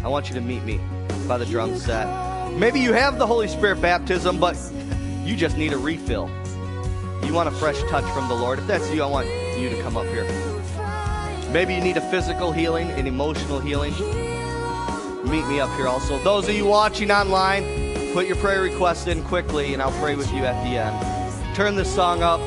I 0.03 0.07
want 0.07 0.29
you 0.29 0.35
to 0.35 0.41
meet 0.41 0.63
me 0.63 0.79
by 1.27 1.37
the 1.37 1.45
drum 1.45 1.77
set. 1.77 2.07
Maybe 2.53 2.79
you 2.79 2.93
have 2.93 3.19
the 3.19 3.27
Holy 3.27 3.47
Spirit 3.47 3.81
baptism, 3.81 4.39
but 4.39 4.57
you 5.23 5.35
just 5.35 5.57
need 5.57 5.73
a 5.73 5.77
refill. 5.77 6.31
You 7.25 7.33
want 7.33 7.47
a 7.47 7.51
fresh 7.51 7.81
touch 7.83 8.03
from 8.13 8.27
the 8.27 8.35
Lord. 8.35 8.59
If 8.59 8.67
that's 8.67 8.91
you, 8.91 9.03
I 9.03 9.05
want 9.05 9.27
you 9.57 9.69
to 9.69 9.81
come 9.81 9.95
up 9.95 10.05
here. 10.07 10.25
Maybe 11.51 11.73
you 11.73 11.81
need 11.81 11.97
a 11.97 12.11
physical 12.11 12.51
healing, 12.51 12.89
an 12.91 13.07
emotional 13.07 13.59
healing. 13.59 13.93
Meet 15.23 15.47
me 15.47 15.59
up 15.59 15.69
here 15.77 15.87
also. 15.87 16.17
Those 16.23 16.47
of 16.49 16.55
you 16.55 16.65
watching 16.65 17.11
online, 17.11 18.13
put 18.13 18.27
your 18.27 18.37
prayer 18.37 18.61
request 18.61 19.07
in 19.07 19.23
quickly 19.23 19.73
and 19.73 19.81
I'll 19.81 19.97
pray 19.99 20.15
with 20.15 20.31
you 20.33 20.43
at 20.45 20.61
the 20.63 20.77
end. 20.77 21.55
Turn 21.55 21.75
this 21.75 21.93
song 21.93 22.23
up. 22.23 22.39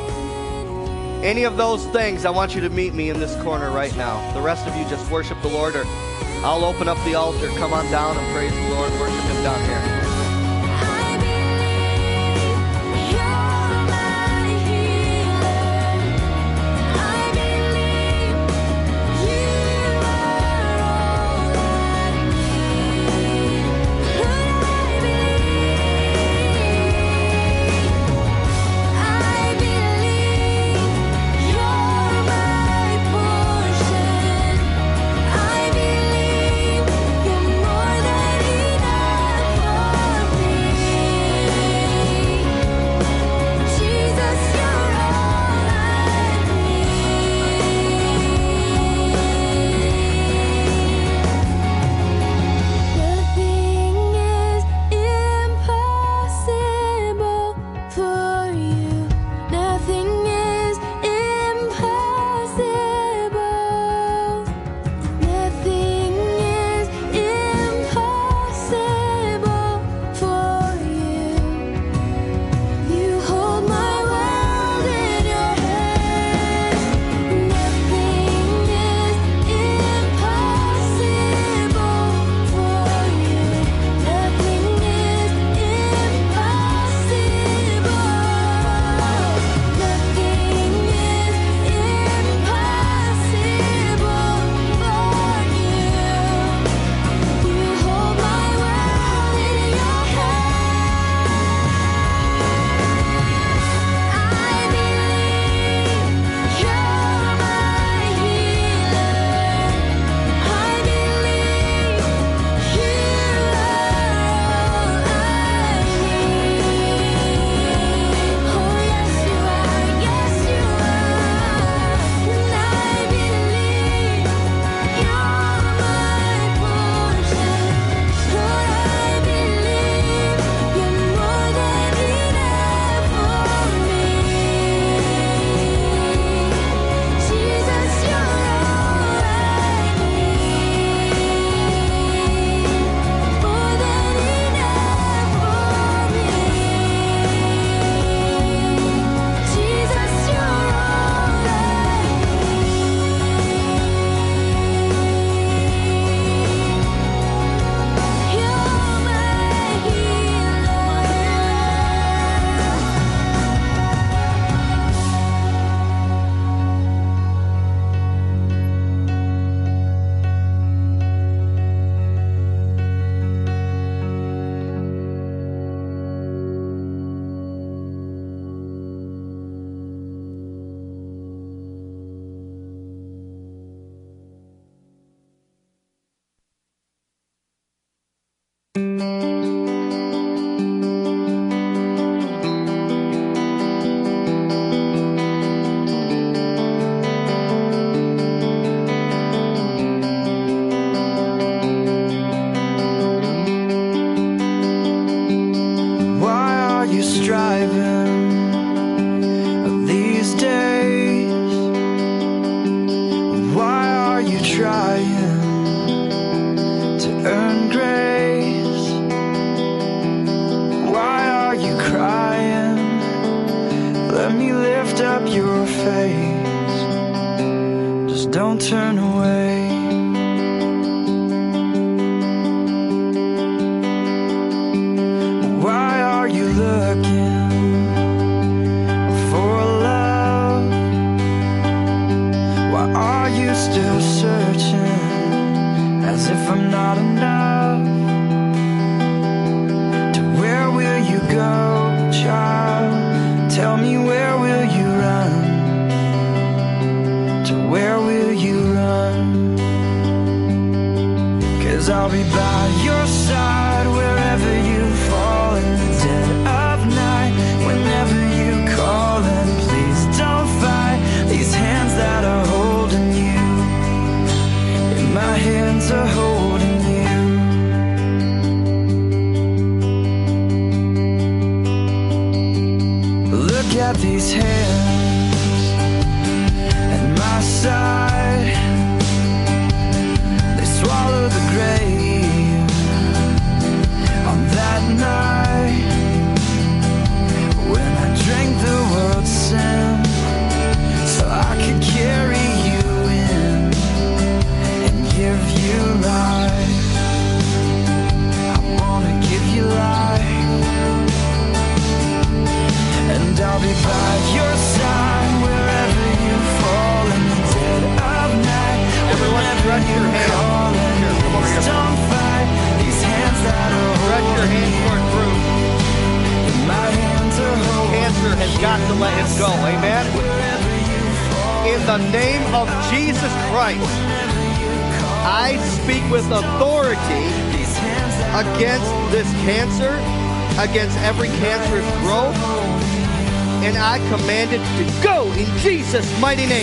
Any 1.23 1.45
of 1.45 1.57
those 1.57 1.87
things, 1.87 2.25
I 2.25 2.31
want 2.31 2.55
you 2.55 2.61
to 2.61 2.71
meet 2.71 2.93
me 2.95 3.11
in 3.11 3.19
this 3.19 3.35
corner 3.43 3.71
right 3.71 3.97
now. 3.97 4.33
The 4.35 4.41
rest 4.41 4.67
of 4.67 4.77
you 4.77 4.85
just 4.89 5.11
worship 5.11 5.41
the 5.43 5.49
Lord 5.49 5.77
or 5.77 5.85
I'll 6.45 6.65
open 6.65 6.89
up 6.89 7.03
the 7.05 7.15
altar. 7.15 7.49
Come 7.57 7.73
on 7.73 7.91
down 7.91 8.17
and 8.19 8.35
praise 8.35 8.53
the 8.53 8.75
Lord. 8.75 8.93
Worship 9.01 9.25
Him 9.25 9.43
down 9.43 9.65
here. 9.65 10.04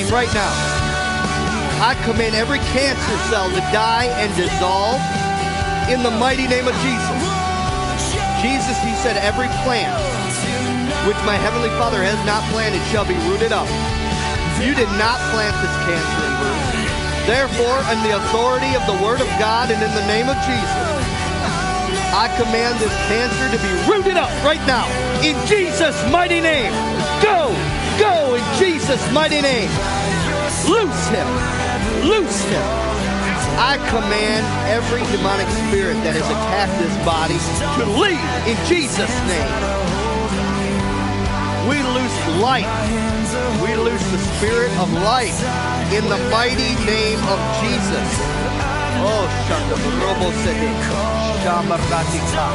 Right 0.09 0.31
now. 0.33 0.49
I 1.83 1.93
command 2.07 2.33
every 2.33 2.63
cancer 2.73 3.17
cell 3.29 3.49
to 3.49 3.61
die 3.69 4.07
and 4.17 4.29
dissolve 4.33 5.01
in 5.91 6.01
the 6.01 6.13
mighty 6.17 6.47
name 6.47 6.65
of 6.65 6.75
Jesus. 6.81 7.21
Jesus, 8.41 8.77
he 8.81 8.93
said, 9.03 9.19
every 9.21 9.51
plant 9.61 9.93
which 11.05 11.17
my 11.25 11.37
heavenly 11.37 11.69
Father 11.77 12.01
has 12.01 12.17
not 12.25 12.41
planted 12.49 12.81
shall 12.89 13.05
be 13.05 13.17
rooted 13.29 13.51
up. 13.51 13.69
You 14.61 14.73
did 14.77 14.89
not 15.01 15.17
plant 15.33 15.53
this 15.61 15.75
cancer 15.85 16.21
in 16.25 16.33
Bruce. 16.41 16.81
Therefore, 17.25 17.77
in 17.93 17.99
the 18.05 18.17
authority 18.17 18.73
of 18.77 18.85
the 18.89 18.97
Word 19.01 19.21
of 19.21 19.29
God 19.41 19.69
and 19.69 19.81
in 19.81 19.91
the 19.93 20.05
name 20.05 20.29
of 20.29 20.37
Jesus, 20.45 20.81
I 22.13 22.29
command 22.37 22.77
this 22.77 22.93
cancer 23.09 23.45
to 23.49 23.59
be 23.61 23.71
rooted 23.89 24.17
up 24.17 24.29
right 24.45 24.61
now. 24.69 24.85
In 25.25 25.37
Jesus' 25.47 25.97
mighty 26.11 26.41
name. 26.41 26.73
Go! 27.21 27.49
In 28.41 28.59
Jesus' 28.59 29.11
mighty 29.11 29.41
name. 29.41 29.69
Loose 30.67 31.07
him. 31.09 31.27
Loose 32.05 32.43
him. 32.45 32.65
I 33.61 33.77
command 33.93 34.45
every 34.69 35.05
demonic 35.13 35.47
spirit 35.69 35.93
that 36.01 36.17
has 36.17 36.25
attacked 36.25 36.73
this 36.81 36.95
body 37.05 37.37
to 37.77 37.83
leave 38.01 38.17
in 38.49 38.57
Jesus' 38.65 39.13
name. 39.29 39.51
We 41.69 41.77
loose 41.93 42.17
life. 42.41 42.65
We 43.61 43.75
loose 43.77 44.01
the 44.09 44.17
spirit 44.33 44.71
of 44.81 44.91
life 45.05 45.37
in 45.93 46.03
the 46.09 46.17
mighty 46.33 46.73
name 46.89 47.21
of 47.29 47.39
Jesus. 47.61 48.09
Oh, 49.05 49.29
Shanda 49.45 49.77
Robo 50.01 50.33
Sete, 50.41 50.73
Shamaratika, 51.45 52.45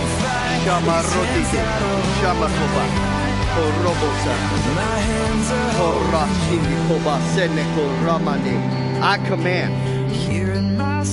Shamarotite, 0.66 1.62
Shamakoba, 2.18 3.15
I 9.02 9.16
command 9.26 9.72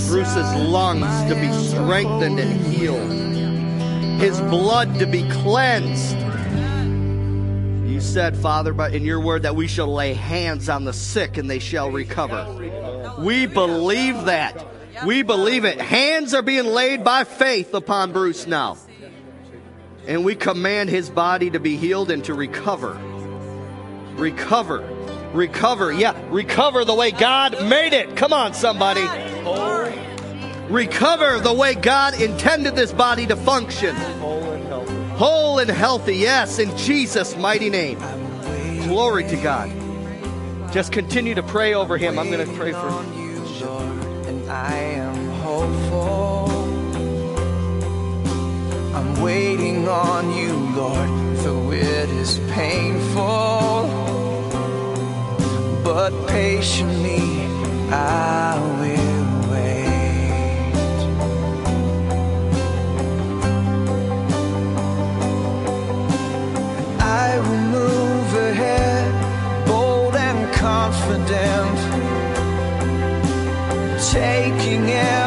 Bruce's 0.08 0.56
lungs 0.56 1.30
to 1.30 1.36
be 1.36 1.52
strengthened 1.52 2.40
and 2.40 2.60
healed, 2.68 3.10
his 4.20 4.42
blood 4.42 5.00
to 5.00 5.06
be 5.06 5.28
cleansed. 5.30 6.18
You 7.90 8.02
said, 8.02 8.36
Father, 8.36 8.74
but 8.74 8.94
in 8.94 9.04
your 9.04 9.22
word 9.22 9.44
that 9.44 9.56
we 9.56 9.68
shall 9.68 9.94
lay 9.94 10.14
hands 10.14 10.68
on 10.68 10.84
the 10.84 10.94
sick 10.94 11.38
and 11.38 11.50
they 11.50 11.60
shall 11.60 11.92
recover. 11.92 13.16
We 13.20 13.46
believe 13.46 14.26
that. 14.26 14.68
We 15.06 15.22
believe 15.22 15.64
it. 15.64 15.80
Hands 15.80 16.34
are 16.34 16.42
being 16.42 16.66
laid 16.66 17.04
by 17.04 17.24
faith 17.24 17.74
upon 17.74 18.12
Bruce 18.12 18.48
now. 18.48 18.78
And 20.06 20.26
we 20.26 20.36
command 20.36 20.90
his 20.90 21.10
body 21.10 21.50
to 21.52 21.60
be 21.60 21.78
healed 21.78 22.12
and 22.12 22.24
to 22.26 22.34
recover. 22.34 23.00
Recover. 24.16 24.80
Recover. 25.34 25.92
Yeah, 25.94 26.22
recover 26.30 26.86
the 26.86 26.94
way 26.94 27.12
God 27.12 27.54
made 27.68 27.94
it. 27.94 28.16
Come 28.16 28.34
on, 28.34 28.54
somebody. 28.54 29.04
Recover 30.70 31.40
the 31.40 31.54
way 31.54 31.76
God 31.76 32.20
intended 32.20 32.76
this 32.76 32.92
body 32.92 33.26
to 33.28 33.36
function. 33.36 33.96
Whole 35.16 35.60
and 35.60 35.70
healthy. 35.70 36.16
Yes, 36.16 36.60
in 36.60 36.76
Jesus' 36.78 37.38
mighty 37.38 37.70
name. 37.70 38.00
Glory 38.88 39.24
to 39.28 39.38
God. 39.38 39.72
Just 40.74 40.92
continue 40.92 41.36
to 41.36 41.44
pray 41.44 41.74
over 41.74 41.98
him. 41.98 42.18
I'm 42.18 42.32
going 42.32 42.48
to 42.48 42.54
pray 42.56 42.72
for 42.72 42.90
him. 42.90 44.50
I 44.50 44.74
am 44.76 45.30
hopeful. 45.42 46.33
I'm 49.04 49.22
waiting 49.22 49.86
on 49.90 50.32
you, 50.34 50.54
Lord, 50.78 51.10
though 51.44 51.72
it 51.72 52.10
is 52.10 52.40
painful. 52.52 53.90
But 55.84 56.14
patiently 56.28 57.20
I 57.92 58.58
will 58.80 59.52
wait. 59.52 61.00
I 67.02 67.40
will 67.46 67.66
move 67.78 68.34
ahead, 68.52 69.68
bold 69.68 70.16
and 70.16 70.54
confident, 70.54 71.78
taking 74.14 74.90
every 74.90 75.23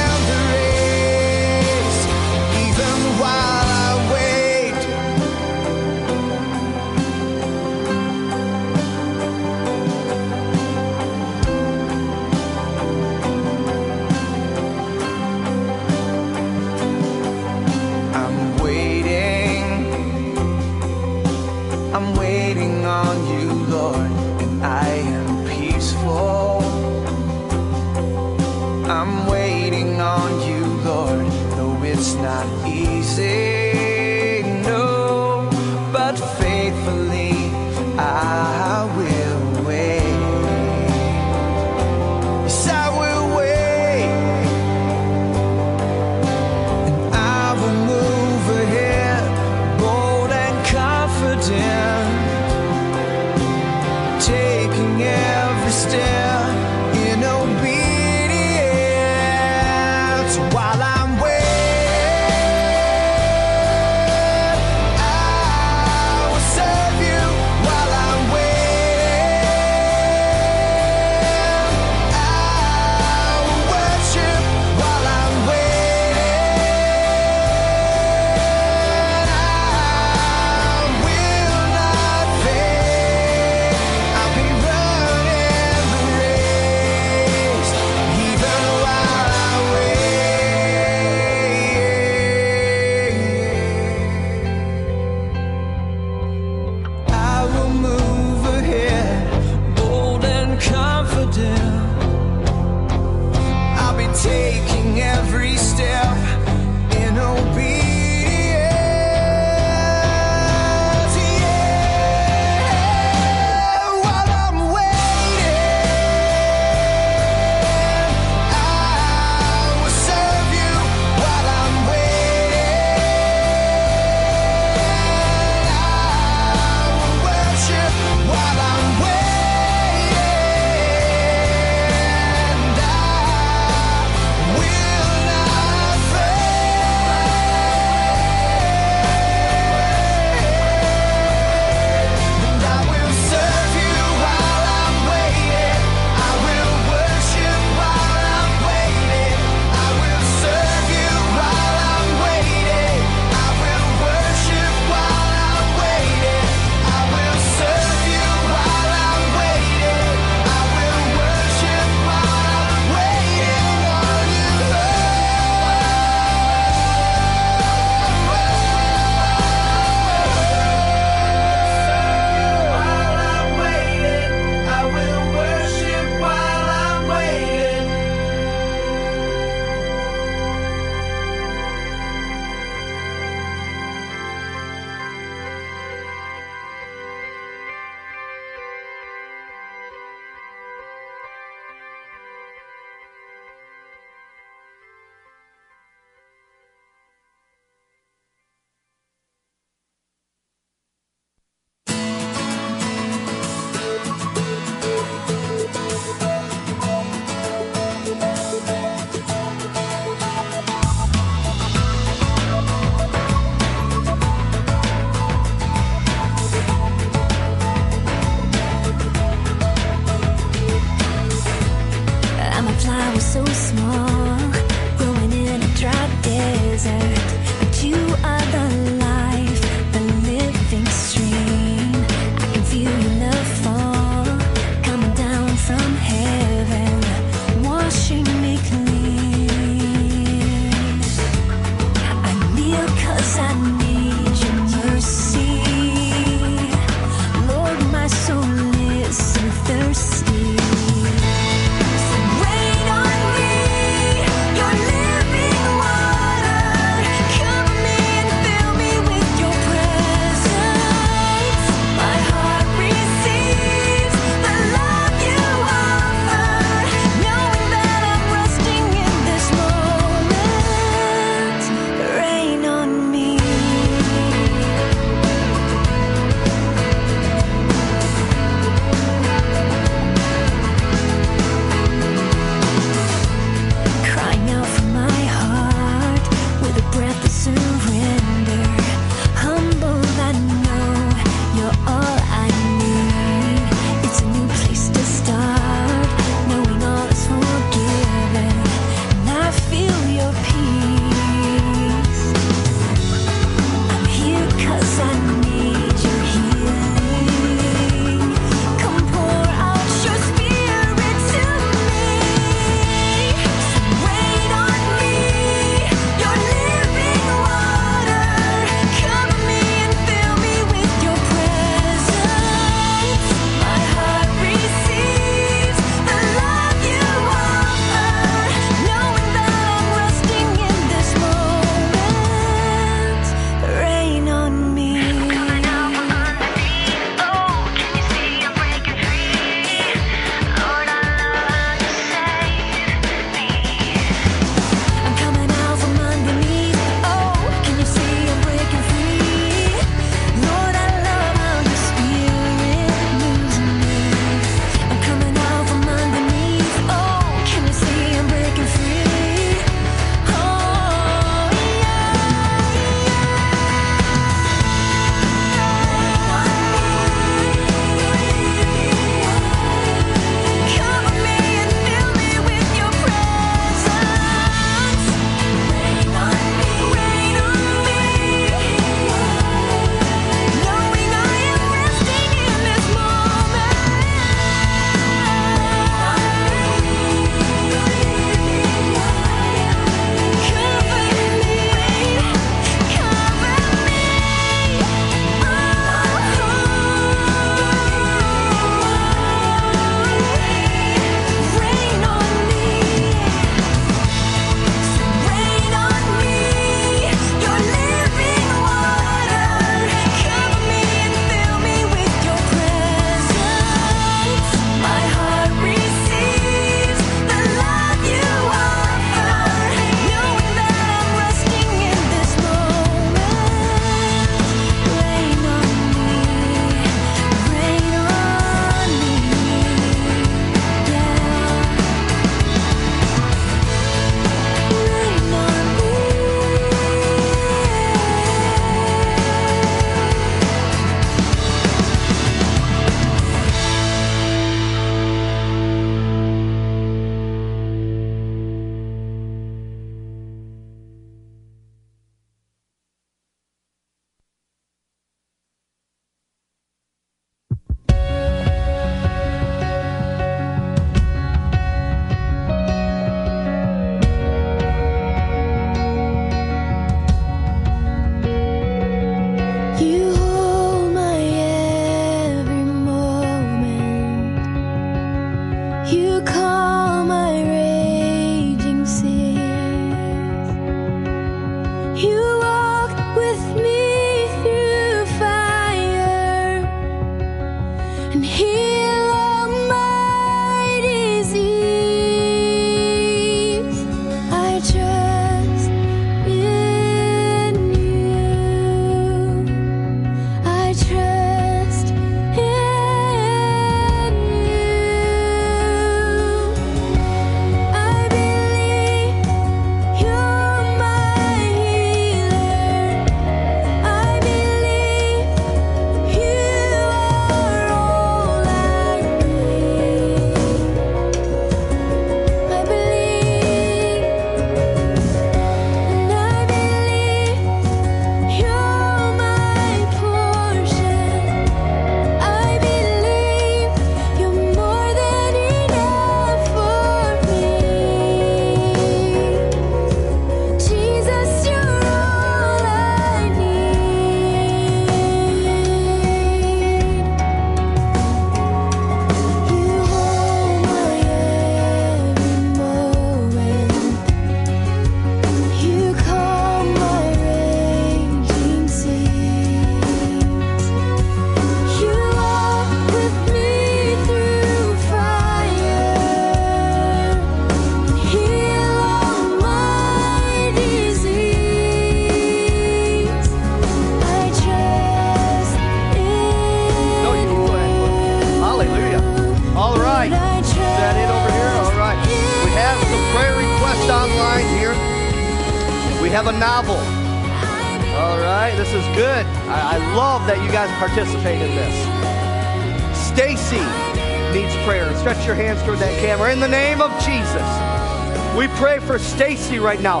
Right 599.60 599.80
now. 599.80 600.00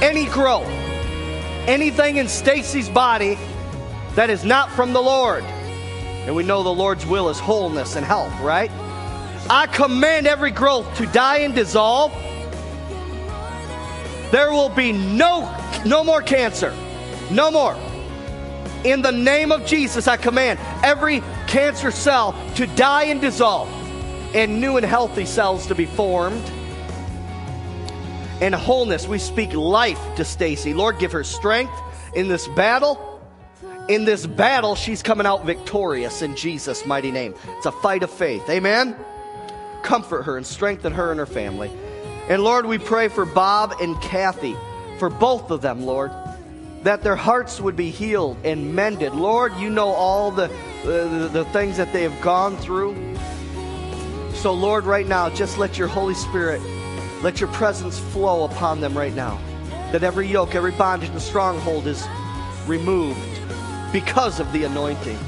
Any 0.00 0.24
growth, 0.24 0.66
anything 1.66 2.16
in 2.16 2.28
Stacy's 2.28 2.88
body 2.88 3.38
that 4.14 4.30
is 4.30 4.42
not 4.42 4.70
from 4.72 4.94
the 4.94 5.02
Lord. 5.02 5.44
And 5.44 6.34
we 6.34 6.44
know 6.44 6.62
the 6.62 6.72
Lord's 6.72 7.04
will 7.04 7.28
is 7.28 7.38
wholeness 7.38 7.96
and 7.96 8.06
health, 8.06 8.32
right? 8.40 8.70
I 9.50 9.66
command 9.66 10.26
every 10.26 10.50
growth 10.50 10.96
to 10.96 11.06
die 11.06 11.38
and 11.38 11.54
dissolve. 11.54 12.10
There 14.30 14.50
will 14.50 14.70
be 14.70 14.92
no 14.92 15.54
no 15.84 16.02
more 16.02 16.22
cancer. 16.22 16.74
No 17.30 17.50
more. 17.50 17.76
In 18.84 19.02
the 19.02 19.12
name 19.12 19.52
of 19.52 19.66
Jesus, 19.66 20.08
I 20.08 20.16
command 20.16 20.58
every 20.82 21.22
cancer 21.46 21.90
cell 21.90 22.34
to 22.54 22.66
die 22.68 23.04
and 23.04 23.20
dissolve 23.20 23.68
and 24.34 24.58
new 24.60 24.78
and 24.78 24.86
healthy 24.86 25.26
cells 25.26 25.66
to 25.66 25.74
be 25.74 25.84
formed. 25.84 26.42
And 28.40 28.54
wholeness, 28.54 29.06
we 29.06 29.18
speak 29.18 29.52
life 29.52 30.00
to 30.16 30.24
Stacy. 30.24 30.74
Lord, 30.74 30.98
give 30.98 31.12
her 31.12 31.24
strength 31.24 31.72
in 32.14 32.28
this 32.28 32.48
battle. 32.48 33.10
In 33.88 34.04
this 34.04 34.26
battle, 34.26 34.74
she's 34.74 35.02
coming 35.02 35.26
out 35.26 35.44
victorious 35.44 36.22
in 36.22 36.36
Jesus' 36.36 36.86
mighty 36.86 37.10
name. 37.10 37.34
It's 37.58 37.66
a 37.66 37.72
fight 37.72 38.02
of 38.02 38.10
faith. 38.10 38.48
Amen. 38.48 38.96
Comfort 39.82 40.22
her 40.22 40.36
and 40.36 40.46
strengthen 40.46 40.92
her 40.92 41.10
and 41.10 41.20
her 41.20 41.26
family. 41.26 41.70
And 42.28 42.42
Lord, 42.42 42.64
we 42.64 42.78
pray 42.78 43.08
for 43.08 43.26
Bob 43.26 43.74
and 43.80 44.00
Kathy, 44.00 44.56
for 44.98 45.10
both 45.10 45.50
of 45.50 45.60
them, 45.60 45.84
Lord, 45.84 46.10
that 46.82 47.02
their 47.02 47.16
hearts 47.16 47.60
would 47.60 47.76
be 47.76 47.90
healed 47.90 48.38
and 48.44 48.74
mended. 48.74 49.14
Lord, 49.14 49.54
you 49.56 49.68
know 49.68 49.88
all 49.88 50.30
the, 50.30 50.44
uh, 50.44 50.48
the, 50.84 51.28
the 51.32 51.44
things 51.46 51.76
that 51.76 51.92
they 51.92 52.02
have 52.02 52.18
gone 52.22 52.56
through. 52.56 53.16
So, 54.34 54.54
Lord, 54.54 54.84
right 54.84 55.06
now, 55.06 55.28
just 55.30 55.58
let 55.58 55.78
your 55.78 55.88
Holy 55.88 56.14
Spirit, 56.14 56.60
let 57.24 57.40
your 57.40 57.48
presence 57.52 57.98
flow 57.98 58.44
upon 58.44 58.82
them 58.82 58.96
right 58.96 59.14
now. 59.14 59.40
That 59.92 60.02
every 60.02 60.26
yoke, 60.26 60.54
every 60.54 60.72
bondage 60.72 61.08
and 61.08 61.22
stronghold 61.22 61.86
is 61.86 62.06
removed 62.66 63.40
because 63.94 64.40
of 64.40 64.52
the 64.52 64.64
anointing. 64.64 65.18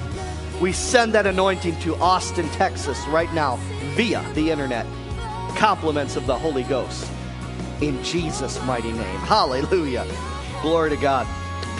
We 0.60 0.72
send 0.72 1.14
that 1.14 1.26
anointing 1.26 1.80
to 1.80 1.96
Austin, 1.96 2.50
Texas 2.50 3.02
right 3.06 3.32
now 3.32 3.56
via 3.94 4.22
the 4.34 4.50
internet. 4.50 4.84
Compliments 5.56 6.16
of 6.16 6.26
the 6.26 6.38
Holy 6.38 6.64
Ghost. 6.64 7.10
In 7.80 8.02
Jesus' 8.04 8.62
mighty 8.64 8.92
name. 8.92 9.20
Hallelujah. 9.20 10.06
Glory 10.60 10.90
to 10.90 10.96
God. 10.96 11.26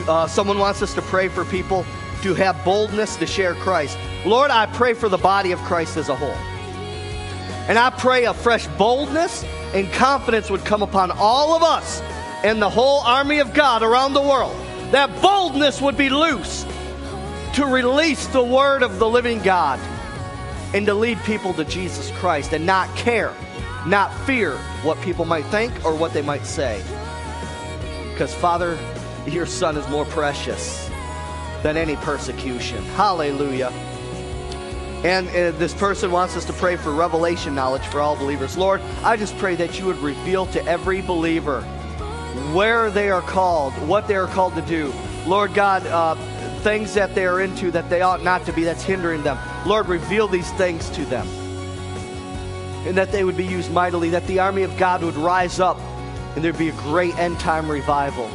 Uh, 0.08 0.26
someone 0.26 0.58
wants 0.58 0.80
us 0.80 0.94
to 0.94 1.02
pray 1.02 1.28
for 1.28 1.44
people 1.44 1.84
to 2.22 2.32
have 2.32 2.64
boldness 2.64 3.16
to 3.16 3.26
share 3.26 3.54
Christ. 3.54 3.98
Lord, 4.24 4.50
I 4.50 4.64
pray 4.64 4.94
for 4.94 5.10
the 5.10 5.18
body 5.18 5.52
of 5.52 5.58
Christ 5.60 5.98
as 5.98 6.08
a 6.08 6.16
whole. 6.16 6.55
And 7.68 7.78
I 7.78 7.90
pray 7.90 8.24
a 8.24 8.34
fresh 8.34 8.66
boldness 8.78 9.44
and 9.74 9.92
confidence 9.92 10.50
would 10.50 10.64
come 10.64 10.82
upon 10.82 11.10
all 11.10 11.54
of 11.54 11.62
us 11.62 12.00
and 12.44 12.62
the 12.62 12.70
whole 12.70 13.00
army 13.00 13.40
of 13.40 13.54
God 13.54 13.82
around 13.82 14.12
the 14.12 14.22
world. 14.22 14.56
That 14.92 15.20
boldness 15.20 15.80
would 15.82 15.96
be 15.96 16.08
loose 16.08 16.64
to 17.54 17.66
release 17.66 18.26
the 18.28 18.42
word 18.42 18.82
of 18.82 18.98
the 18.98 19.08
living 19.08 19.40
God 19.42 19.80
and 20.74 20.86
to 20.86 20.94
lead 20.94 21.18
people 21.24 21.54
to 21.54 21.64
Jesus 21.64 22.10
Christ 22.12 22.52
and 22.52 22.66
not 22.66 22.94
care, 22.96 23.34
not 23.86 24.14
fear 24.26 24.52
what 24.82 25.00
people 25.00 25.24
might 25.24 25.46
think 25.46 25.72
or 25.84 25.94
what 25.94 26.12
they 26.12 26.22
might 26.22 26.44
say. 26.46 26.82
Because, 28.12 28.32
Father, 28.34 28.78
your 29.26 29.46
Son 29.46 29.76
is 29.76 29.88
more 29.88 30.04
precious 30.04 30.88
than 31.62 31.76
any 31.76 31.96
persecution. 31.96 32.82
Hallelujah. 32.94 33.72
And 35.04 35.28
uh, 35.28 35.56
this 35.58 35.74
person 35.74 36.10
wants 36.10 36.36
us 36.36 36.44
to 36.46 36.52
pray 36.52 36.76
for 36.76 36.92
revelation 36.92 37.54
knowledge 37.54 37.86
for 37.86 38.00
all 38.00 38.16
believers. 38.16 38.56
Lord, 38.56 38.80
I 39.04 39.16
just 39.16 39.36
pray 39.38 39.54
that 39.56 39.78
you 39.78 39.86
would 39.86 39.98
reveal 39.98 40.46
to 40.46 40.64
every 40.64 41.02
believer 41.02 41.62
where 42.52 42.90
they 42.90 43.10
are 43.10 43.22
called, 43.22 43.72
what 43.86 44.08
they 44.08 44.16
are 44.16 44.26
called 44.26 44.54
to 44.54 44.62
do. 44.62 44.92
Lord 45.26 45.54
God, 45.54 45.86
uh, 45.86 46.14
things 46.60 46.94
that 46.94 47.14
they 47.14 47.26
are 47.26 47.40
into 47.40 47.70
that 47.70 47.88
they 47.88 48.02
ought 48.02 48.22
not 48.22 48.44
to 48.46 48.52
be, 48.52 48.64
that's 48.64 48.82
hindering 48.82 49.22
them. 49.22 49.38
Lord, 49.66 49.88
reveal 49.88 50.28
these 50.28 50.50
things 50.52 50.88
to 50.90 51.04
them. 51.06 51.26
And 52.86 52.96
that 52.96 53.12
they 53.12 53.24
would 53.24 53.36
be 53.36 53.46
used 53.46 53.72
mightily, 53.72 54.10
that 54.10 54.26
the 54.26 54.38
army 54.38 54.62
of 54.62 54.76
God 54.76 55.02
would 55.02 55.16
rise 55.16 55.60
up 55.60 55.78
and 56.34 56.44
there'd 56.44 56.58
be 56.58 56.68
a 56.68 56.72
great 56.72 57.16
end 57.18 57.40
time 57.40 57.70
revival, 57.70 58.30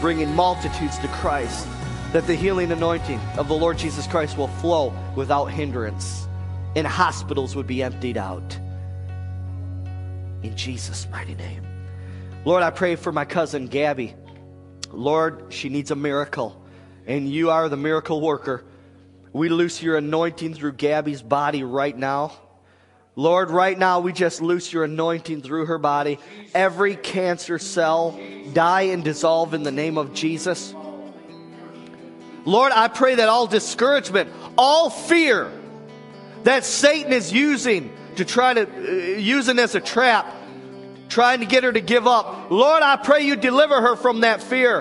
bringing 0.00 0.34
multitudes 0.34 0.98
to 0.98 1.08
Christ. 1.08 1.68
That 2.14 2.28
the 2.28 2.36
healing 2.36 2.70
anointing 2.70 3.18
of 3.36 3.48
the 3.48 3.56
Lord 3.56 3.76
Jesus 3.76 4.06
Christ 4.06 4.38
will 4.38 4.46
flow 4.46 4.94
without 5.16 5.46
hindrance, 5.46 6.28
and 6.76 6.86
hospitals 6.86 7.56
would 7.56 7.66
be 7.66 7.82
emptied 7.82 8.16
out. 8.16 8.56
In 10.44 10.56
Jesus' 10.56 11.08
mighty 11.10 11.34
name. 11.34 11.66
Lord, 12.44 12.62
I 12.62 12.70
pray 12.70 12.94
for 12.94 13.10
my 13.10 13.24
cousin 13.24 13.66
Gabby. 13.66 14.14
Lord, 14.92 15.46
she 15.52 15.68
needs 15.68 15.90
a 15.90 15.96
miracle, 15.96 16.64
and 17.04 17.28
you 17.28 17.50
are 17.50 17.68
the 17.68 17.76
miracle 17.76 18.20
worker. 18.20 18.64
We 19.32 19.48
loose 19.48 19.82
your 19.82 19.96
anointing 19.96 20.54
through 20.54 20.74
Gabby's 20.74 21.20
body 21.20 21.64
right 21.64 21.98
now. 21.98 22.32
Lord, 23.16 23.50
right 23.50 23.76
now 23.76 23.98
we 23.98 24.12
just 24.12 24.40
loose 24.40 24.72
your 24.72 24.84
anointing 24.84 25.42
through 25.42 25.66
her 25.66 25.78
body. 25.78 26.20
Every 26.54 26.94
cancer 26.94 27.58
cell 27.58 28.16
die 28.52 28.82
and 28.82 29.02
dissolve 29.02 29.52
in 29.52 29.64
the 29.64 29.72
name 29.72 29.98
of 29.98 30.14
Jesus. 30.14 30.76
Lord, 32.44 32.72
I 32.72 32.88
pray 32.88 33.16
that 33.16 33.28
all 33.28 33.46
discouragement, 33.46 34.30
all 34.58 34.90
fear 34.90 35.50
that 36.44 36.64
Satan 36.64 37.12
is 37.12 37.32
using 37.32 37.90
to 38.16 38.24
try 38.24 38.54
to 38.54 38.62
uh, 38.62 39.18
using 39.18 39.58
as 39.58 39.74
a 39.74 39.80
trap, 39.80 40.32
trying 41.08 41.40
to 41.40 41.46
get 41.46 41.64
her 41.64 41.72
to 41.72 41.80
give 41.80 42.06
up. 42.06 42.50
Lord, 42.50 42.82
I 42.82 42.96
pray 42.96 43.22
you 43.22 43.36
deliver 43.36 43.80
her 43.80 43.96
from 43.96 44.20
that 44.20 44.42
fear 44.42 44.80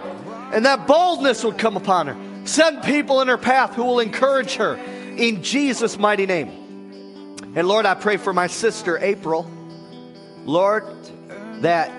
and 0.53 0.65
that 0.65 0.87
boldness 0.87 1.43
would 1.43 1.57
come 1.57 1.77
upon 1.77 2.07
her. 2.07 2.45
Send 2.45 2.83
people 2.83 3.21
in 3.21 3.27
her 3.27 3.37
path 3.37 3.73
who 3.73 3.83
will 3.83 3.99
encourage 3.99 4.55
her 4.55 4.75
in 4.75 5.41
Jesus' 5.41 5.97
mighty 5.97 6.25
name. 6.25 6.49
And 7.55 7.67
Lord, 7.67 7.85
I 7.85 7.95
pray 7.95 8.17
for 8.17 8.33
my 8.33 8.47
sister 8.47 8.97
April. 8.97 9.49
Lord, 10.45 10.85
that 11.61 11.91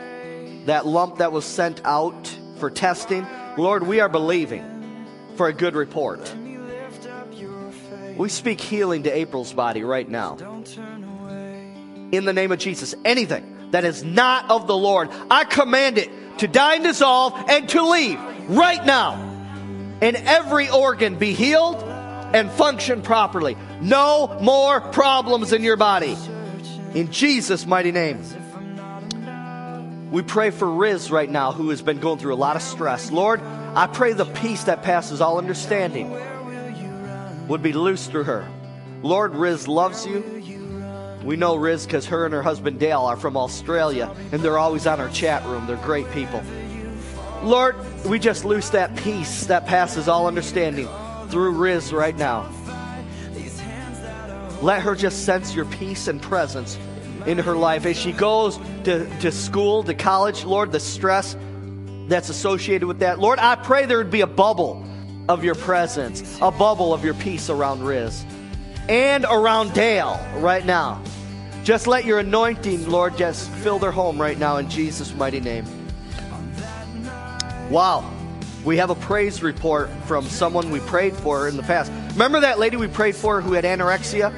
that 0.67 0.87
lump 0.87 1.19
that 1.19 1.33
was 1.33 1.45
sent 1.45 1.81
out 1.85 2.29
for 2.59 2.71
testing, 2.71 3.27
Lord, 3.57 3.87
we 3.87 4.01
are 4.01 4.09
believing 4.09 4.74
for 5.37 5.49
a 5.49 5.53
good 5.53 5.74
report. 5.74 6.35
We 8.16 8.28
speak 8.28 8.61
healing 8.61 9.05
to 9.05 9.11
April's 9.11 9.53
body 9.53 9.82
right 9.82 10.09
now. 10.09 10.37
In 12.12 12.24
the 12.24 12.32
name 12.32 12.53
of 12.53 12.59
Jesus, 12.59 12.95
anything 13.05 13.70
that 13.72 13.85
is 13.85 14.05
not 14.05 14.51
of 14.51 14.66
the 14.66 14.76
Lord, 14.76 15.11
I 15.30 15.45
command 15.45 15.99
it 15.99 16.39
to 16.39 16.49
die 16.49 16.76
and 16.76 16.85
dissolve 16.85 17.35
and 17.49 17.68
to 17.70 17.82
leave 17.89 18.20
right 18.49 18.85
now. 18.85 19.14
And 20.01 20.16
every 20.16 20.68
organ 20.68 21.16
be 21.16 21.32
healed 21.32 21.82
and 21.82 22.51
function 22.51 23.03
properly. 23.03 23.57
No 23.80 24.39
more 24.41 24.80
problems 24.80 25.53
in 25.53 25.62
your 25.62 25.76
body. 25.76 26.16
In 26.95 27.11
Jesus' 27.11 27.66
mighty 27.66 27.91
name. 27.91 28.22
We 30.15 30.23
pray 30.23 30.51
for 30.51 30.71
Riz 30.71 31.11
right 31.11 31.29
now, 31.29 31.51
who 31.51 31.71
has 31.71 31.83
been 31.83 31.99
going 31.99 32.21
through 32.21 32.35
a 32.35 32.37
lot 32.37 32.55
of 32.55 32.62
stress. 32.62 33.11
Lord, 33.11 33.41
I 33.75 33.89
pray 33.89 34.12
the 34.12 34.27
peace 34.27 34.62
that 34.62 34.85
passes 34.85 35.21
all 35.21 35.39
understanding 35.39 36.09
would 37.49 37.65
be 37.65 37.73
loose 37.73 38.07
through 38.07 38.23
her. 38.23 38.49
Lord, 39.03 39.35
Riz 39.35 39.67
loves 39.67 40.07
you. 40.07 40.23
We 41.25 41.35
know 41.35 41.57
Riz 41.57 41.85
because 41.85 42.07
her 42.07 42.27
and 42.27 42.33
her 42.33 42.45
husband 42.45 42.79
Dale 42.79 43.01
are 43.01 43.17
from 43.17 43.37
Australia, 43.37 44.15
and 44.31 44.41
they're 44.41 44.57
always 44.57 44.87
on 44.87 45.01
our 45.01 45.09
chat 45.09 45.45
room. 45.47 45.67
They're 45.67 45.79
great 45.79 46.09
people. 46.12 46.45
Lord, 47.43 47.75
we 48.05 48.21
just 48.21 48.45
loose 48.45 48.71
that 48.71 48.95
peace 48.95 49.47
that 49.47 49.67
passes 49.67 50.07
all 50.07 50.29
understanding 50.29 50.89
through 51.29 51.51
Riz 51.51 51.93
right 51.93 52.17
now. 52.17 52.49
Let 54.62 54.81
her 54.83 54.95
just 54.95 55.25
sense 55.25 55.57
your 55.57 55.65
peace 55.65 56.07
and 56.07 56.23
presence 56.23 56.79
in 57.27 57.39
her 57.39 57.57
life 57.57 57.87
as 57.87 57.97
she 57.97 58.12
goes 58.12 58.59
to, 58.85 59.07
to 59.20 59.33
school, 59.33 59.83
to 59.85 59.95
college. 59.95 60.45
Lord, 60.45 60.72
the 60.72 60.81
stress 60.81 61.37
that's 62.09 62.29
associated 62.29 62.87
with 62.87 62.99
that. 63.01 63.18
Lord, 63.18 63.39
I 63.39 63.57
pray 63.57 63.87
there 63.87 63.99
would 63.99 64.11
be 64.11 64.20
a 64.20 64.27
bubble 64.27 64.85
of 65.29 65.43
your 65.43 65.55
presence, 65.55 66.39
a 66.41 66.51
bubble 66.51 66.93
of 66.93 67.05
your 67.05 67.14
peace 67.14 67.49
around 67.49 67.83
Riz 67.83 68.25
and 68.89 69.25
around 69.25 69.72
Dale 69.72 70.20
right 70.37 70.64
now. 70.64 71.03
Just 71.62 71.87
let 71.87 72.05
your 72.05 72.18
anointing, 72.18 72.91
Lord, 72.91 73.16
just 73.16 73.51
fill 73.51 73.79
their 73.79 73.91
home 73.91 74.20
right 74.20 74.39
now 74.39 74.59
in 74.59 74.68
Jesus' 74.68 75.14
mighty 75.14 75.41
name. 75.41 75.64
Wow. 77.70 78.11
We 78.64 78.77
have 78.77 78.91
a 78.91 78.95
praise 78.95 79.43
report 79.43 79.91
from 80.07 80.27
someone 80.27 80.70
we 80.70 80.81
prayed 80.81 81.14
for 81.14 81.49
in 81.49 81.57
the 81.57 81.62
past. 81.62 81.91
Remember 82.12 82.41
that 82.41 82.59
lady 82.59 82.77
we 82.77 82.89
prayed 82.89 83.16
for 83.16 83.41
who 83.41 83.53
had 83.55 83.64
anorexia? 83.64 84.33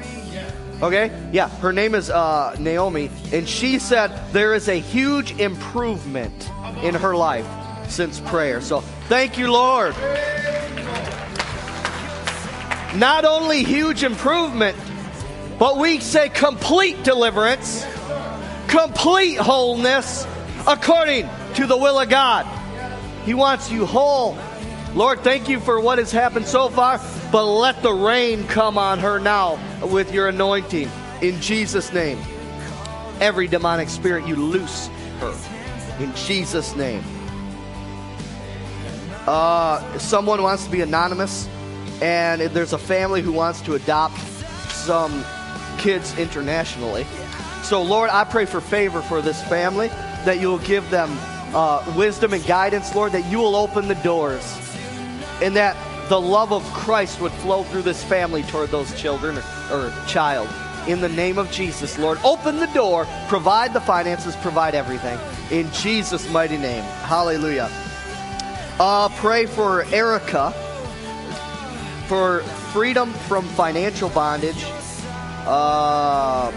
Okay? 0.81 1.11
Yeah, 1.31 1.49
her 1.59 1.73
name 1.73 1.95
is 1.95 2.09
uh, 2.09 2.55
Naomi, 2.59 3.09
and 3.33 3.47
she 3.49 3.79
said 3.79 4.11
there 4.31 4.53
is 4.53 4.67
a 4.67 4.79
huge 4.79 5.39
improvement 5.39 6.49
in 6.83 6.93
her 6.93 7.15
life 7.15 7.47
since 7.89 8.19
prayer. 8.19 8.61
So 8.61 8.81
thank 9.09 9.37
you, 9.37 9.51
Lord. 9.51 9.95
Not 12.95 13.25
only 13.25 13.63
huge 13.63 14.03
improvement, 14.03 14.77
but 15.59 15.77
we 15.77 15.99
say 15.99 16.29
complete 16.29 17.03
deliverance, 17.03 17.85
complete 18.67 19.37
wholeness 19.37 20.27
according 20.67 21.27
to 21.55 21.65
the 21.65 21.77
will 21.77 21.99
of 21.99 22.09
God. 22.09 22.45
He 23.25 23.33
wants 23.33 23.71
you 23.71 23.85
whole. 23.85 24.37
Lord, 24.97 25.19
thank 25.19 25.47
you 25.47 25.59
for 25.59 25.79
what 25.79 25.99
has 25.99 26.11
happened 26.11 26.47
so 26.47 26.69
far, 26.69 26.99
but 27.31 27.45
let 27.45 27.83
the 27.83 27.93
rain 27.93 28.47
come 28.47 28.79
on 28.79 28.97
her 28.97 29.19
now 29.19 29.59
with 29.85 30.11
your 30.11 30.27
anointing 30.27 30.89
in 31.21 31.39
Jesus' 31.39 31.93
name. 31.93 32.17
Every 33.21 33.47
demonic 33.47 33.89
spirit, 33.89 34.25
you 34.25 34.35
loose 34.35 34.87
her 35.19 35.35
in 35.99 36.15
Jesus' 36.15 36.75
name. 36.75 37.03
Uh, 39.27 39.99
someone 39.99 40.41
wants 40.41 40.65
to 40.65 40.71
be 40.71 40.81
anonymous, 40.81 41.47
and 42.01 42.41
there's 42.41 42.73
a 42.73 42.79
family 42.79 43.21
who 43.21 43.31
wants 43.31 43.61
to 43.61 43.75
adopt 43.75 44.17
some 44.69 45.23
kids 45.77 46.17
internationally. 46.17 47.05
So, 47.61 47.83
Lord, 47.83 48.09
I 48.09 48.23
pray 48.23 48.45
for 48.45 48.61
favor 48.61 49.03
for 49.03 49.21
this 49.21 49.39
family, 49.43 49.89
that 50.25 50.39
you 50.41 50.47
will 50.47 50.57
give 50.57 50.89
them 50.89 51.15
uh, 51.53 51.83
wisdom 51.95 52.33
and 52.33 52.43
guidance, 52.47 52.95
Lord, 52.95 53.11
that 53.11 53.29
you 53.29 53.37
will 53.37 53.55
open 53.55 53.87
the 53.87 53.95
doors, 53.95 54.43
and 55.41 55.55
that 55.55 55.75
the 56.09 56.19
love 56.19 56.53
of 56.53 56.63
Christ 56.73 57.19
would 57.21 57.31
flow 57.33 57.63
through 57.63 57.81
this 57.81 58.03
family 58.03 58.43
toward 58.43 58.69
those 58.69 58.93
children 58.99 59.37
or, 59.37 59.75
or 59.75 59.93
child. 60.07 60.49
In 60.87 61.01
the 61.01 61.09
name 61.09 61.37
of 61.37 61.51
Jesus, 61.51 61.97
Lord, 61.99 62.17
open 62.23 62.57
the 62.57 62.67
door, 62.67 63.05
provide 63.27 63.73
the 63.73 63.81
finances, 63.81 64.35
provide 64.37 64.73
everything. 64.73 65.19
In 65.51 65.69
Jesus' 65.73 66.29
mighty 66.31 66.57
name. 66.57 66.83
Hallelujah. 67.03 67.69
Uh, 68.79 69.09
pray 69.17 69.47
for 69.47 69.83
Erica 69.93 70.51
for 72.07 72.39
freedom 72.71 73.11
from 73.11 73.43
financial 73.49 74.09
bondage. 74.09 74.63
Uh, 75.45 76.51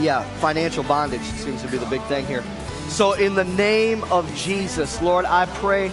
yeah, 0.00 0.22
financial 0.38 0.84
bondage 0.84 1.22
seems 1.22 1.62
to 1.62 1.68
be 1.68 1.78
the 1.78 1.86
big 1.86 2.02
thing 2.02 2.26
here. 2.26 2.44
So, 2.88 3.14
in 3.14 3.34
the 3.34 3.44
name 3.44 4.04
of 4.04 4.32
Jesus, 4.34 5.00
Lord, 5.00 5.24
I 5.24 5.46
pray 5.46 5.90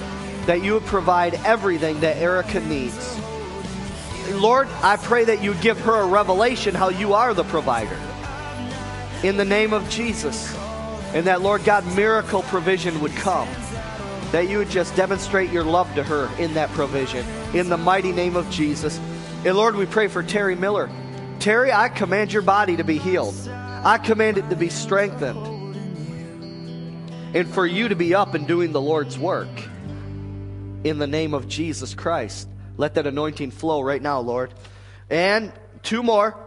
that 0.50 0.64
you 0.64 0.74
would 0.74 0.86
provide 0.86 1.36
everything 1.46 2.00
that 2.00 2.18
Erica 2.18 2.60
needs. 2.62 3.20
Lord, 4.32 4.68
I 4.82 4.98
pray 4.98 5.24
that 5.26 5.44
you 5.44 5.54
give 5.54 5.80
her 5.82 6.02
a 6.02 6.08
revelation 6.08 6.74
how 6.74 6.90
you 6.90 7.14
are 7.14 7.36
the 7.36 7.44
provider. 7.44 7.96
In 9.22 9.38
the 9.38 9.46
name 9.46 9.74
of 9.74 9.88
Jesus. 9.92 10.52
And 11.14 11.28
that, 11.28 11.44
Lord 11.44 11.64
God, 11.66 11.86
miracle 11.96 12.42
provision 12.42 13.00
would 13.02 13.12
come. 13.12 13.48
That 14.32 14.50
you 14.50 14.58
would 14.58 14.72
just 14.72 14.96
demonstrate 14.96 15.52
your 15.52 15.64
love 15.64 15.94
to 15.94 16.02
her 16.02 16.28
in 16.40 16.56
that 16.56 16.72
provision. 16.72 17.24
In 17.54 17.70
the 17.70 17.78
mighty 17.78 18.12
name 18.12 18.36
of 18.36 18.50
Jesus. 18.50 18.98
And 19.46 19.56
Lord, 19.56 19.76
we 19.76 19.86
pray 19.86 20.08
for 20.08 20.24
Terry 20.24 20.56
Miller. 20.56 20.90
Terry, 21.38 21.72
I 21.72 21.90
command 21.90 22.34
your 22.34 22.42
body 22.42 22.76
to 22.78 22.84
be 22.84 22.98
healed. 22.98 23.36
I 23.48 24.00
command 24.00 24.40
it 24.40 24.50
to 24.50 24.56
be 24.56 24.70
strengthened. 24.70 25.76
And 27.36 27.48
for 27.48 27.68
you 27.68 27.90
to 27.90 27.96
be 27.96 28.16
up 28.16 28.34
and 28.34 28.48
doing 28.48 28.72
the 28.72 28.82
Lord's 28.82 29.16
work. 29.16 29.48
In 30.84 30.98
the 30.98 31.08
name 31.08 31.34
of 31.34 31.50
Jesus 31.50 31.94
Christ. 31.94 32.48
Let 32.78 32.94
that 32.94 33.06
anointing 33.06 33.52
flow 33.52 33.82
right 33.82 34.02
now, 34.02 34.22
Lord. 34.22 34.54
And 35.10 35.52
two 35.84 36.02
more. 36.02 36.38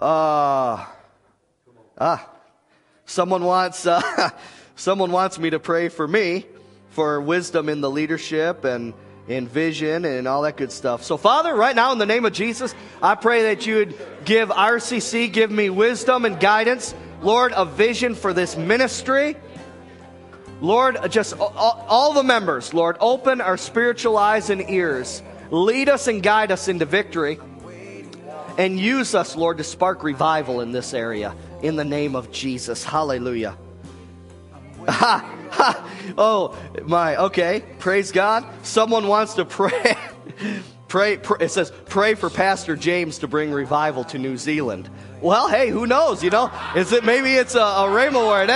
Uh, 0.00 0.84
ah, 1.96 2.28
someone 3.04 3.44
wants 3.44 3.86
uh, 3.86 4.30
someone 4.76 5.12
wants 5.12 5.38
me 5.38 5.50
to 5.50 5.60
pray 5.60 5.88
for 5.88 6.06
me 6.06 6.46
for 6.90 7.20
wisdom 7.20 7.68
in 7.68 7.80
the 7.80 7.90
leadership 7.90 8.64
and 8.64 8.92
in 9.28 9.46
vision 9.46 10.04
and 10.04 10.26
all 10.26 10.42
that 10.42 10.56
good 10.56 10.72
stuff. 10.72 11.04
So, 11.04 11.16
Father, 11.16 11.54
right 11.54 11.76
now 11.76 11.92
in 11.92 11.98
the 11.98 12.06
name 12.06 12.24
of 12.24 12.32
Jesus, 12.32 12.74
I 13.00 13.14
pray 13.14 13.54
that 13.54 13.66
you 13.66 13.76
would 13.76 13.94
give 14.24 14.48
RCC, 14.48 15.32
give 15.32 15.50
me 15.52 15.70
wisdom 15.70 16.24
and 16.24 16.40
guidance, 16.40 16.92
Lord, 17.22 17.52
a 17.54 17.64
vision 17.64 18.16
for 18.16 18.32
this 18.32 18.56
ministry. 18.56 19.36
Lord, 20.60 21.10
just 21.10 21.38
all, 21.38 21.84
all 21.88 22.12
the 22.12 22.22
members, 22.22 22.72
Lord, 22.72 22.96
open 23.00 23.40
our 23.40 23.56
spiritual 23.56 24.16
eyes 24.16 24.50
and 24.50 24.68
ears. 24.70 25.22
Lead 25.50 25.88
us 25.88 26.08
and 26.08 26.22
guide 26.22 26.50
us 26.50 26.68
into 26.68 26.84
victory. 26.84 27.38
And 28.58 28.80
use 28.80 29.14
us, 29.14 29.36
Lord, 29.36 29.58
to 29.58 29.64
spark 29.64 30.02
revival 30.02 30.62
in 30.62 30.72
this 30.72 30.94
area. 30.94 31.34
In 31.62 31.76
the 31.76 31.84
name 31.84 32.16
of 32.16 32.32
Jesus. 32.32 32.82
Hallelujah. 32.82 33.56
Ha, 34.88 35.36
ha. 35.50 35.90
Oh, 36.16 36.56
my. 36.84 37.16
Okay. 37.16 37.62
Praise 37.78 38.12
God. 38.12 38.46
Someone 38.62 39.08
wants 39.08 39.34
to 39.34 39.44
pray. 39.44 39.96
pray, 40.88 41.18
pray. 41.18 41.44
It 41.44 41.50
says, 41.50 41.70
pray 41.86 42.14
for 42.14 42.30
Pastor 42.30 42.76
James 42.76 43.18
to 43.18 43.28
bring 43.28 43.52
revival 43.52 44.04
to 44.04 44.18
New 44.18 44.38
Zealand. 44.38 44.88
Well, 45.20 45.48
hey, 45.48 45.68
who 45.68 45.86
knows? 45.86 46.24
You 46.24 46.30
know, 46.30 46.50
is 46.74 46.92
it 46.92 47.04
maybe 47.04 47.34
it's 47.34 47.54
a, 47.54 47.60
a 47.60 47.88
rhema 47.88 48.26
word? 48.26 48.48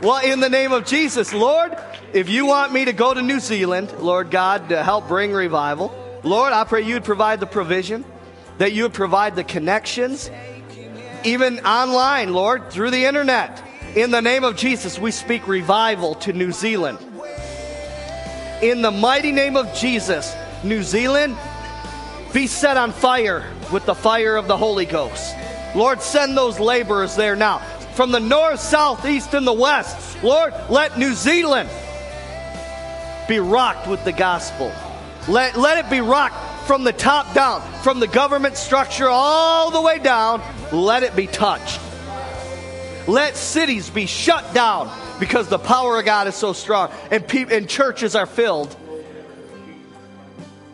Well, 0.00 0.24
in 0.24 0.38
the 0.38 0.48
name 0.48 0.70
of 0.70 0.86
Jesus, 0.86 1.32
Lord, 1.32 1.76
if 2.12 2.28
you 2.28 2.46
want 2.46 2.72
me 2.72 2.84
to 2.84 2.92
go 2.92 3.12
to 3.12 3.20
New 3.20 3.40
Zealand, 3.40 3.92
Lord 3.98 4.30
God, 4.30 4.68
to 4.68 4.84
help 4.84 5.08
bring 5.08 5.32
revival, 5.32 5.92
Lord, 6.22 6.52
I 6.52 6.62
pray 6.62 6.82
you'd 6.82 7.02
provide 7.02 7.40
the 7.40 7.46
provision, 7.46 8.04
that 8.58 8.72
you 8.72 8.84
would 8.84 8.92
provide 8.92 9.34
the 9.34 9.42
connections, 9.42 10.30
even 11.24 11.58
online, 11.66 12.32
Lord, 12.32 12.70
through 12.70 12.92
the 12.92 13.06
internet. 13.06 13.60
In 13.96 14.12
the 14.12 14.22
name 14.22 14.44
of 14.44 14.56
Jesus, 14.56 15.00
we 15.00 15.10
speak 15.10 15.48
revival 15.48 16.14
to 16.16 16.32
New 16.32 16.52
Zealand. 16.52 17.00
In 18.62 18.82
the 18.82 18.92
mighty 18.92 19.32
name 19.32 19.56
of 19.56 19.74
Jesus, 19.74 20.32
New 20.62 20.84
Zealand, 20.84 21.36
be 22.32 22.46
set 22.46 22.76
on 22.76 22.92
fire 22.92 23.44
with 23.72 23.84
the 23.84 23.96
fire 23.96 24.36
of 24.36 24.46
the 24.46 24.56
Holy 24.56 24.86
Ghost. 24.86 25.34
Lord, 25.74 26.02
send 26.02 26.36
those 26.36 26.60
laborers 26.60 27.16
there 27.16 27.34
now. 27.34 27.60
From 27.98 28.12
the 28.12 28.20
north, 28.20 28.60
south, 28.60 29.04
east, 29.06 29.34
and 29.34 29.44
the 29.44 29.52
west. 29.52 30.22
Lord, 30.22 30.54
let 30.70 31.00
New 31.00 31.14
Zealand 31.14 31.68
be 33.26 33.40
rocked 33.40 33.88
with 33.88 34.04
the 34.04 34.12
gospel. 34.12 34.72
Let, 35.26 35.56
let 35.56 35.84
it 35.84 35.90
be 35.90 36.00
rocked 36.00 36.36
from 36.68 36.84
the 36.84 36.92
top 36.92 37.34
down, 37.34 37.60
from 37.82 37.98
the 37.98 38.06
government 38.06 38.56
structure 38.56 39.08
all 39.08 39.72
the 39.72 39.80
way 39.80 39.98
down, 39.98 40.40
let 40.70 41.02
it 41.02 41.16
be 41.16 41.26
touched. 41.26 41.80
Let 43.08 43.36
cities 43.36 43.90
be 43.90 44.06
shut 44.06 44.54
down 44.54 44.96
because 45.18 45.48
the 45.48 45.58
power 45.58 45.98
of 45.98 46.04
God 46.04 46.28
is 46.28 46.36
so 46.36 46.52
strong 46.52 46.92
and, 47.10 47.26
pe- 47.26 47.52
and 47.52 47.68
churches 47.68 48.14
are 48.14 48.26
filled. 48.26 48.76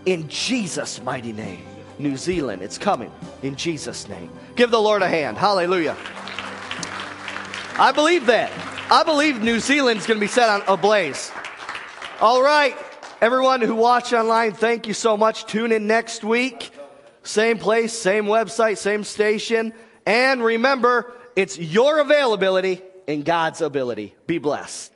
In 0.05 0.29
Jesus' 0.29 1.01
mighty 1.01 1.33
name. 1.33 1.65
New 1.99 2.19
Zealand, 2.19 2.61
it's 2.61 2.77
coming. 2.77 3.11
In 3.43 3.57
Jesus' 3.57 4.11
name. 4.11 4.29
Give 4.57 4.71
the 4.71 4.79
Lord 4.79 5.01
a 5.01 5.09
hand. 5.09 5.39
Hallelujah. 5.39 5.97
I 7.77 7.91
believe 7.91 8.27
that. 8.27 8.53
I 8.91 9.03
believe 9.03 9.43
New 9.43 9.59
Zealand's 9.59 10.07
going 10.07 10.21
to 10.21 10.25
be 10.25 10.31
set 10.31 10.49
on 10.49 10.63
ablaze. 10.69 11.33
All 12.21 12.41
right. 12.41 12.77
Everyone 13.21 13.61
who 13.61 13.75
watched 13.75 14.13
online, 14.13 14.53
thank 14.53 14.87
you 14.87 14.95
so 14.95 15.17
much. 15.17 15.47
Tune 15.47 15.73
in 15.73 15.89
next 15.89 16.23
week. 16.23 16.71
Same 17.25 17.59
place, 17.59 17.93
same 17.93 18.27
website, 18.27 18.79
same 18.79 19.03
station. 19.03 19.73
And 20.07 20.45
remember, 20.45 21.13
it's 21.35 21.59
your 21.59 21.99
availability 21.99 22.81
and 23.09 23.25
God's 23.25 23.61
ability. 23.61 24.15
Be 24.29 24.39
blessed. 24.39 24.94